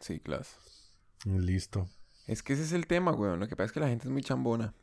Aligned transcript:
Sí, 0.00 0.20
claro. 0.20 0.44
Listo. 1.24 1.88
Es 2.26 2.42
que 2.42 2.52
ese 2.52 2.62
es 2.62 2.72
el 2.72 2.86
tema, 2.86 3.12
weón. 3.12 3.40
Lo 3.40 3.48
que 3.48 3.56
pasa 3.56 3.66
es 3.66 3.72
que 3.72 3.80
la 3.80 3.88
gente 3.88 4.06
es 4.06 4.12
muy 4.12 4.22
chambona. 4.22 4.74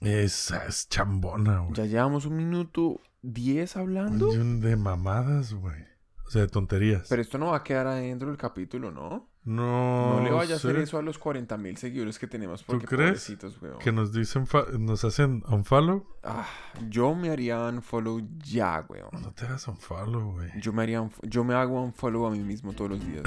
Esa 0.00 0.66
es 0.66 0.88
chambona, 0.88 1.60
güey. 1.60 1.74
Ya 1.74 1.86
llevamos 1.86 2.26
un 2.26 2.36
minuto 2.36 3.00
diez 3.22 3.76
hablando. 3.76 4.32
De 4.32 4.76
mamadas, 4.76 5.54
güey. 5.54 5.84
O 6.26 6.30
sea, 6.30 6.42
de 6.42 6.48
tonterías. 6.48 7.06
Pero 7.08 7.22
esto 7.22 7.38
no 7.38 7.48
va 7.48 7.58
a 7.58 7.64
quedar 7.64 7.86
adentro 7.86 8.28
del 8.28 8.38
capítulo, 8.38 8.90
¿no? 8.90 9.30
No. 9.44 10.16
No 10.18 10.24
le 10.24 10.30
vaya 10.30 10.54
a 10.54 10.56
hacer 10.56 10.76
eso 10.76 10.98
a 10.98 11.02
los 11.02 11.18
40 11.18 11.56
mil 11.58 11.76
seguidores 11.76 12.18
que 12.18 12.26
tenemos. 12.26 12.60
¿Tú 12.64 12.72
Porque 12.72 12.86
crees? 12.86 13.10
pobrecitos, 13.10 13.60
weón. 13.60 13.78
Que 13.78 13.92
nos 13.92 14.12
dicen, 14.12 14.46
fa- 14.46 14.64
nos 14.78 15.04
hacen 15.04 15.42
unfollow. 15.48 16.04
Ah, 16.22 16.46
yo 16.88 17.14
me 17.14 17.30
haría 17.30 17.58
unfollow 17.68 18.20
ya, 18.42 18.84
weón. 18.88 19.10
No 19.22 19.32
te 19.32 19.44
hagas 19.46 19.68
unfollow, 19.68 20.32
güey. 20.32 20.50
Yo 20.60 20.72
me 20.72 20.82
haría 20.82 21.08
yo 21.22 21.44
me 21.44 21.54
hago 21.54 21.82
unfollow 21.82 22.26
a 22.26 22.30
mí 22.30 22.38
mismo 22.40 22.72
todos 22.72 22.92
los 22.92 23.00
días. 23.06 23.22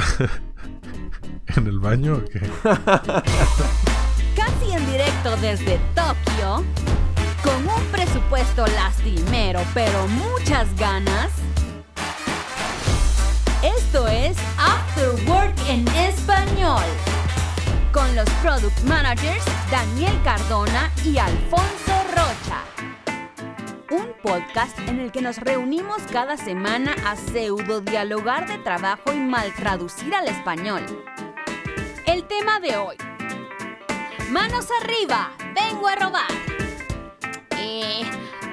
¿En 1.55 1.67
el 1.67 1.79
baño 1.79 2.15
o 2.15 2.25
qué? 2.25 2.39
Casi 4.35 4.71
en 4.71 4.85
directo 4.91 5.35
desde 5.41 5.79
Tokio, 5.95 6.63
con 7.43 7.63
un 7.67 7.91
presupuesto 7.91 8.65
lastimero 8.67 9.61
pero 9.73 10.07
muchas 10.07 10.67
ganas. 10.77 11.31
Esto 13.75 14.07
es 14.07 14.37
After 14.57 15.09
Work 15.29 15.53
en 15.67 15.85
español. 15.89 16.85
Con 17.91 18.15
los 18.15 18.29
product 18.41 18.79
managers 18.83 19.43
Daniel 19.69 20.17
Cardona 20.23 20.89
y 21.03 21.17
Alfonso 21.17 21.93
Rocha. 22.11 22.63
Un 23.91 24.13
podcast 24.23 24.79
en 24.87 25.01
el 25.01 25.11
que 25.11 25.21
nos 25.21 25.37
reunimos 25.39 26.01
cada 26.13 26.37
semana 26.37 26.95
a 27.05 27.17
pseudo 27.17 27.81
dialogar 27.81 28.47
de 28.47 28.57
trabajo 28.59 29.11
y 29.11 29.17
mal 29.17 29.53
traducir 29.55 30.15
al 30.15 30.27
español. 30.27 30.83
El 32.05 32.23
tema 32.23 32.61
de 32.61 32.77
hoy. 32.77 32.95
Manos 34.29 34.67
arriba, 34.81 35.31
vengo 35.53 35.89
a 35.89 35.95
robar. 35.95 36.31
Eh, 37.57 38.03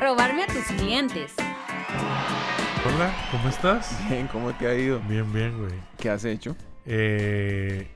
robarme 0.00 0.42
a 0.42 0.46
tus 0.48 0.64
clientes. 0.76 1.34
Hola, 2.86 3.12
¿cómo 3.30 3.48
estás? 3.48 3.96
Bien, 4.08 4.26
¿cómo 4.28 4.52
te 4.54 4.66
ha 4.66 4.74
ido? 4.74 5.00
Bien, 5.08 5.30
bien, 5.32 5.58
güey. 5.58 5.72
¿Qué 5.98 6.10
has 6.10 6.24
hecho? 6.24 6.54
Eh, 6.84 7.88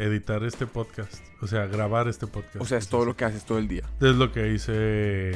editar 0.00 0.42
este 0.44 0.66
podcast. 0.66 1.22
O 1.40 1.46
sea, 1.46 1.66
grabar 1.66 2.08
este 2.08 2.26
podcast. 2.26 2.56
O 2.60 2.64
sea, 2.64 2.78
es 2.78 2.88
todo 2.88 3.04
lo 3.04 3.16
que 3.16 3.24
haces 3.24 3.44
todo 3.44 3.58
el 3.58 3.68
día. 3.68 3.84
Es 4.00 4.16
lo 4.16 4.32
que 4.32 4.52
hice. 4.52 5.30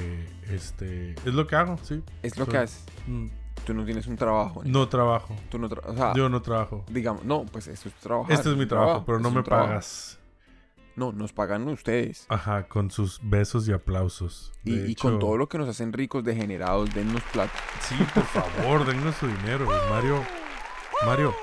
Este. 0.53 1.13
Es 1.13 1.35
lo 1.35 1.47
que 1.47 1.55
hago, 1.57 1.79
sí. 1.83 2.03
Es 2.23 2.37
lo 2.37 2.47
que 2.47 2.59
haces. 2.59 2.85
Mm, 3.07 3.29
Tú 3.65 3.75
no 3.75 3.85
tienes 3.85 4.09
un 4.09 4.17
trabajo. 4.17 4.63
No 4.65 4.89
trabajo. 4.89 5.37
Tú 5.49 5.57
no 5.59 5.69
tra- 5.71 5.87
o 5.87 5.95
sea, 5.95 6.13
Yo 6.15 6.29
no 6.29 6.43
trabajo. 6.43 6.85
digamos, 6.91 7.25
no, 7.25 7.45
pues 7.45 7.69
esto 7.69 7.89
es 7.89 7.95
trabajo. 7.97 8.33
Este 8.33 8.51
es 8.51 8.57
mi 8.57 8.67
trabajo, 8.67 9.05
pero 9.07 9.21
no 9.21 9.31
me 9.31 9.45
pagas. 9.45 10.19
No, 10.97 11.13
nos 11.13 11.33
pagan 11.33 11.67
ustedes. 11.69 12.27
Ajá, 12.29 12.69
con 12.69 12.91
sus 12.91 13.21
besos 13.23 13.67
y 13.69 13.73
aplausos. 13.73 14.53
Y, 14.65 14.95
con 14.95 15.19
todo 15.19 15.37
lo 15.37 15.49
que 15.49 15.59
nos 15.59 15.69
hacen 15.69 15.93
ricos, 15.93 16.23
degenerados, 16.25 16.93
dennos 16.95 17.23
plata. 17.33 17.53
Sí, 17.81 17.95
por 18.15 18.25
favor, 18.25 18.85
dennos 18.87 19.15
su 19.17 19.27
dinero. 19.27 19.67
Mario. 19.91 20.23
Mario. 21.07 21.35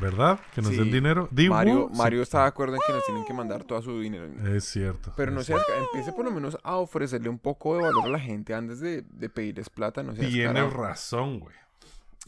¿Verdad? 0.00 0.40
Que 0.54 0.62
nos 0.62 0.70
Sí. 0.70 0.78
den 0.78 0.90
dinero. 0.90 1.28
Digo, 1.30 1.54
Mario, 1.54 1.90
sí. 1.92 1.98
Mario 1.98 2.22
está 2.22 2.40
de 2.42 2.46
acuerdo 2.46 2.76
en 2.76 2.80
que 2.86 2.92
nos 2.94 3.04
tienen 3.04 3.24
que 3.26 3.34
mandar 3.34 3.64
todo 3.64 3.82
su 3.82 4.00
dinero. 4.00 4.24
Es 4.48 4.64
cierto. 4.64 5.12
Pero 5.16 5.30
no 5.32 5.40
es 5.40 5.46
seas, 5.46 5.60
empiece 5.92 6.12
por 6.12 6.24
lo 6.24 6.30
menos 6.30 6.56
a 6.62 6.76
ofrecerle 6.76 7.28
un 7.28 7.38
poco 7.38 7.76
de 7.76 7.82
valor 7.82 8.06
a 8.06 8.08
la 8.08 8.18
gente 8.18 8.54
antes 8.54 8.80
de, 8.80 9.02
de 9.02 9.28
pedirles 9.28 9.68
plata, 9.68 10.02
no 10.02 10.14
Tienes 10.14 10.72
razón, 10.72 11.40
güey. 11.40 11.54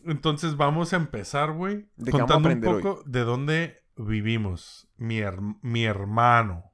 Entonces 0.04 0.58
vamos 0.58 0.92
a 0.92 0.96
empezar, 0.96 1.52
güey, 1.52 1.86
¿De 1.96 2.12
qué 2.12 2.18
vamos 2.18 2.30
a 2.30 2.34
contando 2.34 2.68
un 2.70 2.76
hoy? 2.76 2.82
poco 2.82 3.02
de 3.06 3.20
dónde 3.20 3.82
vivimos. 3.96 4.88
Mi, 4.96 5.18
her- 5.20 5.56
mi 5.62 5.84
hermano, 5.84 6.72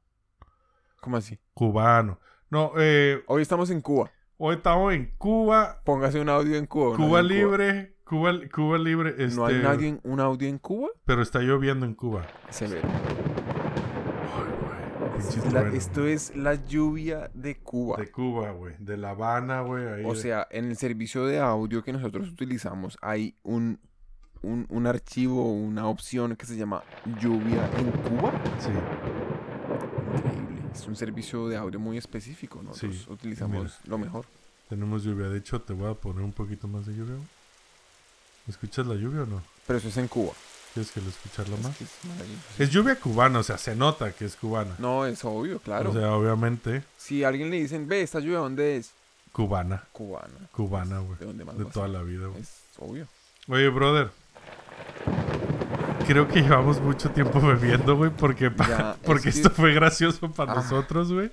¿Cómo 1.01 1.17
así? 1.17 1.39
cubano. 1.55 2.19
No, 2.51 2.73
eh, 2.79 3.23
Hoy 3.27 3.43
estamos 3.43 3.71
en 3.71 3.81
Cuba. 3.81 4.11
hoy 4.39 4.57
estamos 4.57 4.93
en 4.93 5.13
Cuba, 5.19 5.81
Póngase 5.85 6.21
un 6.21 6.29
audio 6.29 6.57
en 6.57 6.67
Cuba. 6.67 6.97
Cuba 6.97 7.23
libre, 7.23 7.97
Cuba, 8.05 8.33
Cuba 8.53 8.77
libre. 8.79 9.11
Este, 9.19 9.37
¿No 9.37 9.47
hay 9.47 9.57
nadie 9.63 9.89
en, 9.89 10.01
un 10.05 10.19
audio 10.21 10.49
en 10.49 10.59
Cuba? 10.59 10.89
Pero 11.05 11.23
está 11.23 11.41
lloviendo 11.41 11.87
en 11.87 11.95
Cuba. 11.95 12.27
Severo. 12.49 12.89
Ay, 14.35 14.45
güey. 14.61 15.19
Esto 15.19 15.33
pinche 15.33 15.47
es 15.49 15.53
la- 15.53 15.69
esto 15.77 16.07
es 16.07 16.37
la 16.37 16.55
lluvia 16.55 17.31
de 17.35 17.59
Cuba. 17.59 17.97
De 17.99 18.11
Cuba, 18.11 18.51
güey. 18.53 18.75
De 18.79 18.97
La 18.97 19.11
Habana, 19.11 19.61
güey. 19.63 20.05
O 20.05 20.15
de- 20.15 20.17
sea, 20.21 20.47
en 20.51 20.67
el 20.67 20.77
servicio 20.77 21.25
de 21.27 21.39
audio 21.39 21.83
que 21.85 21.93
nosotros 21.93 22.29
utilizamos 22.29 22.99
hay 23.01 23.37
un, 23.43 23.79
un, 24.43 24.67
un 24.71 24.87
archivo, 24.87 25.53
una 25.53 25.87
opción 25.87 26.37
que 26.37 26.47
se 26.47 26.57
llama 26.57 26.83
lluvia 27.21 27.69
en 27.79 27.91
Cuba. 27.91 28.33
Sí. 28.59 28.71
Increíble. 30.17 30.63
Es 30.75 30.87
un 30.87 30.97
servicio 30.97 31.49
de 31.49 31.57
audio 31.57 31.79
muy 31.81 31.99
específico. 31.99 32.63
Nosotros 32.63 32.97
Sí, 33.05 33.07
utilizamos 33.13 33.63
mira. 33.63 33.75
lo 33.87 33.99
mejor. 33.99 34.25
Tenemos 34.69 35.03
lluvia. 35.03 35.29
De 35.29 35.39
hecho, 35.39 35.61
te 35.61 35.73
voy 35.73 35.91
a 35.91 35.95
poner 35.95 36.23
un 36.23 36.33
poquito 36.33 36.69
más 36.69 36.87
de 36.87 36.95
lluvia. 36.95 37.17
¿Escuchas 38.49 38.87
la 38.87 38.95
lluvia 38.95 39.23
o 39.23 39.27
no? 39.27 39.43
Pero 39.67 39.79
eso 39.79 39.89
es 39.89 39.97
en 39.97 40.09
Cuba. 40.09 40.33
¿Quieres 40.73 40.93
que 40.93 41.01
lo 41.01 41.09
escucharla 41.09 41.57
Es 41.57 41.63
más? 41.65 41.77
que 41.77 41.85
es. 41.85 41.91
Es 42.61 42.71
lluvia 42.71 42.95
cubana, 42.95 43.41
o 43.41 43.43
sea, 43.43 43.59
se 43.59 43.75
nota 43.75 44.13
que 44.13 44.25
es 44.25 44.37
cubana. 44.37 44.77
No, 44.79 45.05
es 45.05 45.25
obvio, 45.25 45.59
claro. 45.59 45.91
O 45.91 45.93
sea, 45.93 46.13
obviamente, 46.15 46.85
si 46.97 47.25
a 47.25 47.29
alguien 47.29 47.51
le 47.51 47.61
dicen, 47.61 47.89
ve, 47.89 48.03
esta 48.03 48.21
lluvia, 48.21 48.39
¿dónde 48.39 48.77
es? 48.77 48.93
cubana. 49.33 49.85
Cubana. 49.93 50.49
Cubana, 50.53 50.99
güey. 51.01 51.19
¿De 51.19 51.27
dónde 51.27 51.45
más 51.45 51.59
De 51.59 51.65
toda 51.67 51.89
la 51.89 52.03
vida, 52.03 52.27
güey. 52.29 52.41
Es 52.41 52.63
obvio. 52.79 53.07
Oye, 53.49 53.69
brother. 53.69 54.11
Creo 56.07 56.27
que 56.27 56.43
llevamos 56.43 56.81
mucho 56.81 57.11
tiempo 57.11 57.41
bebiendo, 57.47 57.97
güey, 57.97 58.11
porque, 58.11 58.51
Ya, 58.69 58.97
porque 59.05 59.29
es 59.29 59.37
que- 59.37 59.41
esto 59.43 59.51
fue 59.51 59.73
gracioso 59.75 60.31
para 60.33 60.53
Ah. 60.53 60.57
nosotros, 60.57 61.13
güey. 61.13 61.31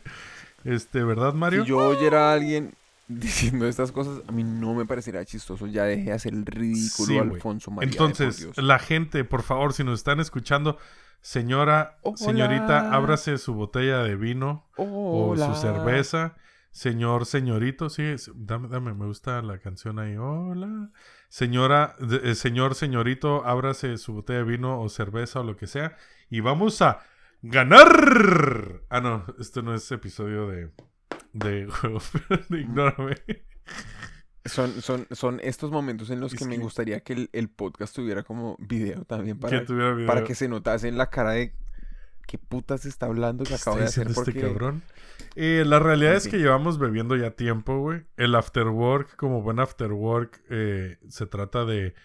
Este, 0.63 1.03
¿verdad, 1.03 1.33
Mario? 1.33 1.63
Si 1.63 1.69
yo 1.69 1.77
oyera 1.77 2.29
a 2.29 2.33
alguien 2.33 2.73
diciendo 3.07 3.67
estas 3.67 3.91
cosas, 3.91 4.21
a 4.27 4.31
mí 4.31 4.43
no 4.43 4.73
me 4.75 4.85
parecería 4.85 5.23
chistoso. 5.25 5.65
Ya 5.67 5.83
dejé 5.85 6.03
de 6.05 6.11
hacer 6.13 6.33
el 6.33 6.45
ridículo, 6.45 7.07
Sí. 7.07 7.17
Alfonso 7.17 7.71
María. 7.71 7.89
Entonces, 7.89 8.55
la 8.57 8.77
gente, 8.79 9.23
por 9.23 9.43
favor, 9.43 9.73
si 9.73 9.83
nos 9.83 9.99
están 9.99 10.19
escuchando, 10.19 10.77
señora, 11.21 11.97
señorita, 12.15 12.93
ábrase 12.93 13.37
su 13.37 13.53
botella 13.53 13.99
de 14.03 14.15
vino 14.15 14.65
o 14.75 15.29
Hola. 15.31 15.55
su 15.55 15.61
cerveza. 15.61 16.35
Señor, 16.71 17.25
señorito, 17.25 17.89
sí, 17.89 18.03
dame, 18.35 18.67
dame, 18.67 18.93
me 18.93 19.05
gusta 19.07 19.41
la 19.41 19.57
canción 19.57 19.97
ahí. 19.97 20.15
Hola. 20.17 20.89
Señora, 21.29 21.95
eh, 22.23 22.35
señor, 22.35 22.75
señorito, 22.75 23.45
ábrase 23.45 23.97
su 23.97 24.13
botella 24.13 24.39
de 24.39 24.45
vino 24.45 24.81
o 24.81 24.89
cerveza 24.89 25.41
o 25.41 25.43
lo 25.43 25.57
que 25.57 25.67
sea. 25.67 25.97
Y 26.29 26.39
vamos 26.39 26.81
a 26.81 26.99
ganar. 27.41 28.81
Ah, 28.89 29.01
no, 29.01 29.25
esto 29.39 29.61
no 29.61 29.73
es 29.75 29.91
episodio 29.91 30.47
de, 30.47 30.71
de 31.33 31.67
juego. 31.67 31.99
de 32.49 32.61
Ignórame. 32.61 33.15
Son, 34.45 34.81
son, 34.81 35.07
son 35.11 35.41
estos 35.43 35.71
momentos 35.71 36.09
en 36.09 36.21
los 36.21 36.33
Es 36.33 36.39
que 36.39 36.45
me 36.45 36.57
gustaría 36.57 37.01
que 37.01 37.13
el, 37.13 37.29
el 37.33 37.49
podcast 37.49 37.93
tuviera 37.93 38.23
como 38.23 38.55
video 38.59 39.03
también 39.03 39.37
para, 39.37 39.59
que 39.59 39.65
tuviera 39.65 39.93
video. 39.93 40.07
para 40.07 40.23
que 40.23 40.35
se 40.35 40.47
notase 40.47 40.87
en 40.87 40.97
la 40.97 41.09
cara 41.09 41.31
de 41.31 41.53
qué 42.27 42.37
putas 42.37 42.85
está 42.85 43.07
hablando 43.07 43.43
que 43.43 43.49
¿Qué 43.49 43.55
acabo 43.55 43.77
de 43.77 43.85
hacer 43.85 44.07
diciendo 44.07 44.13
porque 44.13 44.39
este 44.39 44.41
cabrón? 44.53 44.83
Eh, 45.35 45.63
la 45.65 45.79
realidad 45.79 46.11
En 46.11 46.17
es 46.17 46.27
que 46.27 46.37
llevamos 46.37 46.77
bebiendo 46.77 47.15
ya 47.15 47.31
tiempo, 47.31 47.79
güey. 47.79 48.05
El 48.17 48.35
after 48.35 48.67
work, 48.67 49.15
como 49.15 49.41
buen 49.41 49.59
after 49.59 49.91
work, 49.93 50.43
eh, 50.49 50.97
se 51.07 51.25
trata 51.25 51.65
de 51.65 51.95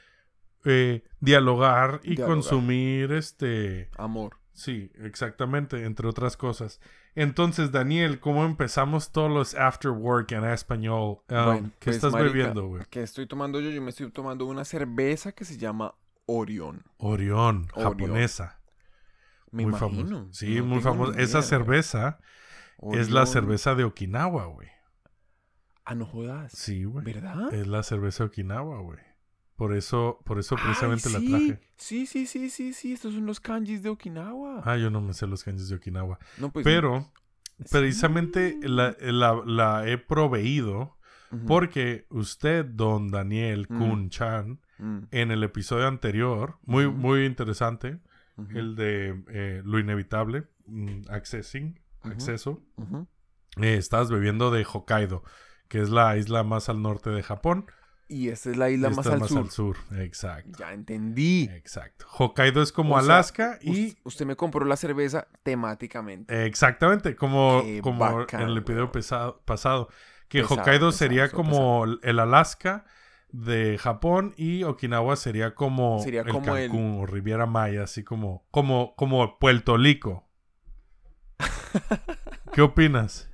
eh, 0.65 1.03
dialogar 1.21 2.01
y 2.05 2.17
Dialogar. 2.17 2.37
consumir 2.37 3.13
este. 3.13 3.91
amor. 3.99 4.39
Sí, 4.55 4.91
exactamente, 4.97 5.85
entre 5.85 6.07
otras 6.09 6.37
cosas. 6.37 6.81
Entonces, 7.15 7.73
Daniel, 7.73 8.21
¿cómo 8.21 8.45
empezamos 8.45 9.11
todos 9.13 9.31
los 9.31 9.55
after 9.55 9.91
work 9.91 10.33
en 10.33 10.45
español? 10.45 11.19
Um, 11.29 11.45
Bueno, 11.45 11.71
¿Qué 11.79 11.87
pues, 11.87 11.97
estás 11.97 12.13
marica, 12.13 12.33
bebiendo, 12.33 12.67
güey? 12.69 12.83
¿Qué 12.91 13.03
estoy 13.03 13.27
tomando 13.27 13.61
yo? 13.61 13.71
Yo 13.71 13.83
me 13.83 13.91
estoy 13.91 14.11
tomando 14.11 14.47
una 14.47 14.65
cerveza 14.65 15.33
que 15.33 15.45
se 15.45 15.57
llama. 15.59 15.95
Orión, 16.27 16.85
Orión. 16.99 17.67
japonesa. 17.75 18.61
Me 19.53 19.65
muy 19.65 19.73
famosa. 19.79 20.27
Sí, 20.33 20.57
no 20.57 20.65
muy 20.65 20.79
ni 20.79 21.23
Esa 21.23 21.39
idea. 21.39 21.43
cerveza 21.43 22.19
es 22.93 23.11
la 23.11 23.27
cerveza 23.27 23.75
de 23.77 23.85
Okinawa, 23.85 24.47
güey. 24.47 24.69
Ah, 25.85 25.95
no 25.95 26.07
jodas. 26.07 26.53
Sí, 26.53 26.85
güey. 26.85 27.05
¿Verdad? 27.05 27.53
Es 27.55 27.67
la 27.67 27.83
cerveza 27.83 28.25
de 28.25 28.29
Okinawa, 28.29 28.81
güey. 28.81 28.99
Por 29.57 29.75
eso, 29.77 30.21
por 30.25 30.39
eso 30.39 30.57
Ay, 30.59 30.63
precisamente 30.65 31.11
la 31.11 31.19
traje. 31.21 31.61
Sí, 31.77 32.07
sí, 32.07 32.27
sí, 32.27 32.51
sí, 32.51 32.73
sí. 32.73 32.93
Estos 32.95 33.15
son 33.15 33.27
los 33.27 33.39
kanjis 33.41 33.83
de 33.83 33.91
Okinawa. 33.91 34.63
Ah, 34.65 34.77
yo 34.77 34.91
no 34.91 35.01
me 35.01 35.13
sé 35.15 35.27
los 35.27 35.45
kanjis 35.45 35.69
de 35.69 35.77
Okinawa. 35.77 36.19
no, 36.39 36.51
pues, 36.51 36.65
Pero, 36.65 37.13
sí. 37.59 37.67
precisamente 37.71 38.57
la, 38.63 38.97
la- 39.01 39.43
la 39.45 39.89
he 39.89 39.99
proveído 39.99 40.97
porque 41.47 42.07
usted, 42.11 42.65
don 42.67 43.11
Daniel 43.11 43.67
Mm. 43.71 43.79
Kun-chan, 43.79 44.61
Mm, 44.79 44.99
en 45.13 45.31
el 45.31 45.43
episodio 45.45 45.87
anterior, 45.87 46.59
muy, 46.65 46.89
muy 46.91 47.25
interesante, 47.25 48.01
el 48.55 48.77
de 48.77 49.23
eh, 49.29 49.63
lo 49.65 49.79
inevitable, 49.79 50.45
mm, 50.67 51.03
accessing, 51.11 51.81
acceso, 52.03 52.63
eh, 53.61 53.77
estabas 53.77 54.11
bebiendo 54.11 54.51
de 54.51 54.65
Hokkaido, 54.65 55.23
que 55.69 55.81
es 55.81 55.91
la 55.91 56.17
isla 56.17 56.43
más 56.43 56.69
al 56.69 56.83
norte 56.83 57.11
de 57.11 57.23
Japón. 57.23 57.67
Y 58.09 58.29
esta 58.29 58.51
es 58.51 58.57
la 58.59 58.69
isla 58.69 58.91
más 58.91 59.07
al 59.07 59.21
más 59.21 59.29
sur. 59.31 59.39
al 59.39 59.51
sur. 59.51 59.77
Exacto. 59.97 60.59
Ya 60.59 60.73
entendí. 60.75 61.49
Exacto. 61.53 62.05
Hokkaido 62.11 62.61
es 62.63 62.71
como 62.73 62.97
O 62.97 63.01
sea, 63.01 63.15
Alaska 63.15 63.59
y 63.63 63.89
Us- 63.89 63.97
usted 64.05 64.27
me 64.27 64.37
compró 64.37 64.67
la 64.67 64.77
cerveza 64.77 65.29
temáticamente. 65.43 66.45
Exactamente, 66.47 67.17
como, 67.17 67.63
Qué 67.65 67.81
como 67.81 68.01
bacán, 68.01 68.43
en 68.43 68.49
el 68.49 68.59
episodio 68.59 68.93
pesado- 68.93 69.41
pasado. 69.47 69.89
Que 70.29 70.41
Pesado, 70.43 70.61
Hokkaido 70.61 70.89
pesado, 70.89 70.93
sería 70.93 71.31
como 71.31 71.85
el 72.03 72.19
Alaska 72.19 72.85
de 73.33 73.79
Japón 73.79 74.35
y 74.37 74.63
Okinawa 74.65 75.17
sería 75.17 75.55
como 75.55 76.01
Sería 76.01 76.21
el 76.21 76.29
como 76.29 76.57
el- 76.57 76.69
Cancún 76.71 76.99
o 77.01 77.07
Riviera 77.07 77.47
Maya, 77.47 77.83
así 77.85 78.05
como, 78.05 78.45
como, 78.51 78.95
como 78.97 79.39
Puerto 79.39 79.77
Rico. 79.77 80.29
¿Qué 82.53 82.63
opinas? 82.63 83.29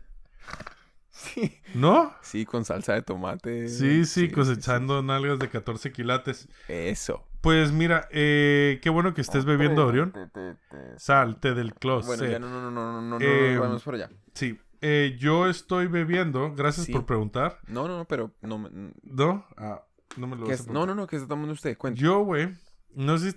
Sí. 1.11 1.53
¿No? 1.75 2.15
Sí, 2.23 2.45
con 2.47 2.65
salsa 2.65 2.95
de 2.95 3.03
tomate. 3.03 3.69
Sí, 3.69 4.05
sí, 4.05 4.27
sí, 4.27 4.31
cosechando 4.31 5.03
nalgas 5.03 5.39
de 5.41 5.49
14 5.49 5.93
quilates. 5.93 6.39
sí. 6.39 6.49
Eso. 6.69 7.25
Pues 7.41 7.71
mira, 7.73 8.09
eh, 8.11 8.81
qué 8.83 8.91
bueno 8.91 9.15
que 9.15 9.21
estés 9.21 9.45
bebiendo, 9.45 9.87
Orión. 9.87 10.13
Te- 10.13 10.27
te- 10.27 10.55
te- 10.55 10.99
Salte 10.99 11.55
del 11.55 11.73
closet. 11.75 12.17
Bueno, 12.19 12.33
ya 12.33 12.39
no, 12.41 12.49
no, 12.49 12.71
no, 12.71 13.01
no, 13.01 13.01
no, 13.01 13.19
Eh, 13.25 13.53
no, 13.55 13.61
vamos 13.61 13.83
por 13.85 13.95
allá. 13.95 14.11
Sí, 14.35 14.59
eh, 14.81 15.17
yo 15.21 15.49
estoy 15.49 15.87
bebiendo, 15.87 16.53
gracias 16.55 16.87
Sí. 16.87 16.93
por 16.93 17.07
preguntar. 17.07 17.59
No, 17.69 17.87
no, 17.87 17.99
no, 17.99 18.05
pero 18.07 18.33
no 18.43 18.59
me... 18.59 18.71
¿No? 19.03 19.47
Ah, 19.57 19.85
no 20.19 20.27
me 20.27 20.37
lo 20.37 20.45
¿qué 20.45 20.53
vas 20.53 20.61
es? 20.61 20.69
No, 20.69 20.87
no, 20.87 20.95
no, 20.95 21.07
¿qué 21.07 21.17
está 21.17 21.29
tomando 21.29 21.53
usted? 21.53 21.77
Cuente. 21.79 22.01
Yo, 22.01 22.21
güey, 22.21 22.55
no 22.95 23.19
sé 23.19 23.31
si 23.31 23.37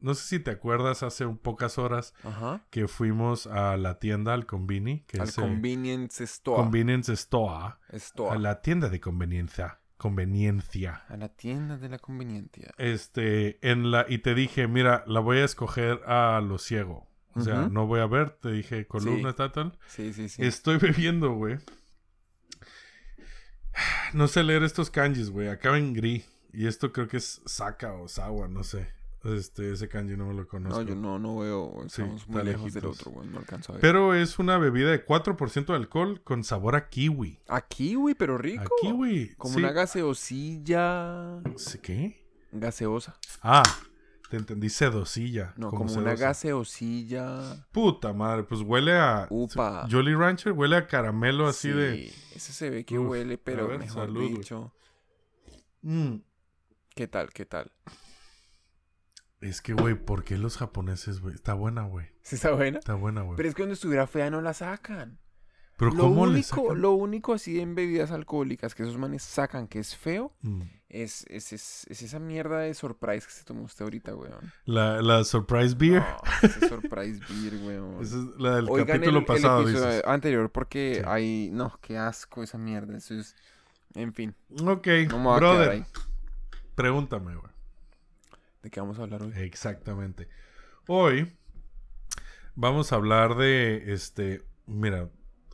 no 0.00 0.14
sé 0.14 0.24
si 0.26 0.38
te 0.38 0.50
acuerdas 0.52 1.02
hace 1.02 1.26
un 1.26 1.38
pocas 1.38 1.78
horas 1.78 2.14
Ajá. 2.22 2.62
que 2.70 2.88
fuimos 2.88 3.46
a 3.46 3.76
la 3.76 3.98
tienda 3.98 4.34
al 4.34 4.46
Convini, 4.46 5.00
que 5.06 5.18
Al 5.20 5.28
es 5.28 5.38
eh, 5.38 5.40
convenience 5.40 6.22
store. 6.24 6.62
Convenience 6.62 7.12
Store, 7.12 7.74
Store. 7.90 8.36
a 8.36 8.38
la 8.38 8.60
tienda 8.60 8.88
de 8.88 9.00
conveniencia, 9.00 9.80
conveniencia. 9.96 11.04
A 11.08 11.16
la 11.16 11.28
tienda 11.28 11.78
de 11.78 11.88
la 11.88 11.98
conveniencia. 11.98 12.72
Este, 12.78 13.58
en 13.68 13.90
la 13.90 14.06
y 14.08 14.18
te 14.18 14.34
dije, 14.34 14.68
mira, 14.68 15.04
la 15.06 15.20
voy 15.20 15.38
a 15.38 15.44
escoger 15.44 16.00
a 16.06 16.40
lo 16.40 16.58
ciego. 16.58 17.08
O 17.36 17.40
sea, 17.40 17.68
no 17.68 17.88
voy 17.88 17.98
a 17.98 18.06
ver, 18.06 18.30
te 18.30 18.52
dije 18.52 18.86
columna 18.86 19.30
Sí. 19.30 19.36
tal 19.36 19.50
tal. 19.52 19.78
Sí, 19.88 20.12
sí, 20.12 20.28
sí. 20.28 20.44
Estoy 20.44 20.76
bebiendo, 20.78 21.32
güey. 21.34 21.58
No 24.12 24.28
sé 24.28 24.42
leer 24.42 24.62
estos 24.62 24.90
kanjis, 24.90 25.30
güey. 25.30 25.48
Acaba 25.48 25.78
en 25.78 25.92
gri. 25.92 26.24
Y 26.52 26.66
esto 26.66 26.92
creo 26.92 27.08
que 27.08 27.16
es 27.16 27.42
saka 27.46 27.94
o 27.94 28.06
sawa, 28.06 28.46
no 28.46 28.62
sé. 28.62 28.86
Este, 29.24 29.72
ese 29.72 29.88
kanji 29.88 30.16
no 30.16 30.26
me 30.26 30.34
lo 30.34 30.46
conozco. 30.46 30.82
No, 30.82 30.86
yo 30.86 30.94
no, 30.94 31.18
no 31.18 31.38
veo. 31.38 31.74
Sí, 31.88 32.02
Estamos 32.02 32.28
muy 32.28 32.40
está 32.40 32.50
lejos 32.50 32.74
del 32.74 32.86
otro, 32.86 33.10
güey. 33.10 33.26
No 33.28 33.38
alcanzo 33.38 33.72
a 33.72 33.74
ver. 33.76 33.80
Pero 33.80 34.14
es 34.14 34.38
una 34.38 34.58
bebida 34.58 34.90
de 34.90 35.04
4% 35.04 35.64
de 35.64 35.74
alcohol 35.74 36.20
con 36.22 36.44
sabor 36.44 36.76
a 36.76 36.88
kiwi. 36.88 37.40
A 37.48 37.62
kiwi, 37.62 38.14
pero 38.14 38.36
rico. 38.36 38.62
A 38.62 38.68
kiwi. 38.82 39.34
Como 39.36 39.54
sí. 39.54 39.60
una 39.60 39.72
gaseosilla. 39.72 41.40
Sí, 41.56 41.78
¿Qué? 41.78 42.22
Gaseosa. 42.52 43.16
Ah, 43.42 43.62
te 44.34 44.40
entendí 44.40 44.68
sedosilla. 44.68 45.54
No, 45.56 45.70
como, 45.70 45.84
una 45.84 45.92
sedosa. 45.92 46.14
gaseosilla. 46.26 47.66
Puta 47.70 48.12
madre, 48.12 48.42
pues 48.42 48.62
huele 48.62 48.96
a... 48.98 49.26
Upa. 49.30 49.86
Jolly 49.90 50.14
Rancher 50.14 50.52
huele 50.52 50.76
a 50.76 50.86
caramelo 50.88 51.46
así 51.46 51.68
Sí, 51.70 51.74
de... 51.76 52.06
Ese 52.34 52.52
se 52.52 52.70
ve 52.70 52.84
que 52.84 52.98
Uf, 52.98 53.10
huele, 53.10 53.38
pero 53.38 53.68
ver, 53.68 53.78
mejor 53.78 54.06
salud, 54.06 54.28
dicho. 54.38 54.74
Mm. 55.82 56.16
¿Qué 56.96 57.06
tal? 57.06 57.30
¿Qué 57.32 57.44
tal? 57.46 57.70
Es 59.40 59.60
que, 59.60 59.74
güey, 59.74 59.94
¿por 59.94 60.24
qué 60.24 60.36
los 60.38 60.56
japoneses, 60.56 61.20
güey? 61.20 61.34
Está 61.34 61.54
buena, 61.54 61.82
güey. 61.82 62.06
¿Sí 62.22 62.34
está 62.36 62.52
buena? 62.52 62.78
Está 62.80 62.94
buena, 62.94 63.22
güey. 63.22 63.36
Pero 63.36 63.48
es 63.48 63.54
que 63.54 63.62
donde 63.62 63.74
estuviera 63.74 64.06
fea 64.06 64.30
no 64.30 64.40
la 64.40 64.52
sacan. 64.54 65.20
Pero 65.76 65.90
lo 65.92 66.04
¿cómo 66.04 66.26
le 66.26 66.32
único, 66.32 66.62
sacan? 66.62 66.80
lo 66.80 66.92
único 66.92 67.34
así 67.34 67.60
en 67.60 67.74
bebidas 67.74 68.10
alcohólicas 68.10 68.74
que 68.74 68.82
esos 68.84 68.96
manes 68.98 69.22
sacan 69.22 69.66
que 69.68 69.78
es 69.80 69.96
feo 69.96 70.32
Mm. 70.42 70.62
Es, 71.02 71.24
es, 71.28 71.52
es, 71.52 71.86
es 71.88 72.02
esa 72.02 72.18
mierda 72.18 72.60
de 72.60 72.72
surprise 72.74 73.26
que 73.26 73.32
se 73.32 73.44
tomó 73.44 73.62
usted 73.64 73.84
ahorita, 73.84 74.14
weón. 74.14 74.52
La, 74.64 75.02
la 75.02 75.24
Surprise 75.24 75.74
Beer. 75.76 76.02
No, 76.02 76.16
ese 76.42 76.68
surprise 76.68 77.20
beer, 77.28 77.54
weón. 77.64 78.02
Esa 78.02 78.16
es 78.18 78.24
la 78.38 78.56
del 78.56 78.68
Oigan 78.70 78.86
capítulo 78.86 79.18
el, 79.18 79.22
el 79.22 79.24
pasado, 79.26 79.66
dices. 79.66 80.02
anterior 80.06 80.50
porque 80.50 80.96
Sí. 81.00 81.02
hay... 81.06 81.50
No, 81.52 81.78
qué 81.82 81.98
asco 81.98 82.42
esa 82.42 82.58
mierda. 82.58 82.96
Eso 82.96 83.14
es... 83.14 83.34
En 83.94 84.12
fin, 84.12 84.34
Ok, 84.66 84.88
no 85.08 85.36
brother, 85.36 85.70
ahí. 85.70 85.84
pregúntame, 86.74 87.36
güey. 87.36 87.52
¿De 88.62 88.70
qué 88.70 88.80
vamos 88.80 88.98
a 88.98 89.02
hablar 89.02 89.22
hoy? 89.22 89.32
Exactamente. 89.36 90.28
Hoy 90.88 91.36
vamos 92.56 92.92
a 92.92 92.96
hablar 92.96 93.36
de, 93.36 93.92
este, 93.92 94.42
mira, 94.66 95.10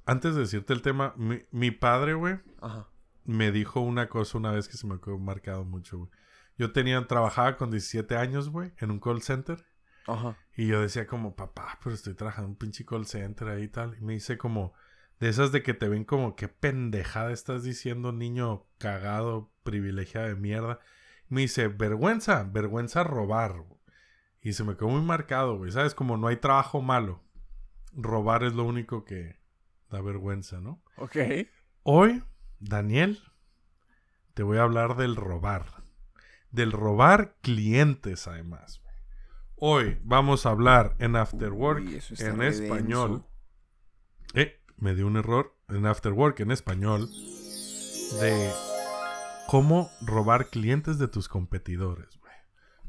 antes 0.07 0.35
de 0.35 0.41
decirte 0.41 0.73
el 0.73 0.81
tema, 0.83 1.13
mi, 1.17 1.43
mi 1.51 1.71
padre, 1.71 2.15
güey, 2.15 2.39
Ajá. 2.63 2.89
Me 3.31 3.53
dijo 3.53 3.81
una 3.81 4.09
cosa 4.09 4.39
una 4.39 4.51
vez 4.51 4.69
que 4.69 4.77
se 4.77 4.87
me 4.87 5.01
quedó 5.01 5.19
marcado 5.19 5.65
mucho, 5.65 5.99
güey. 5.99 6.11
Yo 6.59 6.73
tenía, 6.73 7.07
trabajaba 7.07 7.57
con 7.57 7.71
17 7.71 8.17
años, 8.17 8.51
güey, 8.51 8.73
en 8.79 8.91
un 8.91 9.01
call 9.01 9.23
center. 9.23 9.65
Ajá. 10.07 10.37
Y 10.57 10.67
yo 10.67 10.83
decía 10.83 11.07
como, 11.07 11.37
papá, 11.37 11.79
pero 11.83 11.95
estoy 11.95 12.15
trabajando 12.15 12.47
en 12.47 12.51
un 12.51 12.57
pinche 12.57 12.85
call 12.85 13.07
center 13.07 13.49
ahí 13.49 13.63
y 13.65 13.69
tal. 13.69 13.97
Y 13.99 14.03
me 14.03 14.15
dice 14.15 14.37
como, 14.37 14.75
de 15.21 15.29
esas 15.29 15.53
de 15.53 15.63
que 15.63 15.75
te 15.75 15.89
ven 15.89 16.05
como, 16.05 16.37
qué 16.37 16.49
pendejada 16.49 17.33
estás 17.33 17.63
diciendo, 17.63 18.13
niño 18.13 18.67
cagado, 18.79 19.53
privilegiado 19.63 20.29
de 20.29 20.35
mierda. 20.35 20.81
Me 21.29 21.43
dice, 21.43 21.69
vergüenza, 21.69 22.43
vergüenza 22.43 23.05
robar. 23.05 23.61
güey". 23.61 23.81
Y 24.43 24.55
se 24.55 24.65
me 24.65 24.77
quedó 24.77 24.89
muy 24.89 25.03
marcado, 25.03 25.57
güey. 25.57 25.71
¿Sabes? 25.71 25.95
Como 25.95 26.17
no 26.17 26.27
hay 26.27 26.37
trabajo 26.37 26.83
malo. 26.83 27.23
Robar 27.93 28.45
es 28.45 28.55
lo 28.55 28.65
único 28.65 29.05
que 29.05 29.39
da 29.89 30.01
vergüenza, 30.01 30.61
¿no? 30.61 30.83
Ok. 30.97 31.17
Hoy, 31.83 32.23
Daniel, 32.61 33.19
te 34.35 34.43
voy 34.43 34.59
a 34.59 34.63
hablar 34.63 34.97
del 34.97 35.17
robar. 35.17 35.83
Del 36.51 36.73
robar 36.73 37.37
clientes, 37.41 38.29
además. 38.29 38.83
Hoy 39.57 39.99
vamos 40.05 40.45
a 40.45 40.51
hablar 40.51 40.95
en 40.99 41.17
After 41.17 41.53
Work 41.53 41.85
Uy, 41.87 42.01
en 42.19 42.43
español. 42.43 43.25
Eh, 44.35 44.61
me 44.77 44.95
dio 44.95 45.07
un 45.07 45.17
error. 45.17 45.57
En 45.69 45.87
After 45.87 46.13
Work 46.13 46.41
en 46.41 46.51
español. 46.51 47.09
De 48.21 48.51
cómo 49.49 49.91
robar 50.03 50.51
clientes 50.51 50.99
de 50.99 51.09
tus 51.09 51.29
competidores. 51.29 52.21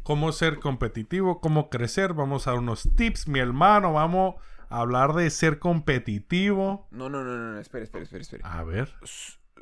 Cómo 0.04 0.32
ser 0.32 0.60
competitivo, 0.60 1.40
cómo 1.40 1.70
crecer. 1.70 2.14
Vamos 2.14 2.48
a 2.48 2.52
dar 2.52 2.60
unos 2.60 2.90
tips, 2.96 3.28
mi 3.28 3.40
hermano. 3.40 3.94
Vamos 3.94 4.36
a 4.70 4.80
hablar 4.80 5.14
de 5.14 5.30
ser 5.30 5.60
competitivo. 5.60 6.88
No, 6.92 7.08
no, 7.08 7.24
no, 7.24 7.38
no, 7.38 7.54
no, 7.54 7.60
espere, 7.60 7.84
espere, 7.84 8.04
espere, 8.04 8.24
espere. 8.24 8.44
A 8.44 8.64
ver. 8.64 8.90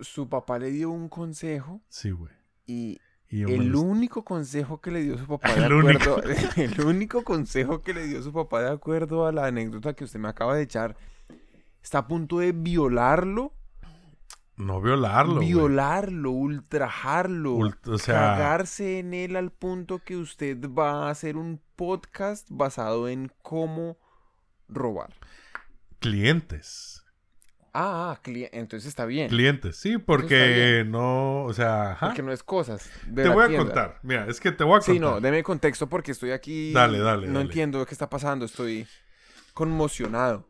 Su 0.02 0.30
papá 0.30 0.60
le 0.60 0.72
dio 0.72 0.90
un 0.90 1.10
consejo 1.10 1.82
Sí, 1.90 2.12
güey. 2.12 2.34
y 2.66 3.00
el 3.32 3.76
único 3.76 4.24
consejo 4.24 4.82
que 4.82 4.92
le 4.92 5.02
dio 5.04 5.18
su 5.18 5.28
papá 5.28 5.54
de 5.56 5.66
El 5.66 5.74
único. 5.74 6.12
acuerdo, 6.18 6.34
el 6.58 6.82
único 6.86 7.24
consejo 7.24 7.82
que 7.84 7.94
le 7.94 8.08
dio 8.08 8.22
su 8.24 8.34
papá 8.34 8.62
de 8.62 8.72
acuerdo 8.72 9.26
a 9.28 9.32
la 9.32 9.46
anécdota 9.46 9.94
que 9.94 10.04
usted 10.04 10.20
me 10.20 10.30
acaba 10.30 10.56
de 10.56 10.64
echar, 10.64 10.96
está 11.84 12.00
a 12.00 12.08
punto 12.08 12.40
de 12.40 12.52
violarlo, 12.54 13.54
No 14.58 14.82
violarlo. 14.82 15.40
violarlo, 15.40 16.32
ultrajarlo, 16.32 17.56
Ult- 17.58 17.88
o 17.88 17.98
sea- 17.98 18.16
cagarse 18.16 19.00
en 19.00 19.14
él 19.14 19.36
al 19.36 19.52
punto 19.52 20.00
que 20.00 20.18
usted 20.18 20.58
va 20.72 21.08
a 21.08 21.12
hacer 21.12 21.38
un 21.38 21.62
podcast 21.76 22.48
basado 22.50 23.08
en 23.08 23.32
cómo 23.42 23.98
robar. 24.68 25.14
Clientes. 26.00 27.04
Ah, 27.74 28.18
ah, 28.18 28.20
entonces 28.52 28.88
está 28.88 29.06
bien. 29.06 29.30
Clientes, 29.30 29.76
sí, 29.78 29.98
porque 29.98 30.84
no, 30.88 31.44
o 31.44 31.54
sea, 31.54 31.92
ajá. 31.92 32.08
Porque 32.08 32.24
no 32.24 32.32
es 32.32 32.44
cosas. 32.44 32.90
de 33.08 33.24
Te 33.24 33.30
voy 33.30 33.44
a 33.44 33.48
tienda. 33.48 33.66
contar. 33.66 34.00
Mira, 34.04 34.26
es 34.28 34.40
que 34.40 34.52
te 34.52 34.64
voy 34.64 34.74
a 34.76 34.80
contar. 34.80 34.94
Sí, 34.96 35.00
no, 35.00 35.20
deme 35.22 35.44
contexto 35.44 35.88
porque 35.88 36.12
estoy 36.12 36.32
aquí. 36.32 36.72
Dale, 36.74 37.00
dale, 37.00 37.28
No 37.28 37.34
dale. 37.34 37.46
entiendo 37.46 37.86
qué 37.86 37.94
está 37.94 38.10
pasando, 38.10 38.46
estoy 38.46 38.88
conmocionado. 39.54 40.48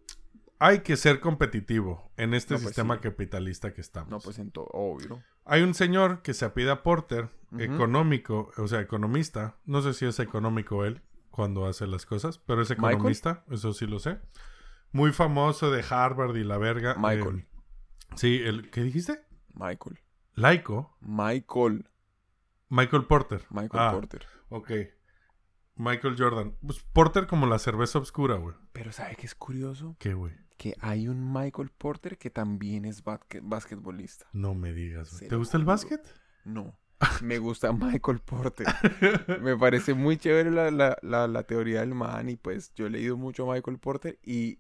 Hay 0.60 0.80
que 0.80 0.98
ser 0.98 1.20
competitivo 1.22 2.12
en 2.18 2.34
este 2.34 2.54
No, 2.56 2.60
pues 2.60 2.68
sistema 2.70 2.96
sí. 2.96 3.02
capitalista 3.02 3.74
que 3.74 3.82
estamos. 3.82 4.10
No, 4.10 4.20
pues 4.20 4.40
en 4.40 4.52
todo, 4.52 4.68
obvio. 4.74 5.24
Hay 5.46 5.62
un 5.64 5.74
señor 5.74 6.22
que 6.22 6.34
se 6.34 6.46
apida 6.46 6.84
Porter, 6.84 7.30
económico, 7.58 8.52
o 8.58 8.68
sea, 8.68 8.82
economista. 8.82 9.56
No 9.66 9.82
sé 9.82 9.94
si 9.94 10.06
es 10.06 10.20
económico 10.20 10.86
él 10.86 11.02
cuando 11.32 11.66
hace 11.66 11.88
las 11.88 12.06
cosas, 12.06 12.38
pero 12.40 12.62
es 12.62 12.70
¿Michael? 12.72 12.94
economista, 12.94 13.44
eso 13.50 13.74
sí 13.74 13.88
lo 13.88 14.00
sé. 14.00 14.20
Muy 14.92 15.12
famoso 15.12 15.72
de 15.72 15.84
Harvard 15.90 16.36
y 16.36 16.44
la 16.44 16.58
verga. 16.58 16.96
Michael. 16.96 17.40
Eh, 17.40 17.48
sí, 18.16 18.42
el 18.44 18.70
¿qué 18.72 18.82
dijiste? 18.82 19.22
Michael. 19.54 20.00
Laico. 20.36 20.98
Michael. 21.02 21.86
Michael 22.70 23.06
Porter. 23.06 23.44
Michael 23.50 23.84
Ah, 23.84 23.92
Porter. 23.92 24.26
Ok. 24.50 24.72
Michael 25.76 26.16
Jordan. 26.18 26.56
Pues 26.66 26.84
Porter 26.94 27.28
como 27.28 27.46
la 27.48 27.60
cerveza 27.60 28.00
oscura, 28.00 28.36
güey. 28.36 28.56
Pero 28.74 28.92
¿sabe 28.92 29.16
qué 29.16 29.26
es 29.26 29.36
curioso? 29.36 29.96
¿Qué, 30.00 30.14
güey? 30.14 30.34
Que 30.58 30.76
hay 30.82 31.08
un 31.08 31.32
Michael 31.32 31.70
Porter 31.70 32.18
que 32.18 32.30
también 32.30 32.84
es 32.86 33.04
basque- 33.04 33.40
basquetbolista. 33.42 34.28
No 34.34 34.56
me 34.56 34.74
digas, 34.74 35.12
güey. 35.18 35.30
¿Te 35.30 35.36
gusta 35.36 35.58
el 35.58 35.64
básquet? 35.66 36.02
No. 36.44 36.78
Me 37.24 37.38
gusta 37.38 37.72
Michael 37.72 38.20
Porter. 38.20 38.68
Me 39.42 39.56
parece 39.56 39.94
muy 39.94 40.18
chévere 40.18 40.52
la, 40.52 40.70
la, 40.70 40.98
la, 41.02 41.28
la 41.30 41.44
teoría 41.44 41.80
del 41.80 41.96
man 41.96 42.28
y 42.30 42.36
pues 42.36 42.74
yo 42.76 42.88
he 42.88 42.90
leído 42.90 43.16
mucho 43.16 43.50
a 43.50 43.54
Michael 43.56 43.80
Porter 43.80 44.20
y 44.22 44.60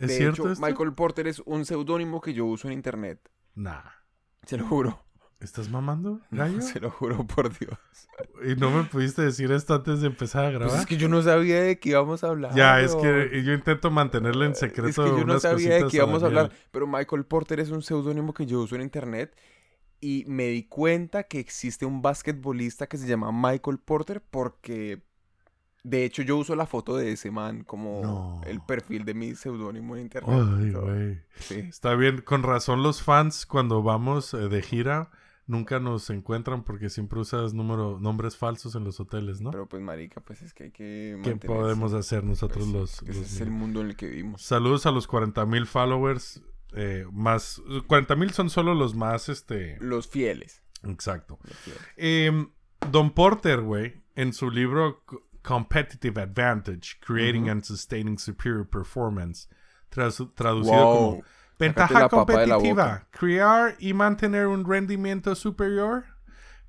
¿Es 0.00 0.08
de 0.08 0.16
cierto 0.16 0.42
hecho 0.42 0.52
esto? 0.52 0.66
Michael 0.66 0.94
Porter 0.94 1.26
es 1.28 1.40
un 1.40 1.64
seudónimo 1.64 2.20
que 2.20 2.32
yo 2.32 2.46
uso 2.46 2.66
en 2.68 2.74
internet. 2.74 3.30
Nah. 3.54 3.82
Se 4.46 4.56
lo 4.56 4.66
juro. 4.66 5.04
¿Estás 5.40 5.70
mamando, 5.70 6.20
gallo? 6.30 6.60
Se 6.60 6.80
lo 6.80 6.90
juro 6.90 7.26
por 7.26 7.56
Dios. 7.58 7.78
Y 8.46 8.56
no 8.56 8.70
me 8.70 8.84
pudiste 8.84 9.22
decir 9.22 9.50
esto 9.52 9.74
antes 9.74 10.00
de 10.00 10.08
empezar 10.08 10.44
a 10.44 10.50
grabar. 10.50 10.68
Pues 10.68 10.80
es 10.80 10.86
que 10.86 10.96
yo 10.96 11.08
no 11.08 11.22
sabía 11.22 11.62
de 11.62 11.78
qué 11.78 11.90
íbamos 11.90 12.24
a 12.24 12.28
hablar. 12.28 12.54
Ya, 12.54 12.80
es 12.80 12.94
que 12.94 13.42
yo 13.42 13.52
intento 13.52 13.90
mantenerle 13.90 14.46
en 14.46 14.54
secreto. 14.54 14.88
Es 14.88 15.10
que 15.10 15.18
yo 15.18 15.24
no 15.24 15.40
sabía 15.40 15.76
de 15.76 15.86
qué 15.86 15.96
íbamos 15.96 16.22
a 16.22 16.26
hablar. 16.26 16.50
Pero 16.70 16.86
Michael 16.86 17.24
Porter 17.24 17.60
es 17.60 17.70
un 17.70 17.82
seudónimo 17.82 18.34
que 18.34 18.46
yo 18.46 18.60
uso 18.60 18.74
en 18.74 18.82
internet. 18.82 19.34
Y 20.02 20.24
me 20.26 20.46
di 20.46 20.64
cuenta 20.64 21.24
que 21.24 21.40
existe 21.40 21.84
un 21.84 22.00
basquetbolista 22.00 22.86
que 22.86 22.96
se 22.96 23.06
llama 23.06 23.30
Michael 23.32 23.78
Porter 23.78 24.22
porque... 24.22 25.02
De 25.82 26.04
hecho, 26.04 26.22
yo 26.22 26.36
uso 26.36 26.54
la 26.56 26.66
foto 26.66 26.96
de 26.96 27.12
ese 27.12 27.30
man 27.30 27.64
como 27.64 28.02
No. 28.02 28.40
el 28.46 28.60
perfil 28.60 29.04
de 29.04 29.14
mi 29.14 29.34
seudónimo 29.34 29.96
en 29.96 30.02
internet. 30.02 30.46
Ay, 30.58 30.70
güey. 30.72 31.20
Sí. 31.38 31.54
Está 31.60 31.94
bien, 31.94 32.20
con 32.20 32.42
razón 32.42 32.82
los 32.82 33.02
fans 33.02 33.46
cuando 33.46 33.82
vamos 33.82 34.34
eh, 34.34 34.48
de 34.48 34.62
gira 34.62 35.10
nunca 35.46 35.80
nos 35.80 36.10
encuentran 36.10 36.62
porque 36.62 36.90
siempre 36.90 37.18
usas 37.18 37.54
número, 37.54 37.98
nombres 38.00 38.36
falsos 38.36 38.74
en 38.76 38.84
los 38.84 39.00
hoteles, 39.00 39.40
¿no? 39.40 39.50
Pero 39.50 39.66
pues, 39.66 39.82
marica, 39.82 40.20
pues 40.20 40.42
es 40.42 40.54
que 40.54 40.64
hay 40.64 40.70
que 40.70 41.18
¿Qué 41.24 41.34
podemos 41.36 41.92
hacer 41.92 42.22
nosotros 42.22 42.64
Pues, 42.70 42.72
los, 42.72 43.00
que 43.00 43.10
ese 43.10 43.20
los 43.20 43.32
es 43.32 43.40
el 43.40 43.50
mundo 43.50 43.80
en 43.80 43.88
el 43.88 43.96
que 43.96 44.06
vivimos. 44.06 44.42
Saludos 44.42 44.86
a 44.86 44.92
los 44.92 45.06
40 45.08 45.44
mil 45.46 45.66
followers. 45.66 46.40
eh, 46.74 47.04
más 47.10 47.60
40 47.88 48.14
mil 48.14 48.30
son 48.30 48.48
solo 48.48 48.74
los 48.74 48.94
más, 48.94 49.28
este... 49.28 49.76
Los 49.80 50.06
fieles. 50.06 50.62
Exacto. 50.84 51.38
los 51.42 51.56
fieles. 51.56 51.82
Em, 51.96 52.50
Don 52.92 53.10
Porter, 53.10 53.60
güey, 53.62 53.94
en 54.14 54.32
su 54.32 54.50
libro 54.50 55.02
Competitive 55.42 56.20
Advantage, 56.20 56.98
Creating 57.00 57.48
and 57.48 57.62
Sustaining 57.64 58.18
Superior 58.18 58.68
Performance, 58.68 59.48
traducido 59.90 60.62
Wow. 60.84 60.94
como 61.10 61.24
Ventaja 61.58 62.08
competitiva, 62.08 63.06
crear 63.10 63.76
y 63.78 63.92
mantener 63.92 64.46
un 64.46 64.64
rendimiento 64.64 65.34
superior. 65.34 66.04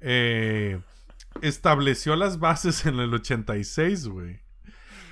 eh, 0.01 0.81
estableció 1.41 2.15
las 2.15 2.39
bases 2.39 2.85
en 2.85 2.99
el 2.99 3.13
86, 3.13 4.07
güey, 4.07 4.41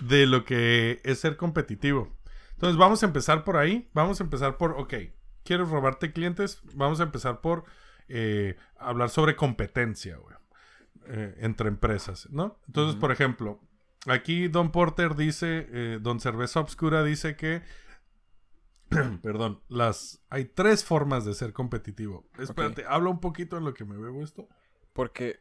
de 0.01 0.25
lo 0.25 0.43
que 0.45 0.99
es 1.05 1.19
ser 1.19 1.37
competitivo. 1.37 2.17
Entonces 2.53 2.77
vamos 2.77 3.03
a 3.03 3.05
empezar 3.05 3.43
por 3.45 3.55
ahí, 3.57 3.89
vamos 3.93 4.19
a 4.19 4.23
empezar 4.23 4.57
por, 4.57 4.71
ok, 4.71 4.93
¿quieres 5.43 5.69
robarte 5.69 6.11
clientes? 6.11 6.61
Vamos 6.73 6.99
a 6.99 7.03
empezar 7.03 7.39
por 7.39 7.63
eh, 8.09 8.57
hablar 8.77 9.09
sobre 9.09 9.35
competencia, 9.37 10.17
güey, 10.17 10.35
eh, 11.09 11.35
entre 11.39 11.67
empresas, 11.67 12.27
¿no? 12.31 12.59
Entonces, 12.67 12.95
por 12.99 13.11
ejemplo, 13.11 13.59
aquí 14.07 14.47
Don 14.47 14.71
Porter 14.71 15.15
dice, 15.15 15.67
eh, 15.71 15.99
Don 16.01 16.19
Cerveza 16.21 16.59
Obscura 16.61 17.03
dice 17.03 17.35
que 17.35 17.61
Perdón, 19.21 19.61
las 19.67 20.23
hay 20.29 20.45
tres 20.45 20.83
formas 20.83 21.23
de 21.25 21.33
ser 21.35 21.53
competitivo. 21.53 22.27
Espérate, 22.39 22.85
habla 22.87 23.09
un 23.11 23.19
poquito 23.19 23.57
en 23.57 23.63
lo 23.65 23.73
que 23.73 23.85
me 23.85 23.97
bebo 23.97 24.23
esto. 24.23 24.47
Porque, 24.93 25.39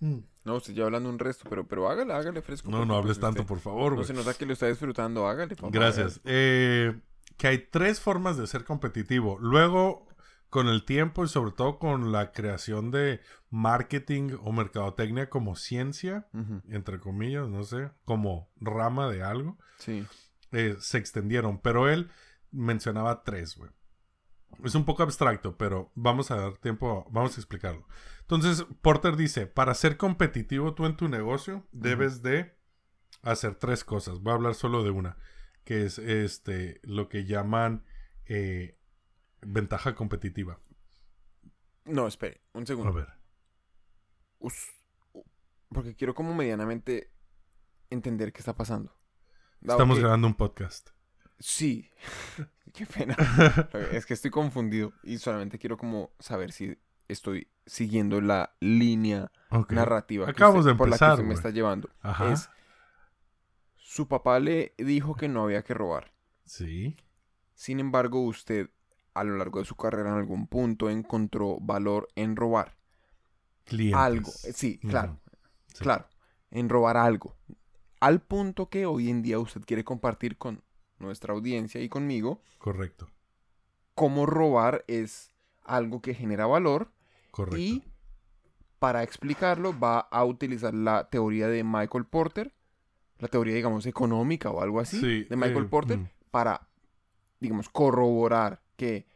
Mm. 0.00 0.18
no, 0.44 0.56
usted 0.56 0.72
ya 0.74 0.84
hablando 0.84 1.08
un 1.08 1.18
resto, 1.18 1.46
pero, 1.48 1.66
pero 1.68 1.88
hágale, 1.90 2.12
hágale 2.14 2.42
fresco. 2.42 2.70
No, 2.70 2.84
no 2.86 2.96
hables 2.96 3.20
tanto, 3.20 3.42
usted- 3.42 3.48
por 3.48 3.60
favor, 3.60 3.96
No 3.96 4.04
se 4.04 4.12
nota 4.14 4.34
que 4.34 4.44
lo 4.46 4.52
está 4.54 4.66
disfrutando, 4.66 5.26
hágale, 5.28 5.54
papá. 5.56 5.68
Gracias. 5.72 6.20
Eh, 6.24 6.98
que 7.36 7.46
hay 7.48 7.58
tres 7.70 8.00
formas 8.00 8.36
de 8.38 8.46
ser 8.46 8.64
competitivo. 8.64 9.38
Luego, 9.40 10.06
con 10.54 10.68
el 10.68 10.84
tiempo 10.84 11.24
y 11.24 11.28
sobre 11.28 11.50
todo 11.50 11.80
con 11.80 12.12
la 12.12 12.30
creación 12.30 12.92
de 12.92 13.20
marketing 13.50 14.36
o 14.40 14.52
mercadotecnia 14.52 15.28
como 15.28 15.56
ciencia, 15.56 16.28
entre 16.68 17.00
comillas, 17.00 17.48
no 17.48 17.64
sé, 17.64 17.90
como 18.04 18.48
rama 18.60 19.08
de 19.10 19.24
algo, 19.24 19.58
Sí. 19.78 20.06
eh, 20.52 20.76
se 20.78 20.98
extendieron. 20.98 21.58
Pero 21.58 21.88
él 21.88 22.08
mencionaba 22.52 23.24
tres, 23.24 23.56
güey. 23.56 23.72
Es 24.62 24.76
un 24.76 24.84
poco 24.84 25.02
abstracto, 25.02 25.56
pero 25.56 25.90
vamos 25.96 26.30
a 26.30 26.36
dar 26.36 26.56
tiempo, 26.58 27.04
vamos 27.10 27.36
a 27.36 27.40
explicarlo. 27.40 27.84
Entonces, 28.20 28.64
Porter 28.80 29.16
dice, 29.16 29.48
para 29.48 29.74
ser 29.74 29.96
competitivo 29.96 30.74
tú 30.74 30.86
en 30.86 30.96
tu 30.96 31.08
negocio, 31.08 31.66
debes 31.72 32.22
de 32.22 32.56
hacer 33.22 33.56
tres 33.56 33.82
cosas. 33.82 34.20
Voy 34.20 34.30
a 34.30 34.36
hablar 34.36 34.54
solo 34.54 34.84
de 34.84 34.90
una, 34.90 35.16
que 35.64 35.84
es 35.84 35.98
este 35.98 36.78
lo 36.84 37.08
que 37.08 37.24
llaman 37.24 37.82
eh, 38.26 38.78
ventaja 39.46 39.94
competitiva. 39.94 40.58
No, 41.84 42.06
espere, 42.06 42.40
un 42.52 42.62
A 42.62 42.66
segundo. 42.66 42.92
ver. 42.92 43.08
Us- 44.38 44.72
Porque 45.68 45.94
quiero 45.94 46.14
como 46.14 46.34
medianamente 46.34 47.10
entender 47.90 48.32
qué 48.32 48.38
está 48.40 48.54
pasando. 48.54 48.96
Dado 49.60 49.78
Estamos 49.78 49.96
que- 49.96 50.02
grabando 50.02 50.26
un 50.26 50.34
podcast. 50.34 50.90
Sí. 51.38 51.90
Qué 52.72 52.86
pena. 52.86 53.16
es 53.92 54.04
que 54.06 54.14
estoy 54.14 54.30
confundido 54.30 54.92
y 55.02 55.18
solamente 55.18 55.58
quiero 55.58 55.76
como 55.76 56.10
saber 56.18 56.50
si 56.52 56.76
estoy 57.08 57.48
siguiendo 57.66 58.20
la 58.20 58.56
línea 58.60 59.30
narrativa 59.68 60.24
que 60.26 60.32
Acabamos 60.32 60.60
usted- 60.60 60.72
de 60.72 60.76
por 60.78 60.88
la 60.88 60.98
que 60.98 61.04
usted 61.04 61.24
me 61.24 61.34
está 61.34 61.50
llevando. 61.50 61.88
Ajá. 62.00 62.32
Es 62.32 62.48
su 63.76 64.08
papá 64.08 64.40
le 64.40 64.74
dijo 64.78 65.14
que 65.14 65.28
no 65.28 65.44
había 65.44 65.62
que 65.62 65.74
robar. 65.74 66.12
Sí. 66.46 66.96
Sin 67.54 67.78
embargo, 67.78 68.20
usted 68.24 68.70
a 69.14 69.24
lo 69.24 69.36
largo 69.36 69.60
de 69.60 69.64
su 69.64 69.76
carrera 69.76 70.10
en 70.10 70.16
algún 70.16 70.46
punto 70.46 70.90
encontró 70.90 71.58
valor 71.60 72.08
en 72.16 72.36
robar 72.36 72.76
Clientes. 73.64 73.98
algo. 73.98 74.30
Sí, 74.30 74.78
claro. 74.78 75.18
Sí. 75.72 75.78
claro, 75.82 76.06
en 76.50 76.68
robar 76.68 76.96
algo. 76.96 77.36
Al 78.00 78.20
punto 78.20 78.68
que 78.68 78.86
hoy 78.86 79.08
en 79.10 79.22
día 79.22 79.38
usted 79.38 79.62
quiere 79.64 79.84
compartir 79.84 80.36
con 80.36 80.62
nuestra 80.98 81.32
audiencia 81.32 81.80
y 81.80 81.88
conmigo 81.88 82.42
Correcto. 82.58 83.08
cómo 83.94 84.26
robar 84.26 84.84
es 84.88 85.32
algo 85.64 86.00
que 86.02 86.14
genera 86.14 86.46
valor 86.46 86.92
Correcto. 87.30 87.58
y 87.58 87.84
para 88.78 89.02
explicarlo 89.02 89.78
va 89.78 90.00
a 90.00 90.24
utilizar 90.24 90.74
la 90.74 91.08
teoría 91.08 91.48
de 91.48 91.64
Michael 91.64 92.04
Porter, 92.04 92.54
la 93.18 93.28
teoría 93.28 93.54
digamos 93.54 93.86
económica 93.86 94.50
o 94.50 94.60
algo 94.60 94.80
así 94.80 95.00
Sí, 95.00 95.24
de 95.24 95.36
Michael 95.36 95.64
eh, 95.64 95.68
Porter 95.68 95.98
mm. 95.98 96.08
para 96.30 96.68
digamos 97.40 97.68
corroborar 97.70 98.60
que 98.76 99.06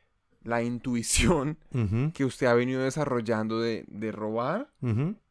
la 0.43 0.63
intuición 0.63 1.59
que 2.15 2.25
usted 2.25 2.47
ha 2.47 2.55
venido 2.55 2.83
desarrollando 2.83 3.61
de, 3.61 3.85
de 3.89 4.13
robar 4.13 4.71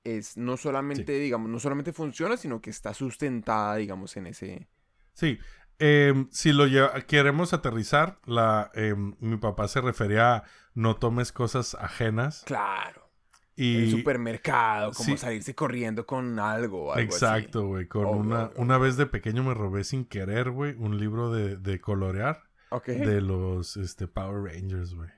es 0.03 0.37
no 0.37 0.57
solamente 0.57 1.17
digamos 1.19 1.49
no 1.49 1.59
solamente 1.59 1.93
funciona 1.93 2.37
sino 2.37 2.61
que 2.61 2.69
está 2.69 2.93
sustentada 2.93 3.75
digamos 3.77 4.15
en 4.17 4.27
ese 4.27 4.67
Sí, 5.13 5.39
em, 5.79 6.27
si 6.31 6.51
lo 6.53 6.67
lleva- 6.67 7.01
queremos 7.01 7.51
aterrizar, 7.53 8.19
la, 8.25 8.69
em, 8.75 9.15
mi 9.19 9.37
papá 9.37 9.67
se 9.67 9.81
refería 9.81 10.35
a 10.35 10.43
no 10.75 10.95
tomes 10.97 11.31
cosas 11.31 11.73
ajenas. 11.75 12.43
claro 12.45 13.09
Y, 13.55 13.77
el 13.85 13.91
supermercado 13.91 14.91
como 14.93 15.09
sí. 15.09 15.17
salirse 15.17 15.55
corriendo 15.55 16.05
con 16.05 16.37
algo 16.37 16.93
algo 16.93 17.01
Exacto, 17.01 17.65
güey. 17.65 17.87
Con 17.87 18.05
una, 18.05 18.51
una 18.57 18.77
vez 18.77 18.97
de 18.97 19.07
pequeño 19.07 19.43
me 19.43 19.55
robé 19.55 19.83
sin 19.83 20.05
querer, 20.05 20.51
güey, 20.51 20.75
un 20.77 20.99
libro 20.99 21.31
de, 21.31 21.57
de 21.57 21.81
colorear 21.81 22.43
de 22.85 23.21
los 23.21 23.77
este, 23.77 24.07
Power 24.07 24.51
Rangers, 24.53 24.93
güey. 24.93 25.09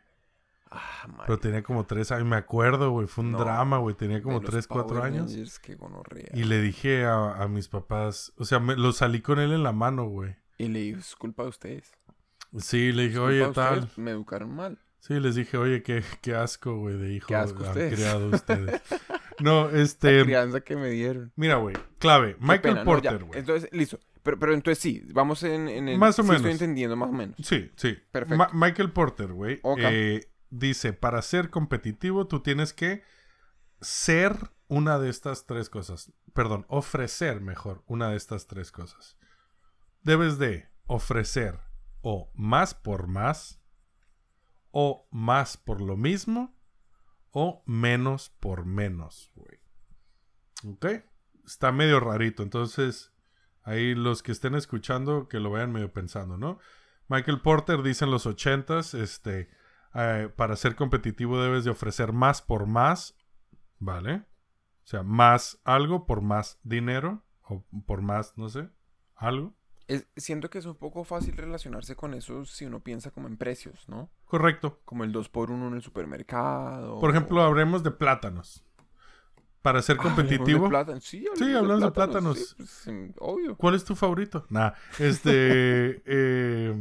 Ah. 0.72 1.08
Pero 1.26 1.40
tenía 1.40 1.64
como 1.64 1.86
tres 1.86 2.12
años, 2.12 2.28
me 2.28 2.36
acuerdo, 2.36 2.92
güey. 2.92 3.08
Fue 3.08 3.24
un 3.24 3.32
No, 3.32 3.40
drama, 3.40 3.78
güey. 3.80 3.96
Tenía 3.96 4.22
como 4.22 4.40
tres, 4.42 4.68
cuatro 4.68 5.04
años. 5.04 5.32
Rangers. 5.32 5.60
Y 6.34 6.44
le 6.44 6.62
dije 6.62 7.06
a, 7.06 7.42
a 7.42 7.48
mis 7.48 7.68
papás, 7.68 8.34
o 8.38 8.46
sea, 8.46 8.60
me, 8.60 8.76
lo 8.76 8.92
salí 8.92 9.22
con 9.22 9.40
él 9.40 9.52
en 9.52 9.64
la 9.64 9.72
mano, 9.72 10.06
güey. 10.08 10.36
Y 10.58 10.68
le 10.68 10.80
dijo, 10.80 11.00
es 11.00 11.16
culpa 11.16 11.44
de 11.44 11.50
ustedes. 11.50 11.92
Sí, 12.58 12.92
le 12.92 13.08
dije, 13.08 13.20
oye, 13.20 13.48
tal. 13.54 13.80
ustedes, 13.80 13.98
Me 13.98 14.12
educaron 14.12 14.56
mal. 14.56 14.78
Sí, 15.00 15.20
les 15.20 15.36
dije, 15.36 15.58
oye, 15.58 15.82
qué, 15.82 16.04
qué 16.22 16.36
asco, 16.36 16.76
güey, 16.78 16.98
de 16.98 17.14
hijo 17.14 17.28
Qué 17.28 17.36
asco 17.36 17.64
han 17.64 17.70
ustedes. 17.70 17.94
criado 17.96 18.30
ustedes. 18.34 18.82
no, 19.40 19.72
La 19.72 19.80
este... 19.82 20.24
crianza 20.24 20.62
que 20.62 20.76
me 20.76 20.90
dieron. 20.90 21.32
Mira, 21.36 21.56
güey, 21.56 21.76
clave. 22.00 22.34
Qué 22.36 22.42
Michael 22.42 22.62
pena. 22.62 22.84
Porter, 22.84 23.24
güey. 23.24 23.40
Entonces, 23.40 23.70
listo. 23.72 24.00
Pero, 24.30 24.40
pero 24.40 24.54
entonces 24.54 24.80
sí, 24.80 25.02
vamos 25.12 25.42
en, 25.44 25.68
en 25.68 25.90
el... 25.90 25.98
Más 25.98 26.20
o 26.20 26.22
sí 26.22 26.28
menos. 26.30 26.38
estoy 26.42 26.52
entendiendo 26.52 26.96
más 26.96 27.10
o 27.10 27.14
menos. 27.14 27.36
Sí, 27.42 27.72
sí. 27.76 27.98
Perfecto. 28.12 28.38
Ma- 28.38 28.52
Michael 28.54 28.92
Porter, 28.92 29.34
güey, 29.34 29.60
Ok. 29.64 29.80
eh, 29.82 30.32
dice, 30.52 30.94
para 30.94 31.22
ser 31.24 31.50
competitivo 31.50 32.28
tú 32.28 32.42
tienes 32.42 32.74
que 32.74 33.02
ser 33.82 34.52
una 34.68 35.00
de 35.00 35.10
estas 35.10 35.48
tres 35.48 35.70
cosas. 35.70 36.14
Perdón, 36.34 36.66
ofrecer 36.70 37.42
mejor 37.42 37.84
una 37.88 38.10
de 38.12 38.18
estas 38.18 38.46
tres 38.46 38.72
cosas. 38.72 39.18
Debes 40.04 40.38
de 40.38 40.70
ofrecer 40.86 41.60
o 42.02 42.32
más 42.36 42.76
por 42.76 43.08
más, 43.08 43.60
o 44.72 45.08
más 45.12 45.58
por 45.58 45.82
lo 45.82 45.98
mismo, 45.98 46.56
o 47.32 47.64
menos 47.66 48.30
por 48.40 48.66
menos, 48.66 49.32
güey. 49.34 49.60
¿Ok? 50.68 50.86
Está 51.46 51.72
medio 51.72 52.00
rarito, 52.00 52.44
entonces 52.44 53.12
ahí 53.70 53.96
los 53.96 54.24
que 54.24 54.32
estén 54.32 54.56
escuchando 54.56 55.28
que 55.28 55.40
lo 55.40 55.52
vayan 55.52 55.72
medio 55.72 55.92
pensando, 55.92 56.38
¿no? 56.38 56.60
Michael 57.08 57.42
Porter 57.42 57.82
dice 57.82 58.06
en 58.06 58.12
los 58.12 58.26
ochentas, 58.26 58.94
este, 58.94 59.50
eh, 59.96 60.30
para 60.36 60.56
ser 60.56 60.76
competitivo 60.76 61.42
debes 61.42 61.64
de 61.64 61.72
ofrecer 61.72 62.14
más 62.14 62.42
por 62.42 62.68
más, 62.68 63.18
¿vale? 63.80 64.16
O 64.84 64.88
sea, 64.90 65.04
más 65.04 65.60
algo 65.64 66.06
por 66.06 66.22
más 66.22 66.60
dinero, 66.64 67.24
o 67.44 67.64
por 67.86 68.02
más, 68.02 68.38
no 68.38 68.50
sé, 68.50 68.70
algo. 69.16 69.56
Es- 69.88 70.08
siento 70.16 70.50
que 70.52 70.60
es 70.60 70.66
un 70.66 70.76
poco 70.76 71.04
fácil 71.04 71.36
relacionarse 71.36 71.96
con 71.96 72.14
eso 72.14 72.46
si 72.46 72.66
uno 72.66 72.80
piensa 72.82 73.10
como 73.12 73.28
en 73.28 73.38
precios, 73.38 73.88
¿no? 73.90 74.12
Correcto. 74.26 74.82
Como 74.86 75.04
el 75.04 75.12
2x1 75.12 75.68
en 75.68 75.74
el 75.74 75.82
supermercado. 75.82 77.00
Por 77.00 77.10
ejemplo, 77.10 77.42
hablemos 77.42 77.82
de 77.84 77.92
plátanos. 77.92 78.64
Para 79.62 79.82
ser 79.82 79.98
Ah, 80.00 80.04
de 80.04 80.04
competitivo, 80.04 80.70
plátano. 80.70 81.02
Sí, 81.02 81.26
Sí, 81.34 81.54
hablamos 81.54 81.84
de 81.84 81.92
plátanos. 81.92 82.38
sí, 82.40 82.56
pues, 82.58 82.88
mm, 82.88 83.10
obvio. 83.20 83.58
¿cuál 83.58 83.76
es 83.76 83.84
tu 83.86 83.96
favorito? 83.96 84.46
Nah, 84.50 84.72
este. 85.00 86.02
eh, 86.06 86.76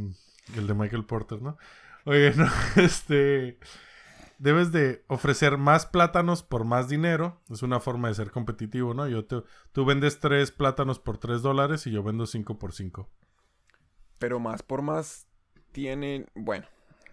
el 0.55 0.67
de 0.67 0.73
Michael 0.73 1.05
Porter, 1.05 1.41
¿no? 1.41 1.57
Oye, 2.05 2.33
no, 2.37 2.47
este. 2.77 3.59
Debes 4.37 4.71
de 4.71 5.03
ofrecer 5.07 5.57
más 5.57 5.85
plátanos 5.85 6.43
por 6.43 6.63
más 6.63 6.87
dinero. 6.87 7.41
Es 7.49 7.61
una 7.61 7.81
forma 7.81 8.07
de 8.07 8.15
ser 8.15 8.31
competitivo, 8.31 8.93
¿no? 8.93 9.07
Yo 9.07 9.25
te, 9.25 9.43
tú 9.73 9.83
vendes 9.85 10.19
tres 10.21 10.51
plátanos 10.51 10.99
por 10.99 11.17
tres 11.17 11.41
dólares 11.41 11.85
y 11.87 11.91
yo 11.91 12.03
vendo 12.03 12.25
cinco 12.25 12.57
por 12.57 12.71
cinco. 12.71 13.09
Pero 14.17 14.39
más 14.39 14.63
por 14.63 14.81
más 14.81 15.27
tienen, 15.73 16.25
bueno, 16.35 16.65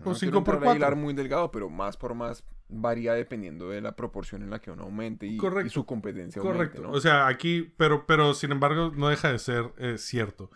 O 0.04 0.10
no 0.10 0.14
cinco 0.14 0.44
por 0.44 0.56
hilar 0.62 0.78
cuatro. 0.78 0.96
muy 0.96 1.14
delgado, 1.14 1.50
pero 1.50 1.68
más 1.68 1.96
por 1.96 2.14
más 2.14 2.44
varía 2.68 3.14
dependiendo 3.14 3.68
de 3.68 3.80
la 3.80 3.94
proporción 3.94 4.42
en 4.42 4.50
la 4.50 4.60
que 4.60 4.70
uno 4.70 4.84
aumente 4.84 5.26
y, 5.26 5.38
su 5.68 5.86
competencia 5.86 6.42
Correcto. 6.42 6.78
aumente, 6.78 6.80
¿no? 6.82 6.90
O 6.90 7.00
sea, 7.00 7.26
aquí, 7.26 7.72
pero, 7.76 8.06
pero 8.06 8.34
sin 8.34 8.52
embargo, 8.52 8.92
no 8.94 9.08
deja 9.08 9.30
de 9.30 9.38
ser 9.38 9.72
eh, 9.78 9.98
cierto. 9.98 10.50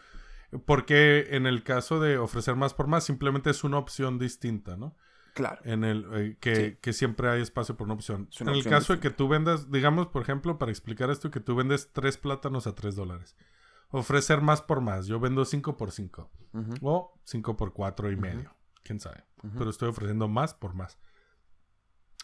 Porque 0.64 1.28
en 1.30 1.46
el 1.46 1.62
caso 1.62 2.00
de 2.00 2.18
ofrecer 2.18 2.56
más 2.56 2.74
por 2.74 2.88
más, 2.88 3.04
simplemente 3.04 3.50
es 3.50 3.62
una 3.62 3.78
opción 3.78 4.18
distinta, 4.18 4.76
¿no? 4.76 4.96
claro. 5.32 5.60
En 5.64 5.84
el 5.84 6.06
eh, 6.12 6.36
que, 6.40 6.54
Sí. 6.56 6.78
que 6.80 6.92
siempre 6.92 7.28
hay 7.28 7.40
espacio 7.40 7.76
por 7.76 7.86
una 7.86 7.94
opción. 7.94 8.28
Es 8.30 8.40
una 8.40 8.50
en 8.50 8.54
el 8.56 8.60
opción 8.60 8.74
caso 8.74 8.92
de 8.94 9.00
que 9.00 9.10
tú 9.10 9.28
vendas, 9.28 9.70
digamos, 9.70 10.08
por 10.08 10.22
ejemplo, 10.22 10.58
para 10.58 10.72
explicar 10.72 11.08
esto, 11.10 11.30
que 11.30 11.40
tú 11.40 11.54
vendes 11.54 11.92
tres 11.92 12.18
plátanos 12.18 12.66
a 12.66 12.74
tres 12.74 12.96
dólares. 12.96 13.36
Ofrecer 13.90 14.40
más 14.40 14.60
por 14.62 14.80
más. 14.80 15.06
Yo 15.06 15.18
vendo 15.20 15.44
cinco 15.44 15.76
por 15.76 15.92
cinco. 15.92 16.30
O 16.82 17.18
cinco 17.24 17.56
por 17.56 17.72
cuatro 17.72 18.10
y 18.10 18.16
medio. 18.16 18.54
Quién 18.82 19.00
sabe. 19.00 19.24
Pero 19.56 19.70
estoy 19.70 19.88
ofreciendo 19.88 20.28
más 20.28 20.54
por 20.54 20.74
más. 20.74 20.98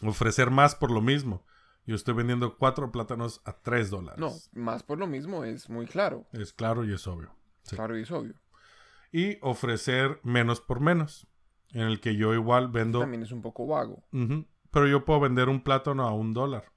Ofrecer 0.03 0.51
más 0.51 0.75
por 0.75 0.91
lo 0.91 1.01
mismo. 1.01 1.45
Yo 1.85 1.95
estoy 1.95 2.13
vendiendo 2.13 2.57
cuatro 2.57 2.91
plátanos 2.91 3.41
a 3.45 3.53
tres 3.53 3.89
dólares. 3.89 4.19
No, 4.19 4.33
más 4.53 4.83
por 4.83 4.99
lo 4.99 5.07
mismo 5.07 5.43
es 5.43 5.69
muy 5.69 5.85
claro. 5.85 6.27
Es 6.33 6.53
claro 6.53 6.83
y 6.83 6.93
es 6.93 7.07
obvio. 7.07 7.33
Sí. 7.63 7.75
Claro 7.75 7.97
y 7.97 8.01
es 8.01 8.11
obvio. 8.11 8.35
Y 9.11 9.37
ofrecer 9.41 10.19
menos 10.23 10.59
por 10.59 10.81
menos. 10.81 11.27
En 11.71 11.81
el 11.81 11.99
que 11.99 12.15
yo 12.15 12.33
igual 12.33 12.69
vendo. 12.69 12.99
También 12.99 13.23
es 13.23 13.31
un 13.31 13.41
poco 13.41 13.67
vago. 13.67 14.03
Pero 14.11 14.87
yo 14.87 15.05
puedo 15.05 15.21
vender 15.21 15.49
un 15.49 15.63
plátano 15.63 16.05
a 16.05 16.13
un 16.13 16.33
dólar. 16.33 16.71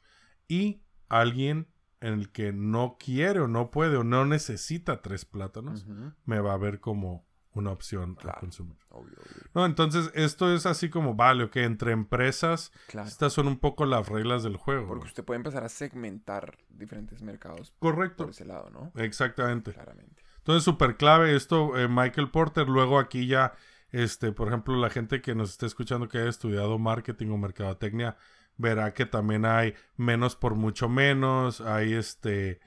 Y 0.48 0.82
alguien 1.08 1.68
en 2.00 2.14
el 2.14 2.32
que 2.32 2.52
no 2.52 2.96
quiere 2.98 3.40
o 3.40 3.48
no 3.48 3.70
puede 3.70 3.96
o 3.96 4.04
no 4.04 4.24
necesita 4.24 5.02
tres 5.02 5.24
plátanos, 5.24 5.86
me 6.24 6.40
va 6.40 6.54
a 6.54 6.58
ver 6.58 6.80
como 6.80 7.26
una 7.52 7.70
opción 7.72 8.14
a 8.18 8.20
Claro. 8.22 8.40
consumir. 8.40 8.76
Obvio, 8.90 9.16
obvio. 9.18 9.42
No, 9.54 9.66
entonces 9.66 10.10
esto 10.14 10.54
es 10.54 10.66
así 10.66 10.88
como, 10.90 11.14
vale, 11.14 11.44
ok, 11.44 11.56
entre 11.56 11.92
empresas, 11.92 12.72
Claro. 12.88 13.08
estas 13.08 13.32
son 13.32 13.48
un 13.48 13.58
poco 13.58 13.86
las 13.86 14.08
reglas 14.08 14.42
del 14.42 14.56
juego. 14.56 14.86
Porque 14.88 15.06
usted 15.06 15.24
puede 15.24 15.36
empezar 15.38 15.64
a 15.64 15.68
segmentar 15.68 16.58
diferentes 16.68 17.22
mercados 17.22 17.72
Correcto. 17.78 18.24
por 18.24 18.30
ese 18.30 18.44
lado, 18.44 18.70
¿no? 18.70 18.92
Exactamente. 19.00 19.72
Claramente. 19.72 20.22
Entonces, 20.38 20.64
súper 20.64 20.96
clave 20.96 21.34
esto, 21.36 21.76
eh, 21.78 21.88
Michael 21.88 22.30
Porter. 22.30 22.68
Luego 22.68 22.98
aquí 22.98 23.26
ya, 23.26 23.52
este, 23.90 24.32
por 24.32 24.48
ejemplo, 24.48 24.76
la 24.76 24.88
gente 24.90 25.20
que 25.20 25.34
nos 25.34 25.50
esté 25.50 25.66
escuchando 25.66 26.08
que 26.08 26.18
haya 26.18 26.30
estudiado 26.30 26.78
marketing 26.78 27.28
o 27.30 27.36
mercadotecnia, 27.36 28.16
verá 28.56 28.94
que 28.94 29.06
también 29.06 29.44
hay 29.44 29.74
menos 29.96 30.36
por 30.36 30.54
mucho 30.54 30.88
menos, 30.88 31.60
hay 31.60 31.94
este, 31.94 32.60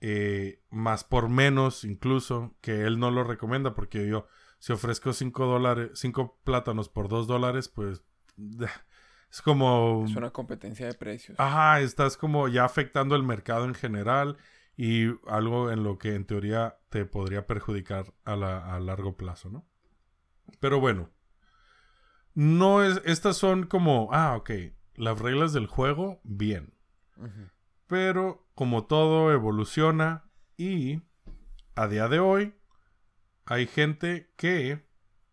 eh, 0.00 0.62
más 0.70 1.04
por 1.04 1.28
menos 1.28 1.84
incluso, 1.84 2.54
que 2.60 2.82
él 2.82 2.98
no 2.98 3.10
lo 3.10 3.24
recomienda 3.24 3.74
porque 3.74 4.06
yo, 4.08 4.26
si 4.58 4.72
ofrezco 4.72 5.12
5 5.12 5.46
dólares, 5.46 5.90
5 5.94 6.38
plátanos 6.44 6.88
por 6.88 7.08
2 7.08 7.26
dólares, 7.26 7.68
pues 7.68 8.02
es 9.30 9.42
como... 9.42 10.04
Es 10.06 10.16
una 10.16 10.30
competencia 10.30 10.86
de 10.86 10.94
precios. 10.94 11.38
Ajá, 11.38 11.80
estás 11.80 12.16
como 12.16 12.48
ya 12.48 12.64
afectando 12.64 13.14
el 13.14 13.22
mercado 13.22 13.64
en 13.64 13.74
general 13.74 14.38
y 14.76 15.06
algo 15.28 15.70
en 15.70 15.84
lo 15.84 15.98
que 15.98 16.14
en 16.14 16.24
teoría 16.24 16.78
te 16.88 17.04
podría 17.04 17.46
perjudicar 17.46 18.14
a, 18.24 18.36
la- 18.36 18.74
a 18.74 18.80
largo 18.80 19.16
plazo, 19.16 19.50
¿no? 19.50 19.66
Pero 20.58 20.80
bueno, 20.80 21.10
no 22.34 22.82
es, 22.82 23.00
estas 23.04 23.36
son 23.36 23.66
como, 23.66 24.08
ah, 24.12 24.36
ok, 24.36 24.50
las 24.94 25.18
reglas 25.18 25.52
del 25.52 25.66
juego, 25.66 26.20
bien, 26.24 26.74
Ujú. 27.16 27.50
Pero 27.90 28.46
como 28.54 28.86
todo 28.86 29.32
evoluciona 29.32 30.30
y 30.56 31.02
a 31.74 31.88
día 31.88 32.06
de 32.06 32.20
hoy 32.20 32.54
hay 33.46 33.66
gente 33.66 34.32
que 34.36 34.86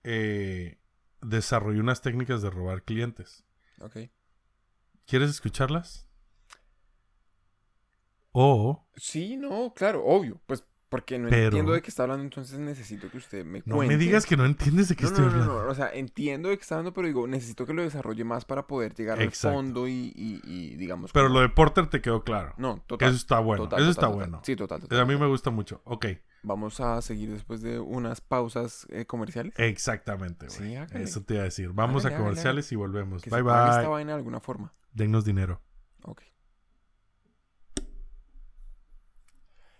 eh, 0.04 0.80
desarrolló 1.22 1.82
unas 1.82 2.02
técnicas 2.02 2.42
de 2.42 2.50
robar 2.50 2.82
clientes. 2.82 3.46
Ok. 3.80 3.98
¿Quieres 5.06 5.30
escucharlas? 5.30 6.10
O 8.32 8.88
Sí, 8.96 9.38
no, 9.38 9.76
claro, 9.76 10.04
obvio. 10.04 10.42
Pues 10.48 10.66
porque 10.90 11.20
no 11.20 11.30
Pero- 11.30 11.46
entiendo 11.46 11.74
de 11.74 11.82
qué 11.82 11.90
está 11.90 12.04
hablando, 12.04 12.24
entonces 12.24 12.58
necesito 12.60 13.10
que 13.10 13.18
usted 13.18 13.44
me 13.46 13.62
no 13.66 13.76
cuente. 13.76 13.96
me 13.96 14.00
digas 14.04 14.26
que 14.26 14.38
no 14.38 14.46
entiendes 14.46 14.88
de 14.90 14.96
qué 14.96 15.04
No, 15.04 15.10
estoy 15.10 15.26
no, 15.26 15.32
no, 15.32 15.36
hablando. 15.42 15.64
no, 15.66 15.70
o 15.72 15.76
sea, 15.76 15.90
entiendo 15.94 16.50
de 16.50 16.58
qué 16.58 16.62
está 16.62 16.76
hablando, 16.76 16.94
pero 16.94 17.08
digo, 17.08 17.28
necesito 17.28 17.66
que 17.66 17.74
lo 17.74 17.82
desarrolle 17.84 18.24
más 18.24 18.46
para 18.46 18.68
poder 18.68 18.94
llegar 18.96 19.22
Exacto. 19.22 19.50
al 19.50 19.54
fondo 19.66 19.88
y, 19.88 20.14
y- 20.16 20.42
y, 20.46 20.76
digamos... 20.78 21.12
Pero 21.12 21.26
como- 21.28 21.36
lo 21.40 21.42
de 21.42 21.50
Porter 21.50 21.88
te 21.88 22.02
quedó 22.02 22.24
claro. 22.24 22.54
No, 22.58 22.82
total. 22.88 23.10
Eso 23.10 23.18
está 23.18 23.40
bueno. 23.40 23.64
total, 23.64 23.80
Eso 23.80 23.90
total, 23.90 23.92
está 23.92 24.02
total. 24.14 24.30
bueno. 24.30 24.42
Sí, 24.44 24.56
total. 24.56 25.00
A 25.02 25.06
mí 25.06 25.16
me 25.18 25.28
gusta 25.28 25.50
mucho. 25.50 25.82
Ok, 25.86 26.06
Vamos 26.44 26.80
a 26.80 27.02
seguir 27.02 27.32
después 27.32 27.62
de 27.62 27.80
unas 27.80 28.22
pausas 28.22 28.86
eh, 28.90 29.06
comerciales. 29.06 29.54
exactamente. 29.58 30.46
güey. 30.48 30.76
Sí. 30.76 30.76
Eso 30.94 31.22
te 31.24 31.34
iba 31.34 31.42
a 31.42 31.46
decir. 31.46 31.72
Vamos 31.74 32.06
a 32.06 32.16
comerciales 32.16 32.72
y 32.72 32.76
volvemos. 32.78 33.22
Que 33.24 33.30
bye 33.32 33.40
se 33.40 33.44
pague 33.44 33.70
esta 33.70 33.82
bye. 33.82 33.90
vaina 33.90 34.12
de 34.14 34.18
alguna 34.20 34.40
forma. 34.40 34.74
Dennos 34.94 35.26
dinero. 35.26 35.62
Ok. 36.04 36.22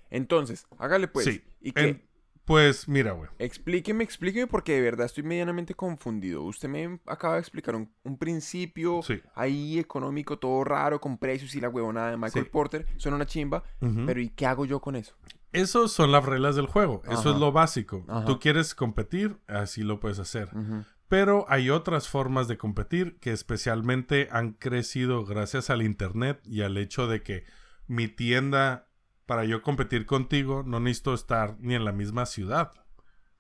Entonces, 0.10 0.66
hágale 0.80 1.08
pues. 1.08 1.26
Sí. 1.26 1.44
Y 1.62 1.78
En- 1.80 2.06
pues 2.46 2.88
mira, 2.88 3.12
güey. 3.12 3.30
explíqueme, 3.40 4.04
explíqueme 4.06 4.48
porque 4.48 4.74
de 4.76 4.82
verdad 4.82 5.06
estoy 5.06 5.24
medianamente 5.24 5.74
confundido. 5.76 6.44
Usted 6.44 6.70
me 6.70 7.00
acaba 7.06 7.34
de 7.34 7.42
explicar 7.42 7.76
un, 7.76 7.92
un 8.04 8.18
principio 8.18 9.02
Sí. 9.04 9.20
ahí 9.36 9.80
económico, 9.80 10.40
todo 10.40 10.64
raro, 10.64 11.02
con 11.02 11.18
precios 11.18 11.54
y 11.56 11.60
la 11.62 11.68
huevonada 11.68 12.12
de 12.12 12.16
Michael 12.18 12.46
Sí. 12.46 12.52
Porter. 12.52 12.86
Suena 12.96 13.18
una 13.18 13.26
chimba. 13.26 13.64
Pero 14.06 14.22
¿y 14.22 14.30
qué 14.30 14.46
hago 14.46 14.66
yo 14.66 14.80
con 14.80 14.96
eso? 14.96 15.16
Esos 15.52 15.92
son 15.92 16.12
las 16.14 16.24
reglas 16.26 16.56
del 16.56 16.68
juego. 16.68 17.02
Eso 17.10 17.32
es 17.34 17.38
lo 17.40 17.52
básico. 17.52 18.06
Ajá. 18.08 18.26
Tú 18.26 18.40
quieres 18.40 18.76
competir, 18.76 19.38
así 19.48 19.82
lo 19.84 20.00
puedes 20.00 20.20
hacer. 20.20 20.50
Pero 21.10 21.46
hay 21.50 21.70
otras 21.70 22.08
formas 22.10 22.48
de 22.50 22.58
competir 22.58 23.18
que 23.20 23.32
especialmente 23.32 24.28
han 24.32 24.54
crecido 24.54 25.26
gracias 25.26 25.70
al 25.70 25.82
Internet 25.82 26.42
y 26.46 26.62
al 26.62 26.78
hecho 26.78 27.08
de 27.08 27.24
que 27.24 27.46
mi 27.88 28.08
tienda, 28.10 28.87
para 29.28 29.46
yo 29.46 29.62
competir 29.62 30.08
contigo, 30.08 30.64
no 30.66 30.80
necesito 30.80 31.14
estar 31.14 31.58
ni 31.60 31.76
en 31.76 31.86
la 31.86 31.92
misma 31.92 32.26
ciudad. 32.26 32.72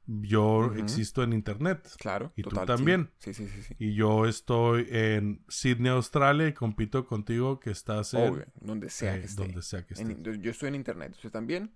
Yo 0.05 0.73
existo 0.75 1.21
en 1.23 1.33
Internet. 1.33 1.89
Claro. 1.97 2.31
Y 2.37 2.43
tú 2.43 2.49
total, 2.51 2.65
también. 2.67 3.11
Sí, 3.19 3.33
sí, 3.33 3.47
sí. 3.47 3.61
sí. 3.63 3.75
Y 3.77 3.93
yo 3.95 4.25
estoy 4.25 4.87
en 4.89 5.43
Sydney, 5.49 5.91
Australia, 5.91 6.47
y 6.47 6.53
compito 6.53 7.05
contigo 7.05 7.59
que 7.59 7.71
estás 7.71 8.13
en 8.13 8.31
Obvio, 8.31 8.45
donde 8.61 8.89
sea 8.89 9.17
eh, 9.17 9.19
que 9.21 9.25
esté. 9.25 9.41
donde 9.43 9.61
sea 9.61 9.85
que 9.85 9.95
estés. 9.95 10.09
En- 10.09 10.23
yo- 10.41 10.51
estoy 10.51 10.69
en 10.69 10.75
internet. 10.75 11.11
¿Usted 11.15 11.31
también? 11.31 11.73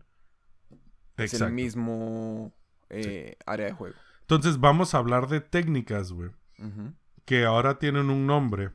Es 1.17 1.34
Exacto. 1.34 1.47
el 1.47 1.54
mismo 1.54 2.54
eh, 2.89 3.36
área 3.45 3.65
de 3.65 3.74
juego. 3.74 3.95
Entonces 4.21 4.60
vamos 4.62 4.93
a 4.93 5.00
hablar 5.00 5.28
de 5.28 5.41
técnicas, 5.41 6.12
güey. 6.13 6.30
Que 7.26 7.43
ahora 7.45 7.80
tienen 7.80 8.10
un 8.10 8.28
nombre 8.28 8.71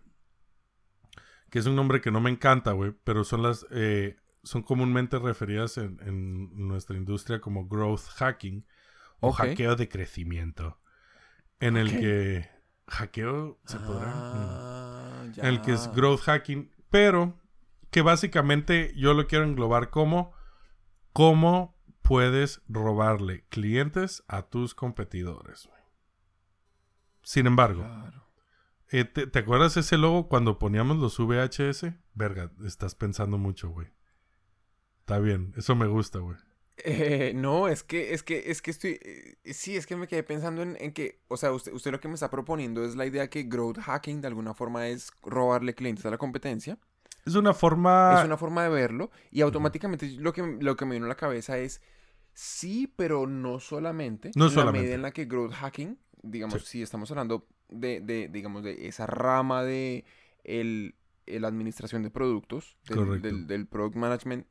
que 1.50 1.60
es 1.60 1.66
un 1.66 1.76
nombre 1.76 2.00
que 2.00 2.10
no 2.10 2.20
me 2.20 2.28
encanta, 2.30 2.72
güey, 2.72 2.92
pero 3.04 3.22
son 3.24 3.42
las 3.42 3.64
eh, 3.70 4.16
son 4.46 4.62
comúnmente 4.62 5.18
referidas 5.18 5.76
en, 5.76 5.98
en 6.06 6.68
nuestra 6.68 6.96
industria 6.96 7.40
como 7.40 7.66
growth 7.68 8.06
hacking 8.16 8.64
o 9.20 9.32
hackeo 9.32 9.76
de 9.76 9.88
crecimiento, 9.88 10.80
en 11.60 11.76
el 11.76 11.90
que 11.98 12.48
hackeo 12.86 13.58
se 13.66 13.78
podrá, 13.80 14.12
Ah, 14.32 15.24
Mm. 15.26 15.40
en 15.40 15.46
el 15.46 15.60
que 15.60 15.72
es 15.72 15.92
growth 15.92 16.20
hacking, 16.20 16.70
pero 16.90 17.38
que 17.90 18.02
básicamente 18.02 18.92
yo 18.96 19.12
lo 19.14 19.26
quiero 19.26 19.44
englobar 19.44 19.90
como 19.90 20.32
cómo 21.12 21.76
puedes 22.02 22.62
robarle 22.68 23.44
clientes 23.48 24.22
a 24.28 24.42
tus 24.42 24.74
competidores. 24.74 25.68
Sin 27.22 27.46
embargo, 27.46 27.82
Claro. 27.82 28.26
eh, 28.90 29.04
¿te, 29.04 29.26
te 29.26 29.38
acuerdas 29.40 29.76
ese 29.76 29.98
logo 29.98 30.28
cuando 30.28 30.58
poníamos 30.60 30.98
los 30.98 31.18
VHS? 31.18 31.94
Verga, 32.14 32.52
estás 32.64 32.94
pensando 32.94 33.36
mucho, 33.38 33.70
güey. 33.70 33.88
Está 35.06 35.20
bien, 35.20 35.54
eso 35.56 35.76
me 35.76 35.86
gusta, 35.86 36.18
güey. 36.18 36.36
Eh, 36.78 37.30
no, 37.32 37.68
es 37.68 37.84
que, 37.84 38.12
es 38.12 38.24
que, 38.24 38.50
es 38.50 38.60
que 38.60 38.72
estoy, 38.72 38.98
eh, 39.00 39.36
sí, 39.54 39.76
es 39.76 39.86
que 39.86 39.94
me 39.94 40.08
quedé 40.08 40.24
pensando 40.24 40.62
en, 40.62 40.76
en 40.80 40.92
que, 40.92 41.20
o 41.28 41.36
sea, 41.36 41.52
usted, 41.52 41.72
usted 41.72 41.92
lo 41.92 42.00
que 42.00 42.08
me 42.08 42.14
está 42.14 42.28
proponiendo 42.28 42.84
es 42.84 42.96
la 42.96 43.06
idea 43.06 43.30
que 43.30 43.44
growth 43.44 43.78
hacking 43.78 44.20
de 44.20 44.26
alguna 44.26 44.52
forma 44.52 44.88
es 44.88 45.12
robarle 45.22 45.76
clientes 45.76 46.04
a 46.06 46.10
la 46.10 46.18
competencia. 46.18 46.76
Es 47.24 47.36
una 47.36 47.54
forma... 47.54 48.16
Es 48.18 48.26
una 48.26 48.36
forma 48.36 48.64
de 48.64 48.68
verlo 48.68 49.12
y 49.30 49.42
automáticamente 49.42 50.10
lo 50.18 50.32
que, 50.32 50.42
lo 50.60 50.74
que 50.74 50.84
me 50.86 50.96
vino 50.96 51.06
a 51.06 51.08
la 51.08 51.14
cabeza 51.14 51.56
es, 51.56 51.80
Sí, 52.34 52.92
pero 52.96 53.28
no 53.28 53.60
solamente. 53.60 54.32
No 54.34 54.48
en 54.48 54.56
la 54.56 54.72
medida 54.72 54.94
en 54.96 55.02
la 55.02 55.12
que 55.12 55.26
growth 55.26 55.52
hacking, 55.52 56.00
digamos, 56.20 56.62
Sí. 56.62 56.66
si 56.66 56.82
estamos 56.82 57.08
hablando 57.12 57.46
de, 57.68 58.00
de, 58.00 58.26
digamos, 58.26 58.64
de 58.64 58.88
esa 58.88 59.06
rama 59.06 59.62
de 59.62 60.04
el, 60.42 60.96
el 61.26 61.44
administración 61.44 62.02
de 62.02 62.10
productos, 62.10 62.76
del, 62.88 63.46
del 63.46 63.68
product 63.68 63.94
management, 63.94 64.46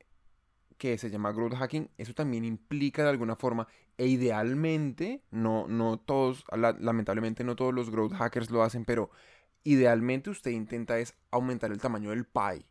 que 0.78 0.98
se 0.98 1.10
llama 1.10 1.32
growth 1.32 1.54
hacking, 1.54 1.90
eso 1.98 2.14
también 2.14 2.44
implica 2.44 3.02
de 3.02 3.10
alguna 3.10 3.36
forma, 3.36 3.66
e 3.98 4.06
idealmente, 4.06 5.22
no, 5.30 5.66
no 5.68 5.98
todos, 5.98 6.44
la- 6.56 6.76
lamentablemente 6.78 7.44
no 7.44 7.56
todos 7.56 7.74
los 7.74 7.90
growth 7.90 8.12
hackers 8.14 8.50
lo 8.50 8.62
hacen, 8.62 8.84
pero 8.84 9.10
idealmente 9.64 10.30
usted 10.30 10.50
intenta 10.52 10.98
es 10.98 11.14
aumentar 11.30 11.72
el 11.72 11.80
tamaño 11.80 12.10
del 12.10 12.24
pie, 12.26 12.66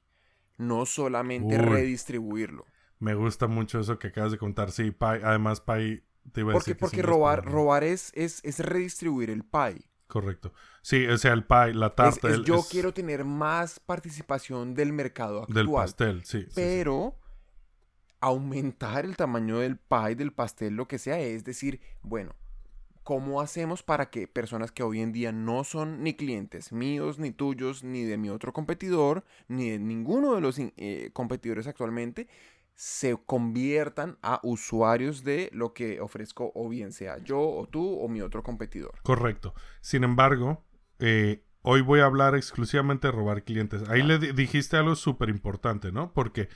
no 0.58 0.86
solamente 0.86 1.58
Uy. 1.58 1.66
redistribuirlo. 1.66 2.66
Me 3.00 3.14
gusta 3.14 3.48
mucho 3.48 3.80
eso 3.80 4.00
que 4.00 4.08
acabas 4.08 4.32
de 4.32 4.38
contar. 4.38 4.72
Sí, 4.72 4.92
Pi, 4.92 5.06
además 5.24 5.62
Pi 5.62 6.04
te 6.32 6.42
iba 6.42 6.52
a 6.52 6.54
Porque, 6.54 6.72
decir 6.72 6.76
que 6.78 6.82
porque 6.82 7.02
robar, 7.02 7.44
robar 7.46 7.84
es, 7.84 8.12
es, 8.16 8.40
es 8.44 8.60
redistribuir 8.60 9.30
el 9.30 9.44
pie. 9.44 9.90
Correcto. 10.08 10.54
Sí, 10.82 11.06
o 11.08 11.18
sea, 11.18 11.34
el 11.34 11.44
pie, 11.46 11.74
la 11.74 11.94
tarta. 11.96 12.30
es 12.30 12.36
el- 12.36 12.46
yo 12.46 12.64
quiero 12.70 12.94
tener 12.94 13.26
más 13.26 13.80
participación 13.80 14.74
del 14.76 14.94
mercado 14.94 15.44
actual. 15.44 15.56
Del 15.56 15.72
pastel, 15.72 16.24
sí. 16.26 16.46
sí, 16.50 16.52
sí. 16.52 16.84
Aumentar 18.22 19.06
el 19.06 19.16
tamaño 19.16 19.60
del 19.60 19.78
pie, 19.78 20.16
del 20.16 20.32
pastel, 20.34 20.76
lo 20.76 20.88
que 20.88 20.98
sea, 20.98 21.20
es 21.20 21.44
decir, 21.44 21.80
bueno, 22.02 22.34
¿cómo 23.04 23.40
hacemos 23.42 23.84
para 23.84 24.10
que 24.10 24.28
personas 24.28 24.72
que 24.72 24.82
hoy 24.82 25.02
en 25.02 25.12
día 25.12 25.32
no 25.32 25.64
son 25.64 26.02
ni 26.02 26.16
clientes 26.16 26.72
míos, 26.72 27.20
ni 27.20 27.32
tuyos, 27.32 27.84
ni 27.84 28.04
de 28.04 28.18
mi 28.18 28.30
otro 28.30 28.52
competidor, 28.52 29.24
ni 29.48 29.70
de 29.70 29.80
ninguno 29.80 30.34
de 30.34 30.42
los 30.42 30.58
eh, 30.60 31.12
competidores 31.14 31.68
actualmente, 31.68 32.28
se 32.74 33.16
conviertan 33.26 34.18
a 34.22 34.40
usuarios 34.44 35.24
de 35.24 35.50
lo 35.54 35.74
que 35.74 36.02
ofrezco, 36.02 36.52
o 36.56 36.68
bien 36.68 36.92
sea 36.92 37.20
yo, 37.20 37.40
o 37.40 37.68
tú, 37.68 38.00
o 38.00 38.08
mi 38.10 38.22
otro 38.22 38.42
competidor? 38.44 38.96
Correcto. 39.04 39.54
Sin 39.82 40.04
embargo, 40.04 40.66
eh, 41.00 41.44
hoy 41.62 41.82
voy 41.82 42.00
a 42.00 42.06
hablar 42.06 42.36
exclusivamente 42.36 43.08
de 43.08 43.12
robar 43.12 43.44
clientes. 43.44 43.88
Ahí 43.90 44.02
le 44.04 44.18
di- 44.20 44.32
dijiste 44.34 44.78
algo 44.78 44.96
súper 44.96 45.30
importante, 45.30 45.92
¿no? 45.92 46.12
Porque 46.12 46.50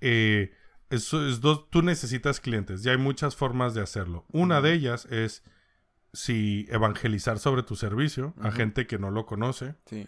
eh, 0.00 0.52
eso 0.90 1.26
es 1.26 1.40
dos, 1.40 1.68
tú 1.70 1.82
necesitas 1.82 2.40
clientes. 2.40 2.82
Ya 2.82 2.92
hay 2.92 2.98
muchas 2.98 3.36
formas 3.36 3.74
de 3.74 3.82
hacerlo. 3.82 4.24
Una 4.32 4.60
de 4.60 4.72
ellas 4.72 5.06
es 5.06 5.42
si 6.12 6.66
evangelizar 6.70 7.38
sobre 7.38 7.62
tu 7.62 7.76
servicio 7.76 8.34
a 8.40 8.52
gente 8.52 8.86
que 8.86 8.98
no 8.98 9.10
lo 9.10 9.26
conoce. 9.26 9.74
Sí. 9.86 10.06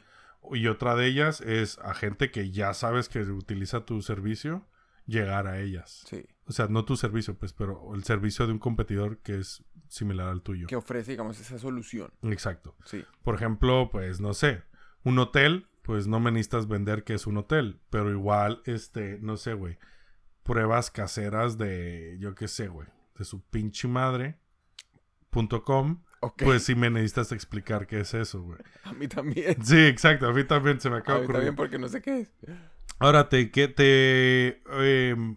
Y 0.52 0.68
otra 0.68 0.94
de 0.94 1.06
ellas 1.06 1.40
es 1.40 1.78
a 1.80 1.94
gente 1.94 2.30
que 2.30 2.50
ya 2.50 2.72
sabes 2.74 3.08
que 3.08 3.20
utiliza 3.22 3.84
tu 3.84 4.00
servicio, 4.02 4.64
llegar 5.06 5.48
a 5.48 5.60
ellas. 5.60 6.04
Sí. 6.08 6.24
O 6.46 6.52
sea, 6.52 6.68
no 6.68 6.84
tu 6.84 6.96
servicio, 6.96 7.36
pues, 7.36 7.52
pero 7.52 7.94
el 7.94 8.04
servicio 8.04 8.46
de 8.46 8.52
un 8.52 8.58
competidor 8.60 9.18
que 9.18 9.38
es 9.38 9.64
similar 9.88 10.28
al 10.28 10.42
tuyo. 10.42 10.68
Que 10.68 10.76
ofrece, 10.76 11.12
digamos, 11.12 11.40
esa 11.40 11.58
solución. 11.58 12.12
Exacto. 12.22 12.76
Sí. 12.84 13.04
Por 13.22 13.34
ejemplo, 13.34 13.88
pues 13.90 14.20
no 14.20 14.34
sé, 14.34 14.62
un 15.02 15.18
hotel, 15.18 15.66
pues 15.82 16.06
no 16.06 16.20
me 16.20 16.30
necesitas 16.30 16.68
vender 16.68 17.02
que 17.02 17.14
es 17.14 17.26
un 17.26 17.38
hotel, 17.38 17.80
pero 17.90 18.10
igual, 18.10 18.62
este, 18.64 19.18
no 19.20 19.36
sé, 19.36 19.54
güey, 19.54 19.78
pruebas 20.46 20.90
caseras 20.90 21.58
de, 21.58 22.16
yo 22.20 22.34
qué 22.34 22.48
sé, 22.48 22.68
güey, 22.68 22.88
de 23.18 23.24
su 23.24 23.42
pinche 23.42 23.88
madre. 23.88 24.38
punto 25.30 25.62
com, 25.64 26.02
Ok. 26.20 26.44
pues 26.44 26.62
sí 26.64 26.74
me 26.74 26.88
necesitas 26.88 27.30
explicar 27.32 27.86
qué 27.86 28.00
es 28.00 28.14
eso, 28.14 28.42
güey. 28.42 28.58
a 28.84 28.92
mí 28.94 29.06
también. 29.08 29.62
Sí, 29.64 29.78
exacto, 29.86 30.26
a 30.28 30.32
mí 30.32 30.44
también 30.44 30.80
se 30.80 30.88
me 30.88 30.96
acaba 30.96 31.18
A 31.18 31.22
mí 31.22 31.26
también 31.28 31.54
porque 31.56 31.78
no 31.78 31.88
sé 31.88 32.00
qué 32.00 32.20
es. 32.20 32.32
Ahora, 32.98 33.28
te, 33.28 33.50
que 33.50 33.68
te, 33.68 34.62
em, 35.10 35.36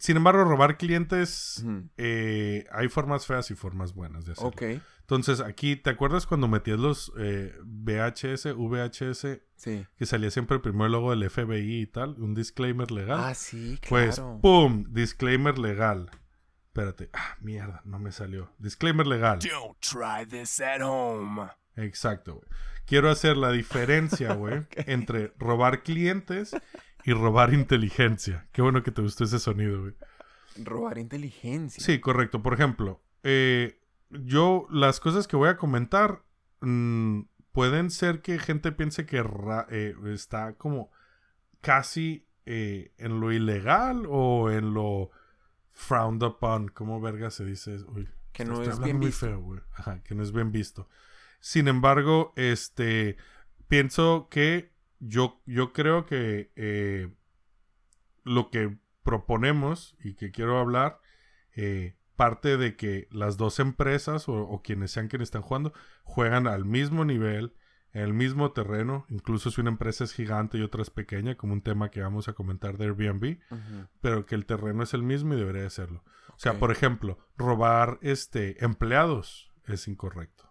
sin 0.00 0.16
embargo, 0.16 0.44
robar 0.44 0.76
clientes, 0.76 1.64
eh, 1.96 2.64
hay 2.72 2.88
formas 2.88 3.26
feas 3.26 3.50
y 3.50 3.54
formas 3.54 3.94
buenas 3.94 4.24
de 4.24 4.32
hacerlo. 4.32 4.48
Ok. 4.50 4.62
Entonces, 5.00 5.40
aquí, 5.40 5.74
¿te 5.76 5.90
acuerdas 5.90 6.26
cuando 6.26 6.46
metías 6.46 6.78
los 6.78 7.12
eh, 7.18 7.52
VHS, 7.64 8.52
VHS, 8.54 9.40
Sí. 9.56 9.84
que 9.96 10.06
salía 10.06 10.30
siempre 10.30 10.58
primero 10.60 10.86
el 10.86 10.92
logo 10.92 11.10
del 11.10 11.28
FBI 11.28 11.80
y 11.82 11.86
tal? 11.86 12.10
Un 12.18 12.34
disclaimer 12.34 12.90
legal. 12.92 13.18
Ah, 13.20 13.34
sí, 13.34 13.78
pues, 13.88 14.16
claro. 14.16 14.38
¡pum! 14.40 14.84
Disclaimer 14.90 15.58
legal. 15.58 16.10
Espérate. 16.66 17.10
Ah, 17.12 17.36
mierda, 17.40 17.82
no 17.84 17.98
me 17.98 18.12
salió. 18.12 18.52
Disclaimer 18.58 19.06
legal. 19.06 19.40
Don't 19.40 19.76
try 19.80 20.24
this 20.24 20.60
at 20.60 20.80
home. 20.80 21.42
Exacto, 21.74 22.36
güey. 22.36 22.46
Quiero 22.86 23.10
hacer 23.10 23.36
la 23.36 23.50
diferencia, 23.52 24.34
güey, 24.34 24.66
entre 24.86 25.32
robar 25.38 25.82
clientes 25.82 26.56
y 27.04 27.12
robar 27.12 27.52
inteligencia. 27.54 28.46
Qué 28.52 28.62
bueno 28.62 28.82
que 28.82 28.90
te 28.90 29.02
gustó 29.02 29.24
ese 29.24 29.38
sonido, 29.38 29.80
güey. 29.82 29.94
Robar 30.64 30.98
inteligencia. 30.98 31.82
Sí, 31.82 32.00
correcto. 32.00 32.42
Por 32.42 32.54
ejemplo, 32.54 33.00
eh, 33.22 33.80
yo 34.10 34.66
las 34.70 35.00
cosas 35.00 35.26
que 35.28 35.36
voy 35.36 35.48
a 35.48 35.56
comentar 35.56 36.22
mm, 36.60 37.20
pueden 37.52 37.90
ser 37.90 38.20
que 38.22 38.38
gente 38.38 38.72
piense 38.72 39.06
que 39.06 39.22
ra- 39.22 39.66
eh, 39.70 39.94
está 40.06 40.54
como 40.54 40.90
casi 41.60 42.26
eh, 42.46 42.92
en 42.98 43.20
lo 43.20 43.32
ilegal 43.32 44.06
o 44.08 44.50
en 44.50 44.74
lo 44.74 45.10
frowned 45.72 46.22
upon. 46.22 46.68
¿Cómo 46.68 47.00
verga 47.00 47.30
se 47.30 47.44
dice? 47.44 47.76
Uy, 47.88 48.08
Que 48.32 48.44
no 48.44 48.62
es 48.62 48.78
bien 48.80 48.98
muy 48.98 49.06
visto. 49.06 49.26
feo, 49.26 49.40
güey. 49.40 49.60
Ajá, 49.74 50.02
que 50.02 50.14
no 50.14 50.22
es 50.22 50.32
bien 50.32 50.50
visto. 50.52 50.88
Sin 51.40 51.68
embargo, 51.68 52.32
este 52.36 53.16
pienso 53.68 54.28
que 54.30 54.69
yo, 55.00 55.42
yo 55.46 55.72
creo 55.72 56.06
que 56.06 56.52
eh, 56.56 57.08
lo 58.24 58.50
que 58.50 58.78
proponemos 59.02 59.96
y 59.98 60.14
que 60.14 60.30
quiero 60.30 60.58
hablar 60.58 61.00
eh, 61.56 61.96
parte 62.16 62.56
de 62.56 62.76
que 62.76 63.08
las 63.10 63.36
dos 63.36 63.58
empresas 63.58 64.28
o, 64.28 64.34
o 64.34 64.62
quienes 64.62 64.92
sean 64.92 65.08
quienes 65.08 65.28
están 65.28 65.42
jugando 65.42 65.72
juegan 66.04 66.46
al 66.46 66.64
mismo 66.64 67.04
nivel, 67.04 67.54
en 67.92 68.02
el 68.02 68.14
mismo 68.14 68.52
terreno, 68.52 69.04
incluso 69.08 69.50
si 69.50 69.60
una 69.60 69.70
empresa 69.70 70.04
es 70.04 70.12
gigante 70.12 70.58
y 70.58 70.62
otra 70.62 70.82
es 70.82 70.90
pequeña, 70.90 71.36
como 71.36 71.54
un 71.54 71.62
tema 71.62 71.90
que 71.90 72.02
vamos 72.02 72.28
a 72.28 72.34
comentar 72.34 72.78
de 72.78 72.84
Airbnb, 72.84 73.38
pero 74.00 74.26
que 74.26 74.36
el 74.36 74.46
terreno 74.46 74.82
es 74.84 74.94
el 74.94 75.02
mismo 75.02 75.34
y 75.34 75.38
debería 75.38 75.62
de 75.62 75.70
serlo. 75.70 76.04
O 76.28 76.38
sea, 76.38 76.58
por 76.58 76.70
ejemplo, 76.70 77.18
robar 77.36 77.98
este 78.00 78.64
empleados 78.64 79.50
es 79.66 79.88
incorrecto. 79.88 80.49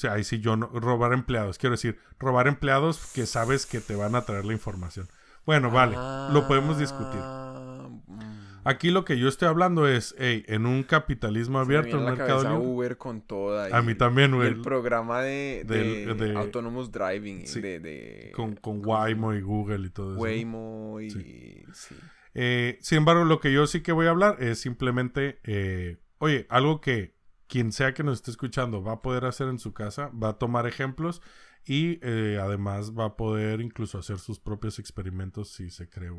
O 0.00 0.02
sea, 0.02 0.14
ahí 0.14 0.24
sí 0.24 0.40
yo 0.40 0.56
no 0.56 0.66
robar 0.68 1.12
empleados, 1.12 1.58
quiero 1.58 1.74
decir, 1.74 1.98
robar 2.18 2.48
empleados 2.48 3.12
que 3.12 3.26
sabes 3.26 3.66
que 3.66 3.80
te 3.80 3.94
van 3.94 4.14
a 4.14 4.22
traer 4.22 4.46
la 4.46 4.54
información. 4.54 5.06
Bueno, 5.44 5.70
vale, 5.70 5.94
lo 6.32 6.48
podemos 6.48 6.78
discutir. 6.78 7.20
Ah, 7.22 7.86
mm. 8.06 8.20
Aquí 8.64 8.90
lo 8.90 9.04
que 9.04 9.18
yo 9.18 9.28
estoy 9.28 9.48
hablando 9.48 9.86
es, 9.86 10.14
hey, 10.18 10.42
en 10.48 10.64
un 10.64 10.84
capitalismo 10.84 11.58
abierto, 11.58 11.98
en 11.98 12.04
un 12.04 12.04
mercado 12.16 12.44
libre. 12.44 12.66
Uber 12.66 12.96
con 12.96 13.20
toda. 13.20 13.76
A 13.76 13.82
mí 13.82 13.94
también, 13.94 14.34
güey. 14.34 14.48
el 14.48 14.62
programa 14.62 15.20
de, 15.20 15.64
Del- 15.66 16.16
de 16.16 16.28
de- 16.28 16.34
Autonomous 16.38 16.90
Driving. 16.90 17.46
Sí, 17.46 17.60
De, 17.60 17.78
de 17.80 18.32
Con, 18.34 18.56
con 18.56 18.80
Waymo 18.82 19.34
y 19.34 19.42
Google 19.42 19.86
y 19.86 19.90
todo 19.90 20.12
eso. 20.14 20.22
Waymo 20.22 20.98
y... 21.02 21.10
Sí. 21.10 21.64
sí. 21.74 21.94
Eh, 22.32 22.78
sin 22.80 22.96
embargo, 22.98 23.24
lo 23.24 23.38
que 23.38 23.52
yo 23.52 23.66
sí 23.66 23.82
que 23.82 23.92
voy 23.92 24.06
a 24.06 24.10
hablar 24.10 24.42
es 24.42 24.60
simplemente, 24.60 25.40
eh, 25.44 25.98
oye, 26.16 26.46
algo 26.48 26.80
que 26.80 27.19
quien 27.50 27.72
sea 27.72 27.92
que 27.92 28.04
nos 28.04 28.18
esté 28.18 28.30
escuchando 28.30 28.80
va 28.82 28.92
a 28.92 29.02
poder 29.02 29.24
hacer 29.24 29.48
en 29.48 29.58
su 29.58 29.74
casa, 29.74 30.10
va 30.10 30.30
a 30.30 30.38
tomar 30.38 30.68
ejemplos 30.68 31.20
y 31.66 31.98
eh, 32.00 32.38
además 32.40 32.96
va 32.96 33.06
a 33.06 33.16
poder 33.16 33.60
incluso 33.60 33.98
hacer 33.98 34.20
sus 34.20 34.38
propios 34.38 34.78
experimentos 34.78 35.50
si 35.50 35.68
se 35.68 35.90
cree. 35.90 36.12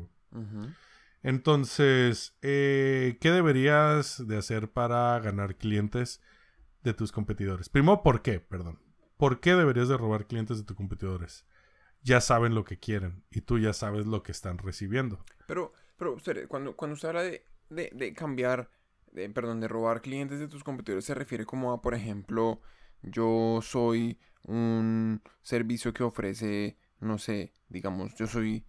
Entonces, 1.22 2.36
eh, 2.42 3.16
¿qué 3.20 3.30
deberías 3.30 4.26
de 4.26 4.36
hacer 4.36 4.70
para 4.72 5.18
ganar 5.20 5.56
clientes 5.56 6.20
de 6.82 6.92
tus 6.92 7.12
competidores? 7.12 7.70
Primero, 7.70 8.02
¿por 8.02 8.20
qué? 8.20 8.38
Perdón. 8.38 8.78
¿Por 9.16 9.40
qué 9.40 9.54
deberías 9.54 9.88
de 9.88 9.96
robar 9.96 10.26
clientes 10.26 10.58
de 10.58 10.64
tus 10.64 10.76
competidores? 10.76 11.46
Ya 12.02 12.20
saben 12.20 12.54
lo 12.54 12.64
que 12.64 12.78
quieren 12.78 13.24
y 13.30 13.40
tú 13.40 13.58
ya 13.58 13.72
sabes 13.72 14.06
lo 14.06 14.22
que 14.22 14.32
están 14.32 14.58
recibiendo. 14.58 15.24
Pero, 15.46 15.72
pero, 15.96 16.18
cuando, 16.48 16.76
cuando 16.76 16.94
usted 16.94 17.08
habla 17.08 17.22
de, 17.22 17.46
de, 17.70 17.90
de 17.94 18.12
cambiar, 18.12 18.68
de, 19.12 19.28
perdón, 19.30 19.60
de 19.60 19.68
robar 19.68 20.02
clientes 20.02 20.40
de 20.40 20.48
tus 20.48 20.64
competidores, 20.64 21.04
se 21.04 21.14
refiere 21.14 21.44
como 21.44 21.72
a, 21.72 21.82
por 21.82 21.94
ejemplo, 21.94 22.60
yo 23.02 23.60
soy 23.62 24.18
un 24.44 25.22
servicio 25.42 25.92
que 25.92 26.02
ofrece, 26.02 26.76
no 27.00 27.18
sé, 27.18 27.52
digamos, 27.68 28.14
yo 28.14 28.26
soy, 28.26 28.64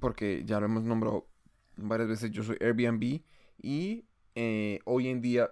porque 0.00 0.44
ya 0.44 0.60
lo 0.60 0.66
hemos 0.66 0.84
nombrado 0.84 1.28
varias 1.76 2.08
veces, 2.08 2.30
yo 2.30 2.42
soy 2.42 2.56
Airbnb 2.60 3.22
y 3.60 4.06
eh, 4.34 4.80
hoy 4.84 5.08
en 5.08 5.20
día 5.20 5.50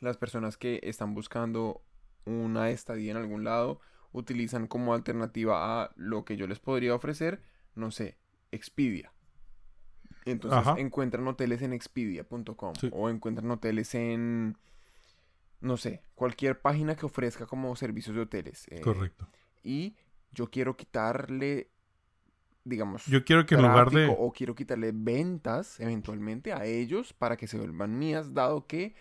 las 0.00 0.16
personas 0.16 0.56
que 0.56 0.80
están 0.82 1.14
buscando 1.14 1.82
una 2.24 2.70
estadía 2.70 3.12
en 3.12 3.16
algún 3.16 3.44
lado 3.44 3.80
utilizan 4.12 4.66
como 4.66 4.94
alternativa 4.94 5.82
a 5.82 5.92
lo 5.96 6.24
que 6.24 6.36
yo 6.36 6.46
les 6.46 6.58
podría 6.58 6.94
ofrecer, 6.94 7.42
no 7.74 7.90
sé, 7.90 8.18
Expedia. 8.52 9.12
Entonces 10.24 10.58
Ajá. 10.60 10.74
encuentran 10.78 11.26
hoteles 11.26 11.62
en 11.62 11.72
expedia.com 11.72 12.74
Sí. 12.74 12.90
o 12.92 13.08
encuentran 13.08 13.50
hoteles 13.50 13.94
en, 13.94 14.56
no 15.60 15.76
sé, 15.76 16.02
cualquier 16.14 16.60
página 16.60 16.94
que 16.96 17.06
ofrezca 17.06 17.46
como 17.46 17.74
servicios 17.76 18.14
de 18.16 18.22
hoteles. 18.22 18.66
eh, 18.70 18.80
Correcto. 18.80 19.26
y 19.62 19.96
yo 20.32 20.50
quiero 20.50 20.76
quitarle 20.76 21.70
digamos, 22.62 23.06
Yo 23.06 23.24
quiero 23.24 23.46
que 23.46 23.54
en 23.54 23.62
lugar 23.62 23.90
de... 23.90 24.14
o 24.16 24.30
quiero 24.32 24.54
quitarle 24.54 24.92
ventas 24.94 25.80
eventualmente 25.80 26.52
a 26.52 26.66
ellos 26.66 27.12
para 27.14 27.36
que 27.38 27.46
se 27.46 27.56
vuelvan 27.56 27.98
mías, 27.98 28.34
dado 28.34 28.66
que 28.66 28.94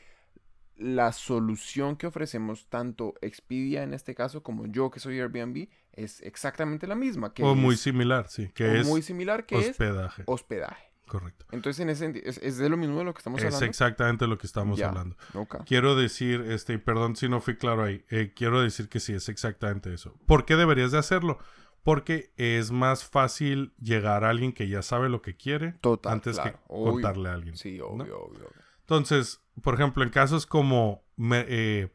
la 0.78 1.12
solución 1.12 1.98
que 1.98 2.08
ofrecemos 2.08 2.68
tanto 2.70 3.16
Expedia 3.22 3.84
en 3.84 3.94
este 3.94 4.16
caso 4.16 4.42
como 4.44 4.66
yo 4.66 4.90
que 4.90 5.02
soy 5.02 5.20
Airbnb 5.20 5.68
es 5.92 6.22
exactamente 6.22 6.88
la 6.88 6.96
misma, 6.96 7.34
que 7.34 7.44
O 7.44 7.54
muy 7.54 7.76
similar, 7.76 8.30
sí. 8.30 8.50
Que 8.56 8.64
o 8.64 8.72
es 8.76 8.88
muy 8.88 9.02
similar 9.02 9.46
que 9.46 9.60
es 9.60 9.78
hospedaje. 10.26 10.89
Correcto. 11.10 11.46
Entonces, 11.52 11.80
en 11.82 11.90
ese 11.90 12.06
sentido, 12.06 12.30
¿es, 12.30 12.38
es 12.38 12.58
de 12.58 12.70
lo 12.70 12.78
mismo 12.78 13.00
de 13.00 13.04
lo 13.06 13.14
que 13.14 13.18
estamos 13.18 13.40
Es 13.42 13.46
hablando? 13.48 13.66
exactamente 13.66 14.28
lo 14.28 14.38
que 14.38 14.46
estamos 14.46 14.80
hablando. 14.82 15.18
Quiero 15.66 15.96
decir, 15.96 16.42
este, 16.42 16.78
perdón 16.78 17.16
si 17.16 17.28
no 17.28 17.42
fui 17.42 17.58
claro 17.58 17.84
ahí, 17.84 18.06
eh, 18.10 18.32
quiero 18.36 18.62
decir 18.62 18.90
que 18.90 19.00
sí, 19.00 19.14
es 19.14 19.28
exactamente 19.28 19.92
eso. 19.94 20.16
¿Por 20.28 20.46
qué 20.46 20.56
deberías 20.56 20.92
de 20.92 21.00
hacerlo? 21.00 21.40
Porque 21.82 22.32
es 22.38 22.70
más 22.72 23.06
fácil 23.06 23.74
llegar 23.80 24.24
a 24.24 24.30
alguien 24.30 24.54
que 24.54 24.68
ya 24.70 24.84
sabe 24.84 25.10
lo 25.10 25.24
que 25.24 25.36
quiere 25.36 25.72
Total, 25.82 26.14
antes 26.14 26.36
claro, 26.36 26.52
que 26.52 26.60
obvio. 26.68 26.94
contarle 26.94 27.30
a 27.30 27.34
alguien. 27.34 27.56
Sí, 27.58 27.80
¿no? 27.80 27.86
obvio, 27.88 28.20
obvio. 28.20 28.46
obvio. 28.46 28.62
Entonces, 28.82 29.42
por 29.64 29.74
ejemplo, 29.74 30.04
en 30.04 30.10
casos 30.12 30.46
como 30.46 31.04
me- 31.16 31.46
eh, 31.48 31.92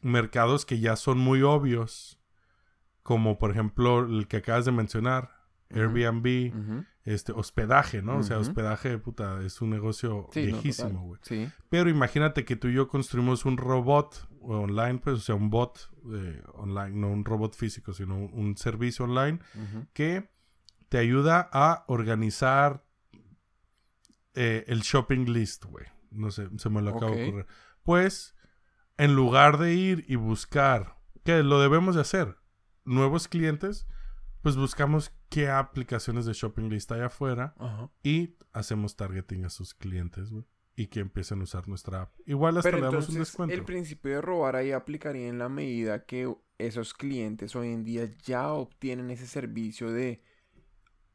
mercados 0.00 0.66
que 0.66 0.80
ya 0.80 0.96
son 0.96 1.18
muy 1.18 1.42
obvios, 1.42 2.18
como 3.04 3.38
por 3.38 3.52
ejemplo 3.52 4.00
el 4.06 4.26
que 4.26 4.38
acabas 4.38 4.64
de 4.64 4.72
mencionar, 4.72 5.35
Airbnb, 5.70 6.84
este 7.04 7.32
hospedaje, 7.32 8.02
¿no? 8.02 8.18
O 8.18 8.22
sea, 8.22 8.38
hospedaje, 8.38 8.98
puta, 8.98 9.42
es 9.42 9.60
un 9.60 9.70
negocio 9.70 10.28
Sí, 10.32 10.46
viejísimo, 10.46 11.02
güey. 11.02 11.20
Sí. 11.22 11.48
Pero 11.68 11.90
imagínate 11.90 12.44
que 12.44 12.56
tú 12.56 12.68
y 12.68 12.74
yo 12.74 12.88
construimos 12.88 13.44
un 13.44 13.56
robot 13.56 14.28
online, 14.40 14.98
pues, 14.98 15.16
o 15.16 15.20
sea, 15.20 15.34
un 15.34 15.50
bot 15.50 15.90
eh, 16.14 16.42
online, 16.54 16.90
no 16.90 17.10
un 17.10 17.24
robot 17.24 17.54
físico, 17.54 17.92
sino 17.92 18.16
un, 18.16 18.30
un 18.32 18.56
servicio 18.56 19.04
online 19.04 19.40
que 19.92 20.30
te 20.88 20.98
ayuda 20.98 21.48
a 21.52 21.84
organizar 21.88 22.84
eh, 24.34 24.64
el 24.68 24.80
shopping 24.80 25.26
list, 25.26 25.64
güey. 25.64 25.86
No 26.10 26.30
sé, 26.30 26.48
se 26.58 26.70
me 26.70 26.82
lo 26.82 26.90
acabo 26.90 27.14
de 27.14 27.28
ocurrir. 27.28 27.46
Pues, 27.82 28.36
en 28.98 29.14
lugar 29.14 29.58
de 29.58 29.74
ir 29.74 30.04
y 30.08 30.16
buscar, 30.16 30.98
que 31.24 31.42
lo 31.42 31.60
debemos 31.60 31.94
de 31.94 32.02
hacer, 32.02 32.36
nuevos 32.84 33.28
clientes, 33.28 33.86
pues 34.46 34.54
buscamos 34.54 35.12
qué 35.28 35.48
aplicaciones 35.48 36.24
de 36.24 36.32
shopping 36.32 36.68
list 36.68 36.92
hay 36.92 37.00
afuera 37.00 37.56
y 38.04 38.36
hacemos 38.52 38.94
targeting 38.94 39.44
a 39.44 39.50
sus 39.50 39.74
clientes, 39.74 40.30
güey. 40.30 40.44
Y 40.76 40.86
que 40.86 41.00
empiecen 41.00 41.40
a 41.40 41.42
usar 41.42 41.66
nuestra 41.66 42.02
app. 42.02 42.14
Igual 42.26 42.56
hasta 42.56 42.70
Pero 42.70 42.76
le 42.76 42.84
damos 42.84 43.08
un 43.08 43.18
descuento. 43.18 43.52
el 43.52 43.64
principio 43.64 44.12
de 44.12 44.20
robar 44.20 44.54
ahí 44.54 44.70
aplicaría 44.70 45.26
en 45.26 45.40
la 45.40 45.48
medida 45.48 46.06
que 46.06 46.32
esos 46.58 46.94
clientes 46.94 47.56
hoy 47.56 47.72
en 47.72 47.82
día 47.82 48.08
ya 48.22 48.52
obtienen 48.52 49.10
ese 49.10 49.26
servicio 49.26 49.90
de 49.90 50.22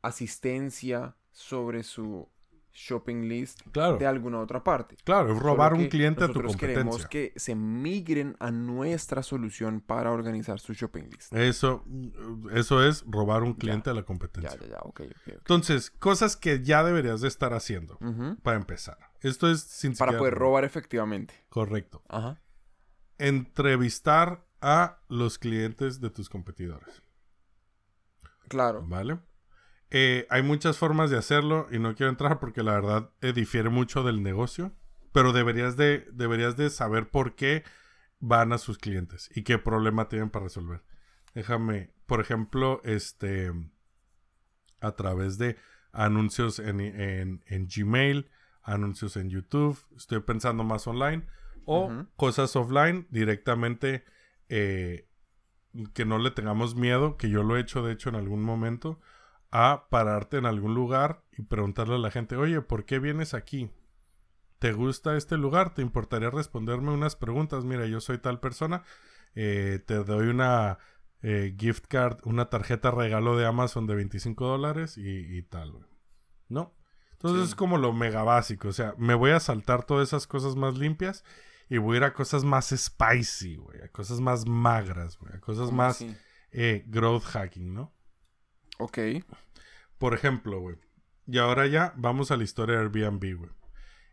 asistencia 0.02 1.15
sobre 1.32 1.84
su 1.84 2.28
shopping 2.73 3.27
list 3.27 3.62
Claro, 3.71 3.97
de 3.97 4.05
alguna 4.07 4.39
otra 4.39 4.63
parte. 4.63 4.95
claro, 5.03 5.34
es 5.34 5.39
robar 5.39 5.73
un 5.73 5.88
cliente 5.88 6.23
a 6.23 6.27
tu 6.27 6.34
nosotros 6.41 6.55
queremos 6.57 6.95
competencia. 7.03 7.10
que 7.10 7.39
se 7.39 7.55
migren 7.55 8.36
a 8.39 8.49
nuestra 8.51 9.23
solución 9.23 9.81
para 9.81 10.12
organizar 10.12 10.60
su 10.60 10.73
shopping 10.73 11.03
list. 11.12 11.34
Eso, 11.34 11.84
eso 12.53 12.84
es 12.86 13.03
robar 13.07 13.43
un 13.43 13.53
cliente 13.55 13.89
a 13.89 13.93
la 13.93 14.03
competencia. 14.03 14.57
ya, 14.60 14.67
ya, 14.67 14.77
ok, 14.84 15.01
ok. 15.01 15.12
ok. 15.27 15.34
Entonces, 15.34 15.91
cosas 15.91 16.38
que 16.38 16.63
ya 16.63 16.84
deberías 16.84 17.21
de 17.21 17.27
estar 17.27 17.53
haciendo 17.53 17.99
para 18.43 18.57
empezar. 18.57 18.97
Esto 19.21 19.49
es 19.51 19.62
sin 19.62 19.91
Para 19.95 20.12
siquiera- 20.12 20.19
poder 20.19 20.34
robar 20.36 20.63
efectivamente. 20.63 21.34
Correcto. 21.49 22.01
Ajá. 22.10 22.41
Entrevistar 23.17 24.45
a 24.62 24.99
los 25.07 25.38
clientes 25.38 26.01
de 26.01 26.10
tus 26.10 26.29
competidores. 26.29 27.03
Claro. 28.47 28.84
¿Vale? 28.86 29.19
Eh, 29.91 30.25
hay 30.30 30.41
muchas 30.41 30.77
formas 30.77 31.10
de 31.10 31.17
hacerlo 31.17 31.67
y 31.71 31.77
no 31.80 31.95
quiero 31.95 32.10
entrar 32.10 32.39
porque 32.39 32.63
la 32.63 32.73
verdad 32.73 33.10
eh, 33.21 33.34
difiere 33.34 33.69
mucho 33.69 34.04
del 34.04 34.23
negocio, 34.23 34.71
pero 35.12 35.34
deberías 35.34 35.75
de, 35.75 36.08
deberías 36.13 36.56
de 36.56 36.69
saber 36.69 37.10
por 37.10 37.36
qué 37.36 37.63
van 38.19 38.54
a 38.54 38.58
sus 38.58 38.77
clientes 38.77 39.30
y 39.36 39.43
qué 39.43 39.58
problema 39.58 40.08
tienen 40.08 40.30
para 40.30 40.45
resolver. 40.45 40.82
Déjame, 41.36 41.91
por 42.06 42.21
ejemplo, 42.21 42.82
este, 42.86 43.51
a 44.80 44.91
través 44.95 45.38
de 45.38 45.58
anuncios 45.91 46.60
en, 46.60 46.80
en- 46.82 47.43
en 47.47 47.67
Gmail, 47.67 48.30
anuncios 48.63 49.17
en 49.17 49.30
YouTube, 49.30 49.77
estoy 49.97 50.19
pensando 50.21 50.63
más 50.63 50.88
online, 50.88 51.25
o 51.65 51.89
cosas 52.15 52.56
offline 52.56 53.08
directamente 53.12 54.04
eh, 54.49 55.08
que 55.93 56.06
no 56.06 56.17
le 56.17 56.32
tengamos 56.32 56.75
miedo, 56.75 57.17
que 57.17 57.30
yo 57.30 57.43
lo 57.43 57.58
he 57.58 57.62
hecho 57.62 57.84
de 57.84 57.93
hecho 57.93 58.10
en 58.10 58.15
algún 58.15 58.41
momento, 58.41 58.99
a 59.52 59.88
pararte 59.90 60.38
en 60.38 60.46
algún 60.46 60.74
lugar 60.74 61.24
y 61.38 61.42
preguntarle 61.44 61.96
a 61.96 62.00
la 62.00 62.12
gente, 62.12 62.36
oye, 62.38 62.62
¿por 62.62 62.86
qué 62.86 63.00
vienes 63.00 63.34
aquí? 63.34 63.70
¿Te 64.60 64.74
gusta 64.74 65.18
este 65.18 65.38
lugar? 65.38 65.74
¿Te 65.74 65.82
importaría 65.82 66.30
responderme 66.30 66.92
unas 66.92 67.16
preguntas? 67.16 67.66
Mira, 67.66 67.86
yo 67.88 68.00
soy 68.00 68.20
tal 68.20 68.40
persona, 68.40 68.84
eh, 69.36 69.80
te 69.86 69.96
doy 70.04 70.28
una 70.28 70.78
eh, 71.22 71.56
gift 71.58 71.86
card, 71.88 72.20
una 72.24 72.50
tarjeta 72.50 72.92
regalo 72.92 73.36
de 73.38 73.46
Amazon 73.46 73.88
de 73.88 73.96
25 73.96 74.46
dólares 74.48 74.98
y, 74.98 75.08
y 75.38 75.42
tal. 75.44 75.74
¿No? 76.48 76.76
Entonces 77.14 77.44
Sí. 77.44 77.50
es 77.50 77.56
como 77.56 77.78
lo 77.78 77.94
mega 77.94 78.24
básico, 78.24 78.70
o 78.70 78.74
sea, 78.74 78.96
me 78.98 79.14
voy 79.14 79.32
a 79.32 79.40
saltar 79.40 79.84
todas 79.86 80.08
esas 80.10 80.28
cosas 80.28 80.56
más 80.56 80.76
limpias 80.78 81.24
y 81.70 81.78
voy 81.78 81.96
a 81.96 81.98
ir 81.98 82.04
a 82.04 82.14
cosas 82.14 82.44
más 82.44 82.74
spicy, 82.76 83.56
güey, 83.58 83.82
a 83.82 83.90
cosas 83.90 84.20
más 84.20 84.48
magras, 84.48 85.18
güey, 85.18 85.34
a 85.36 85.40
cosas 85.40 85.66
¿Cómo 85.68 85.78
más 85.78 86.04
eh, 86.52 86.84
growth 86.88 87.24
hacking, 87.24 87.74
¿no? 87.74 87.94
Ok. 88.82 88.98
Por 89.98 90.13
ejemplo, 90.13 90.60
güey. 90.60 90.78
Y 91.28 91.38
ahora 91.38 91.67
ya 91.67 91.94
vamos 91.96 92.32
a 92.32 92.38
la 92.38 92.44
historia 92.44 92.78
de 92.78 92.82
Airbnb, 92.82 93.38
güey. 93.38 93.52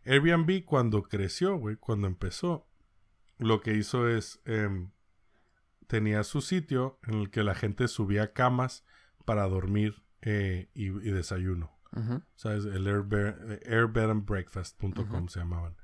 Airbnb 0.05 0.63
cuando 0.63 1.03
creció, 1.03 1.57
güey, 1.57 1.75
cuando 1.75 2.07
empezó, 2.07 2.67
lo 3.39 3.61
que 3.61 3.73
hizo 3.73 4.07
es, 4.07 4.39
em, 4.45 4.91
tenía 5.87 6.23
su 6.23 6.41
sitio 6.41 6.99
en 7.07 7.15
el 7.15 7.31
que 7.31 7.43
la 7.43 7.55
gente 7.55 7.87
subía 7.87 8.33
camas 8.33 8.85
para 9.25 9.47
dormir 9.47 10.03
eh, 10.21 10.69
y, 10.73 10.87
y 10.87 11.11
desayuno. 11.11 11.77
¿Sabes? 12.35 12.65
El 12.65 12.85
airbed, 12.85 13.33
se 15.29 15.39
llamaban. 15.39 15.75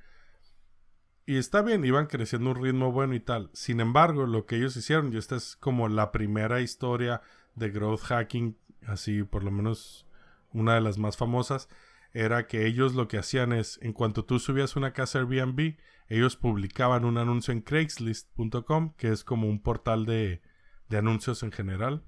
Y 1.26 1.38
está 1.38 1.63
bien, 1.63 1.84
iban 1.84 2.06
creciendo 2.06 2.52
un 2.52 2.62
ritmo 2.62 2.91
bueno 2.91 3.15
y 3.15 3.19
tal. 3.19 3.50
Sin 3.54 3.80
embargo, 3.80 4.28
lo 4.28 4.45
que 4.45 4.58
ellos 4.58 4.78
hicieron, 4.78 5.12
y 5.12 5.17
esta 5.17 5.36
es 5.36 5.56
como 5.56 5.89
la 5.89 6.12
primera 6.12 6.62
historia 6.62 7.21
de 7.56 7.71
growth 7.71 8.02
hacking, 8.02 8.56
así 8.88 9.24
por 9.24 9.43
lo 9.43 9.52
menos 9.52 10.08
una 10.52 10.76
de 10.76 10.82
las 10.82 10.98
más 10.98 11.17
famosas, 11.17 11.69
era 12.13 12.48
que 12.48 12.65
ellos 12.65 12.95
lo 12.95 13.08
que 13.08 13.17
hacían 13.17 13.52
es, 13.52 13.78
en 13.82 13.91
cuanto 13.91 14.24
tú 14.24 14.39
subías 14.39 14.76
una 14.76 14.93
casa 14.93 15.19
Airbnb, 15.19 15.76
ellos 16.08 16.38
publicaban 16.38 17.04
un 17.04 17.17
anuncio 17.17 17.52
en 17.52 17.62
Craigslist.com, 17.62 18.93
que 18.95 19.10
es 19.10 19.24
como 19.24 19.50
un 19.50 19.62
portal 19.62 20.06
de, 20.06 20.41
de 20.88 20.98
anuncios 20.98 21.43
en 21.43 21.52
general, 21.52 22.04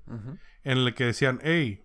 en 0.63 0.77
el 0.77 0.93
que 0.93 1.05
decían, 1.05 1.39
hey, 1.43 1.83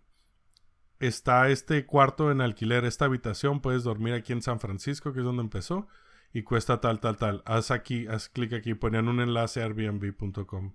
está 1.00 1.48
este 1.48 1.84
cuarto 1.84 2.30
en 2.30 2.40
alquiler, 2.40 2.84
esta 2.84 3.06
habitación, 3.06 3.60
puedes 3.60 3.82
dormir 3.82 4.14
aquí 4.14 4.32
en 4.32 4.42
San 4.42 4.60
Francisco, 4.60 5.12
que 5.12 5.20
es 5.20 5.24
donde 5.24 5.42
empezó, 5.42 5.88
y 6.32 6.42
cuesta 6.42 6.80
tal, 6.80 7.00
tal, 7.00 7.16
tal. 7.16 7.42
Haz 7.44 7.70
aquí, 7.70 8.06
haz 8.06 8.28
clic 8.28 8.52
aquí, 8.52 8.74
ponían 8.74 9.08
un 9.08 9.20
enlace 9.20 9.62
a 9.62 9.64
airbnb.com, 9.64 10.74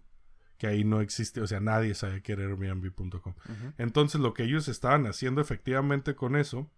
que 0.58 0.68
ahí 0.68 0.84
no 0.84 1.02
existe, 1.02 1.42
o 1.42 1.48
sea, 1.48 1.60
nadie 1.60 1.94
sabe 1.94 2.22
que 2.22 2.34
era 2.34 2.44
airbnb.com. 2.44 3.36
Entonces, 3.78 4.20
lo 4.20 4.34
que 4.34 4.44
ellos 4.44 4.68
estaban 4.68 5.06
haciendo 5.06 5.42
efectivamente 5.42 6.16
con 6.16 6.36
eso, 6.36 6.70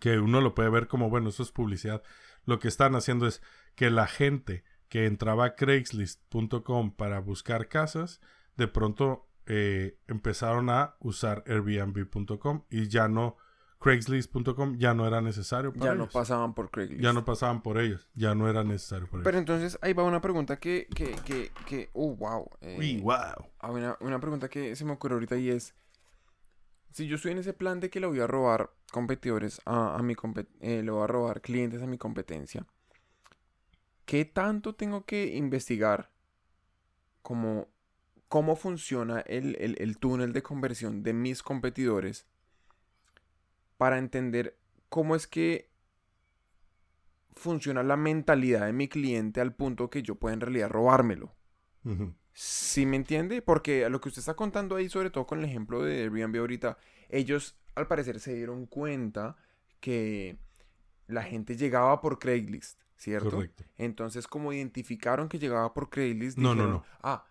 que 0.00 0.18
uno 0.18 0.40
lo 0.40 0.54
puede 0.54 0.70
ver 0.70 0.88
como, 0.88 1.10
bueno, 1.10 1.28
eso 1.28 1.42
es 1.42 1.52
publicidad, 1.52 2.02
lo 2.44 2.58
que 2.58 2.68
están 2.68 2.94
haciendo 2.94 3.26
es 3.26 3.42
que 3.74 3.90
la 3.90 4.06
gente 4.06 4.64
que 4.88 5.06
entraba 5.06 5.44
a 5.46 5.54
craigslist.com 5.56 6.92
para 6.94 7.20
buscar 7.20 7.68
casas, 7.68 8.20
de 8.56 8.68
pronto 8.68 9.28
eh, 9.46 9.98
empezaron 10.06 10.70
a 10.70 10.96
usar 11.00 11.44
airbnb.com 11.46 12.64
y 12.70 12.88
ya 12.88 13.08
no, 13.08 13.36
craigslist.com 13.78 14.76
ya 14.78 14.94
no 14.94 15.06
era 15.06 15.20
necesario 15.20 15.72
para 15.72 15.86
Ya 15.86 15.94
no 15.94 16.08
pasaban 16.08 16.54
por 16.54 16.70
Craigslist. 16.70 17.02
Ya 17.02 17.12
no 17.12 17.24
pasaban 17.24 17.62
por 17.62 17.78
ellos, 17.78 18.08
ya 18.14 18.34
no 18.34 18.48
era 18.48 18.64
necesario 18.64 19.06
para 19.08 19.22
Pero 19.22 19.38
ellos. 19.38 19.40
entonces 19.50 19.78
ahí 19.82 19.92
va 19.92 20.04
una 20.04 20.20
pregunta 20.20 20.58
que, 20.58 20.86
que, 20.94 21.14
que, 21.24 21.52
que, 21.66 21.90
oh, 21.92 22.14
wow. 22.16 22.48
eh, 22.62 22.76
Uy, 22.78 23.00
wow. 23.00 23.14
ah, 23.60 23.70
una, 23.70 23.96
una 24.00 24.18
pregunta 24.20 24.48
que 24.48 24.74
se 24.76 24.84
me 24.84 24.92
ocurre 24.92 25.14
ahorita 25.14 25.36
y 25.36 25.50
es, 25.50 25.74
si 26.92 27.06
yo 27.06 27.16
estoy 27.16 27.32
en 27.32 27.38
ese 27.38 27.52
plan 27.52 27.78
de 27.80 27.90
que 27.90 28.00
le 28.00 28.06
voy 28.06 28.20
a 28.20 28.26
robar 28.26 28.70
competidores 28.90 29.60
a, 29.66 29.96
a 29.96 30.02
mi 30.02 30.14
compet- 30.14 30.48
eh, 30.60 30.82
le 30.82 30.90
voy 30.90 31.04
a 31.04 31.06
robar 31.06 31.42
clientes 31.42 31.82
a 31.82 31.86
mi 31.86 31.98
competencia, 31.98 32.66
¿qué 34.06 34.24
tanto 34.24 34.74
tengo 34.74 35.04
que 35.04 35.36
investigar 35.36 36.10
como 37.22 37.68
cómo 38.28 38.56
funciona 38.56 39.20
el, 39.20 39.56
el- 39.60 39.76
el 39.80 39.98
túnel 39.98 40.32
de 40.32 40.42
conversión 40.42 41.02
de 41.02 41.12
mis 41.12 41.42
competidores 41.42 42.26
para 43.76 43.98
entender 43.98 44.58
cómo 44.88 45.14
es 45.16 45.26
que 45.26 45.70
funciona 47.34 47.82
la 47.82 47.96
mentalidad 47.96 48.66
de 48.66 48.72
mi 48.72 48.88
cliente 48.88 49.40
al 49.40 49.54
punto 49.54 49.90
que 49.90 50.02
yo 50.02 50.14
pueda 50.16 50.34
en 50.34 50.40
realidad 50.40 50.70
robármelo? 50.70 51.34
¿Sí 52.32 52.84
me 52.86 52.96
entiende? 52.96 53.42
Porque 53.42 53.88
lo 53.88 54.00
que 54.00 54.08
usted 54.08 54.20
está 54.20 54.34
contando 54.34 54.76
ahí, 54.76 54.88
sobre 54.88 55.10
todo 55.10 55.26
con 55.26 55.38
el 55.38 55.44
ejemplo 55.44 55.82
de 55.82 56.02
Airbnb 56.02 56.36
ahorita, 56.38 56.78
ellos 57.08 57.56
al 57.74 57.86
parecer 57.86 58.20
se 58.20 58.34
dieron 58.34 58.66
cuenta 58.66 59.36
que 59.80 60.38
la 61.06 61.22
gente 61.22 61.56
llegaba 61.56 62.00
por 62.00 62.18
Craigslist, 62.18 62.80
¿cierto? 62.96 63.30
Correcto. 63.30 63.64
Entonces, 63.76 64.26
como 64.26 64.52
identificaron 64.52 65.28
que 65.28 65.38
llegaba 65.38 65.72
por 65.72 65.88
Craigslist, 65.90 66.38
No, 66.38 66.48
no, 66.48 66.54
dijeron, 66.54 66.72
no. 66.72 66.84
ah, 67.02 67.24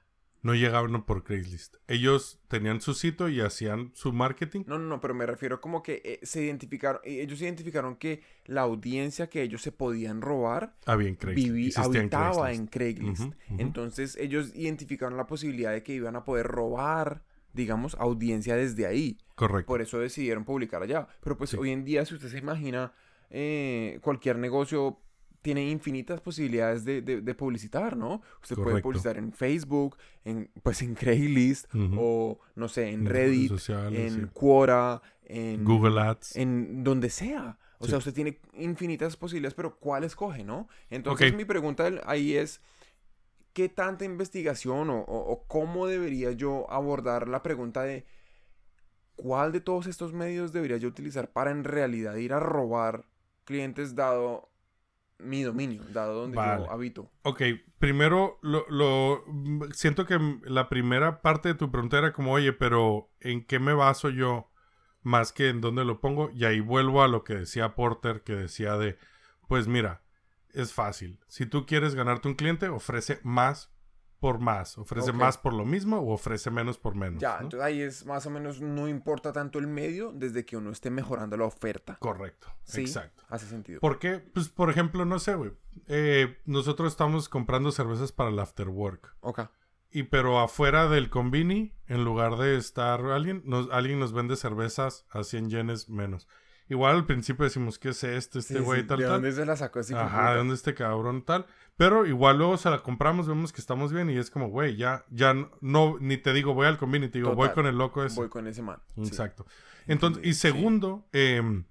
No 0.46 0.54
llegaban 0.54 1.04
por 1.06 1.24
Craigslist. 1.24 1.78
Ellos 1.88 2.40
tenían 2.48 2.80
su 2.80 2.94
sitio 2.94 3.30
y 3.30 3.42
hacían 3.42 3.92
su 3.96 4.14
marketing. 4.14 4.62
no, 4.68 4.78
no, 4.78 4.86
no, 4.88 5.02
pero 5.02 5.16
me 5.16 5.26
refiero 5.26 5.60
como 5.60 5.82
que 5.82 6.02
eh, 6.06 6.20
se 6.22 6.44
identificaron, 6.44 7.02
eh, 7.04 7.22
ellos 7.24 7.42
identificaron 7.42 7.96
que 7.96 8.22
la 8.46 8.62
audiencia 8.62 9.28
que 9.28 9.42
ellos 9.42 9.64
se 9.64 9.72
podían 9.72 10.22
robar 10.22 10.76
Había 10.86 11.08
en 11.10 11.16
Craigslist. 11.16 11.80
habitaba 11.80 12.32
Craigslist. 12.44 12.60
en 12.60 12.68
Craigslist. 12.68 13.22
Ujú, 13.22 13.30
ujú. 13.50 13.56
Entonces 13.62 14.16
ellos 14.18 14.52
identificaron 14.56 15.18
la 15.18 15.26
posibilidad 15.26 15.72
de 15.72 15.82
que 15.82 15.94
iban 15.94 16.16
a 16.16 16.24
poder 16.24 16.46
robar, 16.46 17.24
digamos, 17.54 17.96
audiencia 17.96 18.56
desde 18.56 18.86
ahí. 18.86 19.18
Correcto. 19.34 19.66
Por 19.66 19.82
eso 19.82 19.98
decidieron 19.98 20.46
publicar 20.46 20.84
allá. 20.84 21.08
Pero 21.24 21.38
pues 21.38 21.50
Sí. 21.50 21.58
hoy 21.58 21.72
en 21.72 21.84
día, 21.86 22.06
si 22.06 22.14
usted 22.14 22.30
se 22.30 22.38
imagina, 22.38 22.94
eh, 23.32 23.98
cualquier 24.04 24.38
negocio 24.38 25.00
tiene 25.46 25.70
infinitas 25.70 26.22
posibilidades 26.22 26.84
de, 26.86 27.04
de- 27.04 27.22
de 27.22 27.36
publicitar, 27.36 27.96
¿no? 27.96 28.24
Usted 28.42 28.56
puede 28.56 28.82
publicitar 28.82 29.16
en 29.18 29.32
Facebook, 29.32 29.96
en, 30.24 30.50
pues 30.64 30.82
en 30.82 30.96
Craigslist, 30.96 31.68
o 31.98 32.40
no 32.56 32.68
sé, 32.68 32.90
en 32.90 33.06
Reddit, 33.06 33.50
sociales, 33.50 34.12
en 34.14 34.22
sí. 34.24 34.28
Quora, 34.34 35.04
en 35.24 35.64
Google 35.64 36.02
Ads. 36.02 36.36
en 36.36 36.84
donde 36.84 37.12
sea. 37.12 37.60
O 37.78 37.86
Sí. 37.86 37.90
sea, 37.92 38.00
usted 38.00 38.14
tiene 38.16 38.40
infinitas 38.56 39.16
posibilidades, 39.18 39.54
pero 39.54 39.78
¿cuál 39.78 40.04
escoge, 40.04 40.44
no? 40.44 40.68
Entonces 40.90 41.36
mi 41.36 41.46
pregunta 41.46 41.92
ahí 42.06 42.36
es, 42.36 42.60
¿qué 43.54 43.70
tanta 43.70 44.04
investigación 44.04 44.90
o, 44.90 45.02
o- 45.02 45.32
o 45.32 45.44
cómo 45.48 45.86
debería 45.86 46.32
yo 46.32 46.66
abordar 46.72 47.28
la 47.28 47.44
pregunta 47.44 47.84
de 47.84 48.04
cuál 49.16 49.52
de 49.52 49.62
todos 49.62 49.86
estos 49.88 50.12
medios 50.12 50.54
debería 50.54 50.78
yo 50.78 50.88
utilizar 50.88 51.32
para 51.32 51.52
en 51.52 51.64
realidad 51.64 52.16
ir 52.16 52.34
a 52.34 52.40
robar 52.40 53.06
clientes 53.46 53.94
dado 53.96 54.50
mi 55.20 55.44
dominio, 55.44 55.84
dado 55.90 56.22
donde 56.22 56.38
Vale. 56.38 56.64
yo 56.64 56.72
habito? 56.72 57.10
Ok, 57.24 57.42
primero 57.80 58.38
lo, 58.42 58.66
lo- 58.70 59.26
siento 59.74 60.06
que 60.06 60.20
la 60.44 60.70
primera 60.70 61.22
parte 61.22 61.50
de 61.50 61.56
tu 61.56 61.72
pregunta 61.72 61.98
era 61.98 62.14
como, 62.14 62.34
oye, 62.34 62.54
pero 62.54 63.10
¿en 63.20 63.44
qué 63.46 63.60
me 63.60 63.74
baso 63.74 64.10
yo 64.10 64.52
más 65.02 65.32
que 65.34 65.50
en 65.50 65.62
dónde 65.62 65.86
lo 65.86 66.00
pongo? 66.02 66.30
Y 66.32 66.46
ahí 66.46 66.60
vuelvo 66.60 67.04
a 67.04 67.08
lo 67.08 67.24
que 67.24 67.36
decía 67.36 67.76
Porter, 67.76 68.22
que 68.24 68.34
decía 68.36 68.78
de, 68.78 68.98
pues 69.48 69.68
mira, 69.68 70.04
es 70.54 70.74
fácil. 70.74 71.20
Si 71.28 71.46
tú 71.46 71.66
quieres 71.66 71.96
ganarte 71.96 72.28
un 72.28 72.36
cliente, 72.36 72.68
ofrece 72.70 73.20
más 73.24 73.72
por 74.26 74.40
más. 74.40 74.76
Ofrece 74.80 75.14
más 75.14 75.38
por 75.38 75.54
lo 75.54 75.66
mismo 75.66 76.00
o 76.00 76.12
ofrece 76.12 76.50
menos 76.50 76.80
por 76.80 76.96
menos. 76.96 77.22
Ya, 77.22 77.36
¿no? 77.38 77.44
entonces 77.44 77.62
ahí 77.64 77.80
es 77.80 78.08
más 78.08 78.26
o 78.26 78.32
menos, 78.32 78.60
no 78.60 78.88
importa 78.88 79.32
tanto 79.32 79.60
el 79.60 79.68
medio 79.68 80.12
desde 80.12 80.48
que 80.48 80.58
uno 80.58 80.72
esté 80.72 80.90
mejorando 80.90 81.38
la 81.38 81.46
oferta. 81.46 81.98
Correcto, 82.00 82.48
Sí, 82.64 82.82
exacto. 82.82 83.22
hace 83.30 83.46
sentido. 83.46 83.80
¿Por 83.82 84.00
qué? 84.00 84.18
Pues, 84.18 84.50
por 84.50 84.72
ejemplo, 84.72 85.06
no 85.06 85.20
sé, 85.20 85.36
güey. 85.36 85.52
Eh, 85.86 86.40
nosotros 86.46 86.92
estamos 86.92 87.30
comprando 87.30 87.72
cervezas 87.72 88.12
para 88.12 88.32
el 88.32 88.40
after 88.40 88.68
work. 88.68 89.16
Ok. 89.20 89.42
Y 89.92 90.02
pero 90.02 90.40
afuera 90.40 90.88
del 90.90 91.12
convini, 91.12 91.76
en 91.86 92.04
lugar 92.04 92.38
de 92.38 92.58
estar 92.58 93.06
alguien, 93.06 93.44
nos, 93.46 93.70
alguien 93.70 94.00
nos 94.00 94.12
vende 94.12 94.38
cervezas 94.38 95.06
a 95.12 95.24
100 95.24 95.52
yenes 95.52 95.88
menos. 95.88 96.28
Igual 96.68 96.96
al 96.96 97.06
principio 97.06 97.44
decimos, 97.44 97.78
¿qué 97.78 97.90
es 97.90 98.04
esto? 98.04 98.40
Este 98.40 98.56
Sí, 98.56 98.60
güey 98.60 98.82
sí, 98.82 98.88
tal, 98.88 98.98
¿De 98.98 99.04
tal. 99.06 99.14
dónde 99.14 99.32
se 99.32 99.46
la 99.46 99.56
sacó 99.56 99.80
ese 99.82 99.96
Ajá, 99.96 100.10
puta? 100.20 100.32
¿de 100.32 100.38
dónde 100.38 100.54
este 100.56 100.74
cabrón 100.74 101.24
tal? 101.24 101.46
Pero 101.78 102.06
igual 102.06 102.38
luego 102.38 102.58
se 102.58 102.70
la 102.70 102.80
compramos, 102.82 103.28
vemos 103.28 103.52
que 103.54 103.62
estamos 103.62 103.92
bien 103.94 104.10
y 104.10 104.18
es 104.18 104.32
como, 104.32 104.48
güey, 104.48 104.76
ya, 104.78 105.06
ya 105.12 105.34
no, 105.34 105.52
no, 105.62 105.98
ni 106.00 106.18
te 106.18 106.34
digo 106.34 106.54
voy 106.54 106.66
al 106.68 106.78
convini, 106.78 107.08
te 107.10 107.20
digo 107.20 107.36
voy 107.36 107.50
con 107.50 107.68
el 107.68 107.78
loco 107.78 108.04
ese. 108.04 108.16
Voy 108.16 108.30
con 108.30 108.48
ese 108.48 108.62
man. 108.64 108.80
sí. 108.96 109.02
Exacto. 109.04 109.46
Entonces, 109.86 110.24
y 110.26 110.34
Sí. 110.34 110.40
segundo, 110.40 111.08
em, 111.12 111.66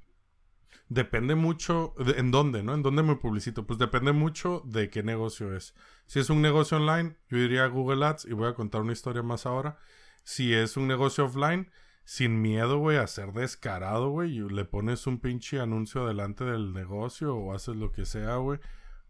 depende 0.89 1.35
mucho 1.35 1.95
de- 1.99 2.19
en 2.21 2.31
dónde, 2.31 2.63
¿no? 2.63 2.75
En 2.75 2.83
dónde 2.83 3.03
me 3.03 3.17
publicito. 3.17 3.67
Pues 3.67 3.79
depende 3.79 4.13
mucho 4.13 4.63
de 4.67 4.91
qué 4.91 5.03
negocio 5.03 5.57
es. 5.57 5.75
Si 6.07 6.21
es 6.21 6.31
un 6.31 6.43
negocio 6.43 6.77
online, 6.77 7.17
yo 7.29 7.39
iría 7.39 7.65
a 7.65 7.69
Google 7.69 8.05
Ads 8.05 8.27
y 8.27 8.33
voy 8.35 8.49
a 8.49 8.55
contar 8.55 8.83
una 8.83 8.93
historia 8.93 9.23
más 9.23 9.47
ahora. 9.47 9.79
Si 10.23 10.55
es 10.55 10.77
un 10.77 10.87
negocio 10.87 11.25
offline, 11.25 11.71
sin 12.05 12.43
miedo, 12.43 12.79
güey, 12.79 12.99
a 12.99 13.07
ser 13.07 13.33
descarado, 13.33 14.11
güey, 14.11 14.37
y 14.37 14.49
le 14.49 14.65
pones 14.65 15.07
un 15.07 15.19
pinche 15.19 15.61
anuncio 15.61 16.07
delante 16.07 16.45
del 16.45 16.73
negocio 16.73 17.35
o 17.35 17.55
haces 17.55 17.77
lo 17.77 17.93
que 17.93 18.05
sea, 18.05 18.37
güey, 18.37 18.61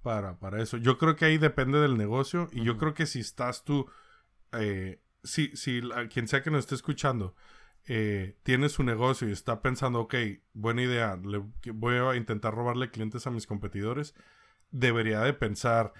para, 0.02 0.38
para 0.38 0.62
eso. 0.62 0.76
Yo 0.76 0.96
creo 0.98 1.16
que 1.16 1.24
ahí 1.24 1.38
depende 1.38 1.80
del 1.80 1.98
negocio 1.98 2.48
y 2.52 2.64
yo 2.64 2.78
creo 2.78 2.94
que 2.94 3.07
si 3.07 3.20
estás 3.20 3.64
tú, 3.64 3.90
eh, 4.52 5.00
si, 5.24 5.50
quien 6.11 6.28
sea 6.28 6.42
que 6.42 6.50
nos 6.50 6.61
esté 6.61 6.76
escuchando, 6.76 7.35
eh, 7.87 8.38
tiene 8.44 8.68
su 8.68 8.83
negocio 8.85 9.28
y 9.28 9.33
está 9.33 9.61
pensando, 9.61 10.00
ok, 10.00 10.14
buena 10.52 10.83
idea, 10.83 11.16
le, 11.22 11.42
voy 11.72 11.96
a 11.96 12.16
intentar 12.16 12.54
robarle 12.54 12.90
clientes 12.90 13.26
a 13.26 13.30
mis 13.30 13.46
competidores, 13.46 14.14
debería 14.70 15.20
de 15.20 15.35
pensar 15.35 15.92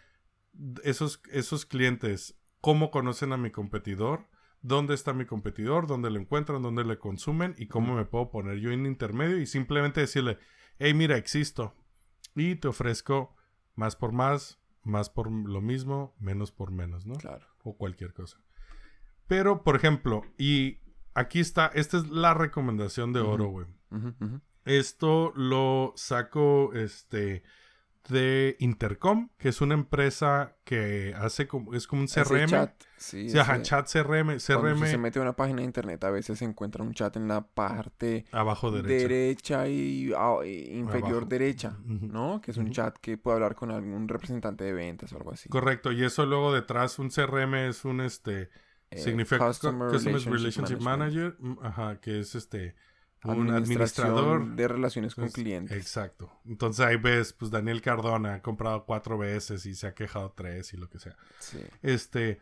esos, 0.85 1.21
esos 1.31 1.67
clientes, 1.67 2.39
cómo 2.61 2.91
conocen 2.91 3.33
a 3.33 3.37
mi 3.37 3.51
competidor, 3.51 4.29
dónde 4.65 4.95
está 4.95 5.13
mi 5.13 5.27
competidor, 5.27 5.87
dónde 5.87 6.11
lo 6.11 6.19
encuentran, 6.19 6.63
dónde 6.63 6.85
le 6.85 6.99
consumen 6.99 7.55
y 7.59 7.67
cómo 7.67 7.95
me 7.95 8.07
puedo 8.07 8.31
poner 8.31 8.59
yo 8.59 8.73
en 8.73 8.87
intermedio 8.87 9.39
y 9.39 9.47
simplemente 9.47 10.01
decirle, 10.01 10.39
hey, 10.79 10.95
mira, 10.95 11.19
existo 11.19 11.75
y 12.35 12.57
te 12.57 12.69
ofrezco 12.69 13.37
más 13.75 13.95
por 13.95 14.13
más, 14.13 14.59
más 14.83 15.11
por 15.11 15.31
lo 15.31 15.61
mismo, 15.61 16.17
menos 16.19 16.51
por 16.51 16.71
menos, 16.71 17.07
¿no? 17.07 17.15
Claro. 17.17 17.47
o 17.63 17.77
cualquier 17.77 18.15
cosa. 18.15 18.39
Pero, 19.27 19.65
por 19.65 19.77
ejemplo, 19.77 20.23
y 20.39 20.81
aquí 21.13 21.41
está, 21.41 21.67
esta 21.67 21.99
es 21.99 22.09
la 22.09 22.33
recomendación 22.33 23.13
de 23.13 23.21
oro, 23.21 23.49
güey. 23.49 23.67
Esto 24.65 25.31
lo 25.37 25.93
saco, 25.95 26.73
este, 26.73 27.43
de 28.09 28.57
Intercom, 28.61 29.31
que 29.39 29.49
es 29.49 29.61
una 29.61 29.75
empresa 29.75 30.57
que 30.65 31.15
hace 31.17 31.47
como, 31.47 31.75
es 31.75 31.87
como 31.87 32.03
un 32.03 32.09
CRM. 32.09 32.47
chat. 32.47 32.75
Sí, 32.97 33.29
Sí, 33.31 33.39
ajá, 33.39 33.61
chat 33.63 33.87
CRM, 33.91 34.39
Cuando 34.39 34.63
CRM 34.75 34.87
se 34.87 34.99
mete 34.99 35.19
a 35.19 35.23
una 35.23 35.35
página 35.35 35.59
de 35.59 35.65
internet, 35.65 36.03
a 36.05 36.11
veces 36.11 36.39
se 36.39 36.45
encuentra 36.45 36.83
un 36.83 36.93
chat 36.95 37.17
en 37.17 37.29
la 37.29 37.47
parte 37.47 38.25
abajo 38.33 38.71
derecha. 38.71 39.09
derecha, 39.63 39.69
y 39.69 40.13
ah, 40.17 40.37
y 40.45 40.79
inferior 40.79 41.11
Abajo. 41.13 41.27
derecha. 41.27 41.77
¿no? 41.87 42.41
Que 42.41 42.51
es 42.53 42.57
un 42.57 42.71
chat 42.71 42.97
que 42.99 43.19
puede 43.19 43.35
hablar 43.37 43.55
con 43.55 43.71
algún 43.71 44.09
representante 44.09 44.65
de 44.65 44.73
ventas 44.73 45.13
o 45.13 45.17
algo 45.17 45.33
así. 45.33 45.49
Correcto, 45.49 45.93
y 45.93 46.03
eso 46.05 46.25
luego 46.27 46.53
detrás, 46.55 46.99
un 46.99 47.11
CRM 47.11 47.55
es 47.69 47.85
un, 47.85 48.01
este, 48.01 48.49
Eh, 48.91 48.99
significa 48.99 49.47
Customer 49.47 49.91
Customer 49.91 50.21
Relationship 50.21 50.33
Relationship 50.33 50.81
Management. 50.81 51.41
Manager, 51.41 51.59
mm, 51.63 51.67
ajá, 51.67 52.01
que 52.01 52.21
es 52.21 52.35
este, 52.35 52.75
un 53.25 53.51
administrador 53.51 54.55
de 54.55 54.69
relaciones 54.69 55.15
con 55.15 55.29
clientes. 55.31 55.77
Exacto. 55.77 56.31
Entonces 56.45 56.85
ahí 56.85 56.97
ves, 56.97 57.33
pues 57.33 57.51
Daniel 57.51 57.81
Cardona 57.83 58.35
ha 58.35 58.43
comprado 58.43 58.85
cuatro 58.85 59.17
veces 59.19 59.65
y 59.67 59.75
se 59.75 59.87
ha 59.87 59.95
quejado 59.95 60.33
tres 60.37 60.73
y 60.75 60.77
lo 60.77 60.89
que 60.89 60.99
sea. 60.99 61.17
Sí. 61.39 61.61
Este, 61.83 62.41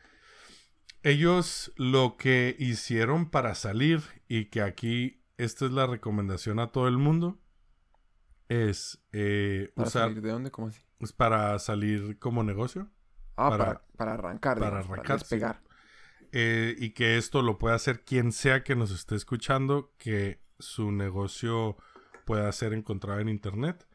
ellos 1.03 1.73
lo 1.77 2.17
que 2.17 2.57
hicieron 2.59 3.31
para 3.31 3.55
salir 3.55 4.03
y 4.29 4.47
que 4.47 4.63
aquí 4.63 5.23
esta 5.39 5.65
es 5.67 5.73
la 5.73 5.87
recomendación 5.87 6.59
a 6.61 6.69
todo 6.73 6.89
el 6.89 6.99
mundo 6.99 7.39
es 8.49 9.03
eh, 9.13 9.73
¿Para 9.75 9.89
usar 9.89 10.03
salir 10.09 10.23
de 10.23 10.31
dónde? 10.31 10.51
¿Cómo 10.51 10.69
así? 10.69 10.81
pues, 10.99 11.13
para 11.13 11.59
salir 11.59 12.19
como 12.19 12.45
negocio 12.45 12.89
Ah, 13.37 13.49
para- 13.49 13.65
para, 13.65 13.83
para, 13.97 14.13
arrancar, 14.15 14.59
para 14.59 14.67
digamos, 14.71 14.87
para, 14.89 15.01
arrancar, 15.03 15.19
sí. 15.21 15.23
despegar. 15.37 15.63
eh, 16.33 16.75
y 16.79 16.91
que 16.91 17.17
esto 17.17 17.41
lo 17.43 17.59
pueda 17.59 17.75
hacer 17.75 18.05
quien 18.05 18.31
sea 18.31 18.63
que 18.63 18.77
nos 18.77 18.91
esté 18.91 19.15
escuchando, 19.17 19.93
que 19.99 20.42
su 20.63 20.91
negocio 20.93 21.77
pueda 22.25 22.51
ser 22.53 22.73
encontrado 22.73 23.21
en 23.21 23.29
internet, 23.29 23.87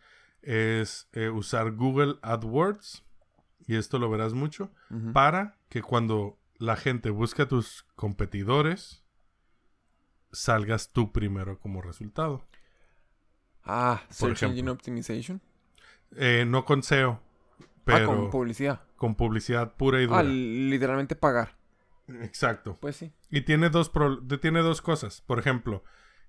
es 0.41 1.09
eh, 1.13 1.29
usar 1.29 1.71
Google 1.71 2.15
AdWords, 2.21 3.03
y 3.65 3.75
esto 3.75 3.97
lo 3.99 4.09
verás 4.09 4.33
mucho, 4.33 4.71
para 5.13 5.57
que 5.69 5.81
cuando 5.81 6.37
la 6.57 6.75
gente 6.75 7.09
busque 7.09 7.41
a 7.43 7.47
tus 7.47 7.83
competidores, 7.95 9.03
salgas 10.31 10.91
tú 10.91 11.11
primero 11.11 11.59
como 11.59 11.81
resultado. 11.81 12.45
Ah, 13.63 14.01
Search 14.09 14.33
ejemplo. 14.37 14.49
Engine 14.49 14.69
Optimization. 14.71 15.41
Eh, 16.15 16.45
no 16.47 16.63
con 16.65 16.83
SEO, 16.83 17.19
ah, 17.59 17.65
pero 17.83 18.05
con 18.07 18.29
publicidad. 18.29 18.81
con 18.95 19.15
publicidad 19.15 19.75
pura 19.75 19.99
y 20.01 20.05
Ah, 20.05 20.07
dura. 20.07 20.23
literalmente 20.23 21.15
pagar. 21.15 21.57
Exacto. 22.21 22.77
Pues 22.79 22.95
sí. 22.95 23.11
Y 23.29 23.41
tiene 23.41 23.69
dos, 23.69 23.89
pro- 23.89 24.21
tiene 24.39 24.61
dos 24.61 24.81
cosas. 24.81 25.21
Por 25.27 25.39
ejemplo, 25.39 25.83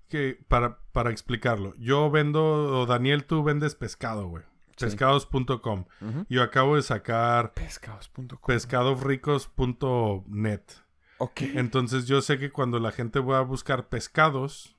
que 0.09 0.43
para, 0.47 0.79
para 0.91 1.11
explicarlo, 1.11 1.73
yo 1.77 2.09
vendo, 2.11 2.81
o 2.81 2.85
Daniel, 2.85 3.25
tú 3.25 3.43
vendes 3.43 3.75
pescado, 3.75 4.27
güey. 4.27 4.43
Sí. 4.75 4.85
Pescados.com. 4.85 5.85
Yo 6.29 6.41
acabo 6.41 6.77
de 6.77 6.81
sacar 6.81 7.53
Pescados.com. 7.53 8.39
pescadosricos.net. 8.45 10.61
Ok. 11.17 11.41
Entonces 11.41 12.07
yo 12.07 12.21
sé 12.21 12.39
que 12.39 12.51
cuando 12.51 12.79
la 12.79 12.91
gente 12.91 13.19
va 13.19 13.39
a 13.39 13.43
buscar 13.43 13.89
pescados, 13.89 14.77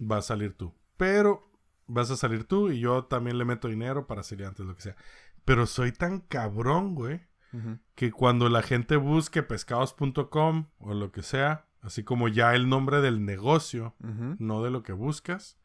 va 0.00 0.18
a 0.18 0.22
salir 0.22 0.56
tú. 0.56 0.74
Pero 0.96 1.50
vas 1.86 2.10
a 2.10 2.16
salir 2.16 2.44
tú 2.44 2.70
y 2.70 2.80
yo 2.80 3.04
también 3.04 3.38
le 3.38 3.44
meto 3.44 3.68
dinero 3.68 4.06
para 4.06 4.22
salir 4.22 4.46
antes, 4.46 4.64
lo 4.64 4.74
que 4.74 4.82
sea. 4.82 4.96
Pero 5.44 5.66
soy 5.66 5.92
tan 5.92 6.20
cabrón, 6.20 6.94
güey, 6.94 7.20
que 7.94 8.10
cuando 8.10 8.48
la 8.48 8.62
gente 8.62 8.96
busque 8.96 9.42
pescados.com 9.42 10.66
o 10.78 10.94
lo 10.94 11.12
que 11.12 11.22
sea, 11.22 11.66
así 11.82 12.02
como 12.04 12.28
ya 12.28 12.54
el 12.54 12.68
nombre 12.68 13.00
del 13.00 13.24
negocio, 13.24 13.94
no 14.38 14.62
de 14.62 14.70
lo 14.70 14.82
que 14.82 14.92
buscas. 14.92 15.58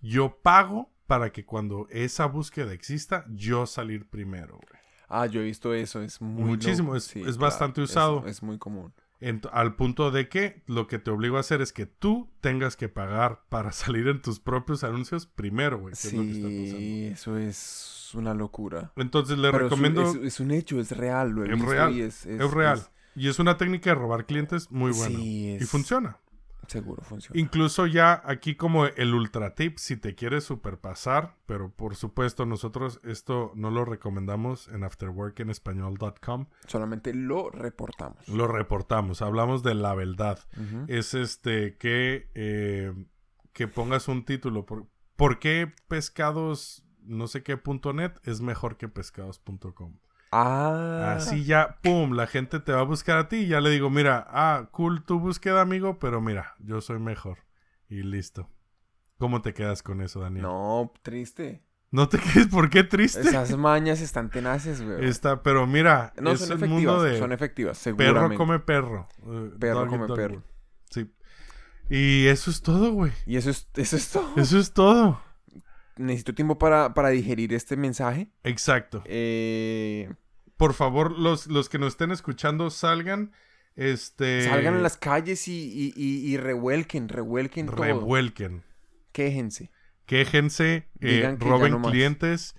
Yo 0.00 0.38
pago 0.42 0.92
para 1.06 1.32
que 1.32 1.44
cuando 1.44 1.86
esa 1.90 2.26
búsqueda 2.26 2.72
exista, 2.72 3.24
yo 3.28 3.66
salir 3.66 4.08
primero, 4.08 4.54
güey. 4.54 4.82
Ah, 5.08 5.26
yo 5.26 5.40
he 5.40 5.44
visto 5.44 5.72
eso, 5.72 6.02
es 6.02 6.20
muy 6.20 6.44
Muchísimo, 6.44 6.94
es- 6.94 7.16
es 7.16 7.38
bastante 7.38 7.80
usado. 7.80 8.24
es 8.26 8.42
muy 8.42 8.58
común. 8.58 8.92
Al 9.50 9.74
punto 9.74 10.12
de 10.12 10.28
que 10.28 10.62
lo 10.66 10.86
que 10.86 11.00
te 11.00 11.10
obligo 11.10 11.38
a 11.38 11.40
hacer 11.40 11.60
es 11.60 11.72
que 11.72 11.86
tú 11.86 12.30
tengas 12.40 12.76
que 12.76 12.88
pagar 12.88 13.40
para 13.48 13.72
salir 13.96 14.06
en 14.06 14.22
tus 14.22 14.38
propios 14.38 14.84
anuncios 14.84 15.26
primero, 15.26 15.78
güey. 15.80 15.94
es 15.94 16.12
lo 16.12 16.22
que. 16.22 16.34
Sí, 16.34 17.06
eso 17.06 17.36
es 17.38 18.10
una 18.14 18.32
locura. 18.34 18.92
Entonces 18.96 19.36
le 19.38 19.50
Pero 19.50 19.64
recomiendo... 19.64 20.02
Es, 20.02 20.14
es 20.16 20.40
un 20.40 20.50
hecho, 20.52 20.78
es 20.78 20.92
real, 20.96 21.30
lo 21.30 21.42
he 21.44 21.46
Es 21.48 21.54
visto 21.56 21.70
real, 21.70 21.92
y 21.94 22.00
Es, 22.02 22.24
real. 22.52 22.80
Y 23.16 23.28
es 23.28 23.38
una 23.38 23.56
técnica 23.56 23.90
de 23.90 23.94
robar 23.96 24.26
clientes 24.26 24.70
muy 24.70 24.92
buena. 24.92 25.16
Sí, 25.18 25.24
Y 25.24 25.56
es- 25.56 25.70
funciona. 25.70 26.18
Seguro 26.66 27.02
funciona. 27.02 27.40
Incluso 27.40 27.86
ya 27.86 28.20
aquí 28.26 28.54
como 28.54 28.84
el 28.84 29.14
ultra 29.14 29.54
tip, 29.54 29.78
si 29.78 29.96
te 29.96 30.14
quieres 30.14 30.44
superpasar, 30.44 31.34
pero 31.46 31.70
por 31.70 31.96
supuesto 31.96 32.44
nosotros 32.44 33.00
esto 33.04 33.52
no 33.54 33.70
lo 33.70 33.86
recomendamos 33.86 34.68
en 34.68 34.84
afterworkenespañol.com. 34.84 36.46
Solamente 36.66 37.14
lo 37.14 37.50
reportamos. 37.50 38.28
Lo 38.28 38.46
reportamos, 38.48 39.22
hablamos 39.22 39.62
de 39.62 39.74
la 39.76 39.94
verdad. 39.94 40.38
Es 40.88 41.14
este 41.14 41.76
que, 41.78 42.28
eh, 42.34 42.92
que 43.54 43.66
pongas 43.68 44.08
un 44.08 44.24
título. 44.26 44.66
Por, 44.66 44.86
¿Por 45.16 45.38
qué 45.38 45.72
pescados 45.88 46.84
no 47.02 47.26
sé 47.28 47.42
qué 47.42 47.56
punto 47.56 47.94
net 47.94 48.12
es 48.24 48.40
mejor 48.42 48.76
que 48.76 48.88
pescados.com? 48.88 49.94
Ah, 50.30 51.14
Así 51.16 51.44
ya, 51.44 51.78
pum, 51.82 52.12
la 52.12 52.26
gente 52.26 52.60
te 52.60 52.72
va 52.72 52.80
a 52.80 52.84
buscar 52.84 53.16
a 53.18 53.28
ti 53.28 53.36
y 53.38 53.46
ya 53.48 53.60
le 53.60 53.70
digo, 53.70 53.88
mira, 53.90 54.26
ah, 54.30 54.68
cool 54.72 55.02
tu 55.04 55.18
búsqueda, 55.18 55.60
amigo, 55.62 55.98
pero 55.98 56.20
mira, 56.20 56.54
yo 56.58 56.80
soy 56.80 56.98
mejor. 56.98 57.38
Y 57.88 58.02
listo. 58.02 58.50
¿Cómo 59.18 59.40
te 59.42 59.54
quedas 59.54 59.82
con 59.82 60.00
eso, 60.02 60.20
Daniel? 60.20 60.42
No, 60.42 60.92
triste. 61.02 61.64
No 61.90 62.08
te 62.08 62.18
quedes, 62.20 62.48
¿por 62.48 62.68
qué 62.68 62.84
triste? 62.84 63.20
Esas 63.20 63.56
mañas 63.56 64.00
están 64.02 64.28
tenaces, 64.30 64.82
güey. 64.82 65.06
Está, 65.08 65.42
pero 65.42 65.66
mira, 65.66 66.12
No, 66.20 66.32
es 66.32 66.40
son 66.40 66.52
el 66.52 66.58
efectivas, 66.58 66.70
mundo 66.94 67.02
de 67.02 67.18
son 67.18 67.32
efectivas, 67.32 67.78
perro 67.82 67.96
seguramente. 67.96 68.36
come 68.36 68.58
perro. 68.58 69.08
eh, 69.26 69.50
Perro 69.58 69.80
dog 69.80 69.88
come 69.88 70.06
dog. 70.06 70.16
perro. 70.16 70.42
Sí. 70.90 71.10
Y 71.88 72.26
eso 72.26 72.50
es 72.50 72.60
todo, 72.60 72.92
güey. 72.92 73.12
Y 73.24 73.38
eso 73.38 73.48
es, 73.48 73.66
eso 73.74 73.96
es 73.96 74.10
todo. 74.10 74.30
Eso 74.36 74.58
es 74.58 74.72
todo. 74.74 75.22
Necesito 75.98 76.34
tiempo 76.34 76.58
para, 76.58 76.94
para 76.94 77.10
digerir 77.10 77.52
este 77.54 77.76
mensaje. 77.76 78.28
Exacto. 78.44 79.02
Eh, 79.06 80.10
Por 80.56 80.74
favor, 80.74 81.18
los, 81.18 81.46
los 81.46 81.68
que 81.68 81.78
nos 81.78 81.88
estén 81.94 82.10
escuchando, 82.10 82.70
salgan. 82.70 83.32
Este. 83.76 84.42
Salgan 84.44 84.74
a 84.74 84.78
las 84.80 84.96
calles 84.96 85.46
y, 85.48 85.52
y, 85.52 85.92
y, 85.96 86.32
y 86.32 86.36
revuelquen, 86.36 87.08
revuelquen 87.08 87.66
todo. 87.66 87.76
Revuelquen. 87.76 88.64
Quéjense. 89.12 89.70
Quéjense. 90.06 90.74
eh, 90.74 90.86
Digan 91.00 91.38
que 91.38 91.44
ya 91.44 91.50
roben 91.50 91.72
no 91.80 91.82
clientes. 91.82 92.54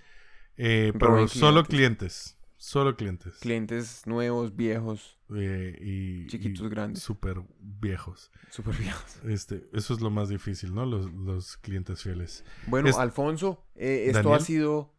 eh, 0.56 0.92
pero 0.98 1.12
Roben 1.12 1.28
solo 1.28 1.64
clientes. 1.64 2.38
Solo 2.62 2.94
clientes. 2.94 3.38
Clientes 3.38 4.02
nuevos, 4.06 4.54
viejos, 4.54 5.18
Eh, 5.34 5.78
y, 5.80 6.26
Chiquitos, 6.26 6.66
y 6.66 6.68
grandes. 6.68 7.02
Súper 7.02 7.40
viejos. 7.58 8.30
súper 8.50 8.76
viejos. 8.76 9.16
Este, 9.24 9.66
eso 9.72 9.94
es 9.94 10.00
lo 10.02 10.10
más 10.10 10.28
difícil, 10.28 10.74
¿no? 10.74 10.84
Los, 10.84 11.10
los 11.10 11.56
clientes 11.56 12.02
fieles. 12.02 12.44
Bueno, 12.66 12.90
Es- 12.90 12.98
Alfonso, 12.98 13.64
eh, 13.76 14.04
esto 14.08 14.18
Daniel. 14.18 14.34
ha 14.34 14.40
sido 14.44 14.94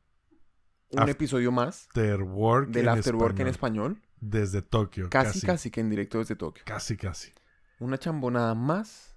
un 0.89 1.07
episodio 1.07 1.51
más 1.51 1.85
After 1.89 2.23
Work 2.23 2.69
del 2.69 2.87
en 2.87 2.89
After 2.97 3.15
Work 3.15 3.39
en 3.41 3.47
español. 3.47 3.91
español. 3.91 4.09
Desde 4.19 4.61
Tokio. 4.63 5.09
Casi, 5.11 5.33
Casi, 5.41 5.45
casi, 5.45 5.71
que 5.71 5.81
en 5.81 5.89
directo 5.91 6.17
desde 6.17 6.35
Tokio. 6.35 6.63
Casi, 6.65 6.97
casi. 6.97 7.31
Una 7.79 7.99
chambonada 7.99 8.55
más, 8.55 9.15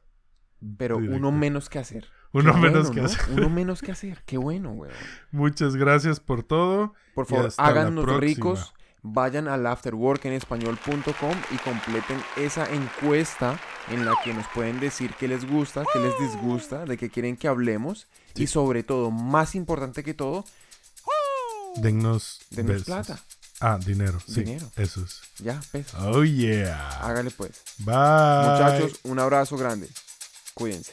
pero 0.77 0.97
Directo. 0.99 1.17
uno 1.17 1.33
menos 1.33 1.71
que 1.71 1.79
hacer. 1.79 2.09
Uno 2.35 2.53
Qué 2.53 2.59
menos 2.59 2.89
bueno, 2.89 2.93
que 2.95 3.01
¿no? 3.01 3.07
hacer. 3.07 3.21
Uno 3.31 3.49
menos 3.49 3.81
que 3.81 3.93
hacer. 3.93 4.23
Qué 4.27 4.37
bueno, 4.37 4.73
güey. 4.73 4.91
Muchas 5.31 5.77
gracias 5.77 6.19
por 6.21 6.43
todo. 6.43 6.93
Por 7.15 7.27
favor, 7.27 7.51
háganos 7.57 8.05
ricos. 8.19 8.75
Vayan 9.07 9.49
al 9.49 9.67
afterworkenespañol.com 9.67 11.37
y 11.51 11.57
completen 11.59 12.21
esa 12.37 12.69
encuesta 12.73 13.59
en 13.91 14.05
la 14.05 14.15
que 14.25 14.33
nos 14.35 14.47
pueden 14.49 14.81
decir 14.81 15.15
qué 15.21 15.29
les 15.29 15.49
gusta, 15.49 15.85
qué 15.93 15.99
les 16.01 16.19
disgusta, 16.19 16.85
de 16.87 16.97
qué 16.97 17.09
quieren 17.11 17.37
que 17.37 17.47
hablemos. 17.47 18.09
Y 18.35 18.47
sobre 18.47 18.83
todo, 18.83 19.11
más 19.11 19.55
importante 19.55 20.03
que 20.03 20.15
todo, 20.15 20.45
Dennos, 21.77 22.41
plata. 22.85 23.19
Ah, 23.61 23.79
dinero. 23.85 24.19
Sí, 24.27 24.43
Dinero. 24.43 24.67
eso 24.77 25.05
es. 25.05 25.21
Ya, 25.39 25.61
pesos. 25.71 25.95
Oh, 26.01 26.25
yeah. 26.25 27.01
Hágale 27.01 27.31
pues. 27.31 27.63
Bye. 27.79 27.95
Muchachos, 27.95 29.01
un 29.05 29.19
abrazo 29.19 29.57
grande. 29.57 29.89
Cuídense. 30.55 30.93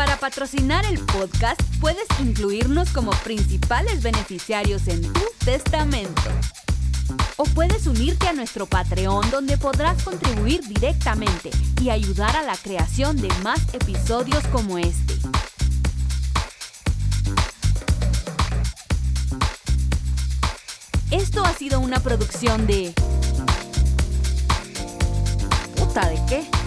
Para 0.00 0.16
patrocinar 0.16 0.86
el 0.86 0.98
podcast, 0.98 1.60
puedes 1.78 2.06
incluirnos 2.20 2.88
como 2.88 3.10
principales 3.10 4.02
beneficiarios 4.02 4.88
en 4.88 5.02
tu 5.02 5.20
testamento. 5.44 6.22
O 7.36 7.44
puedes 7.44 7.86
unirte 7.86 8.26
a 8.26 8.32
nuestro 8.32 8.64
Patreon 8.64 9.30
donde 9.30 9.58
podrás 9.58 10.02
contribuir 10.02 10.66
directamente 10.66 11.50
y 11.82 11.90
ayudar 11.90 12.34
a 12.34 12.42
la 12.42 12.56
creación 12.56 13.18
de 13.18 13.28
más 13.42 13.60
episodios 13.74 14.42
como 14.46 14.78
este. 14.78 15.18
Esto 21.10 21.44
ha 21.44 21.52
sido 21.52 21.78
una 21.78 22.00
producción 22.00 22.66
de... 22.66 22.94
¿Puta 25.76 26.08
de 26.08 26.18
qué? 26.26 26.59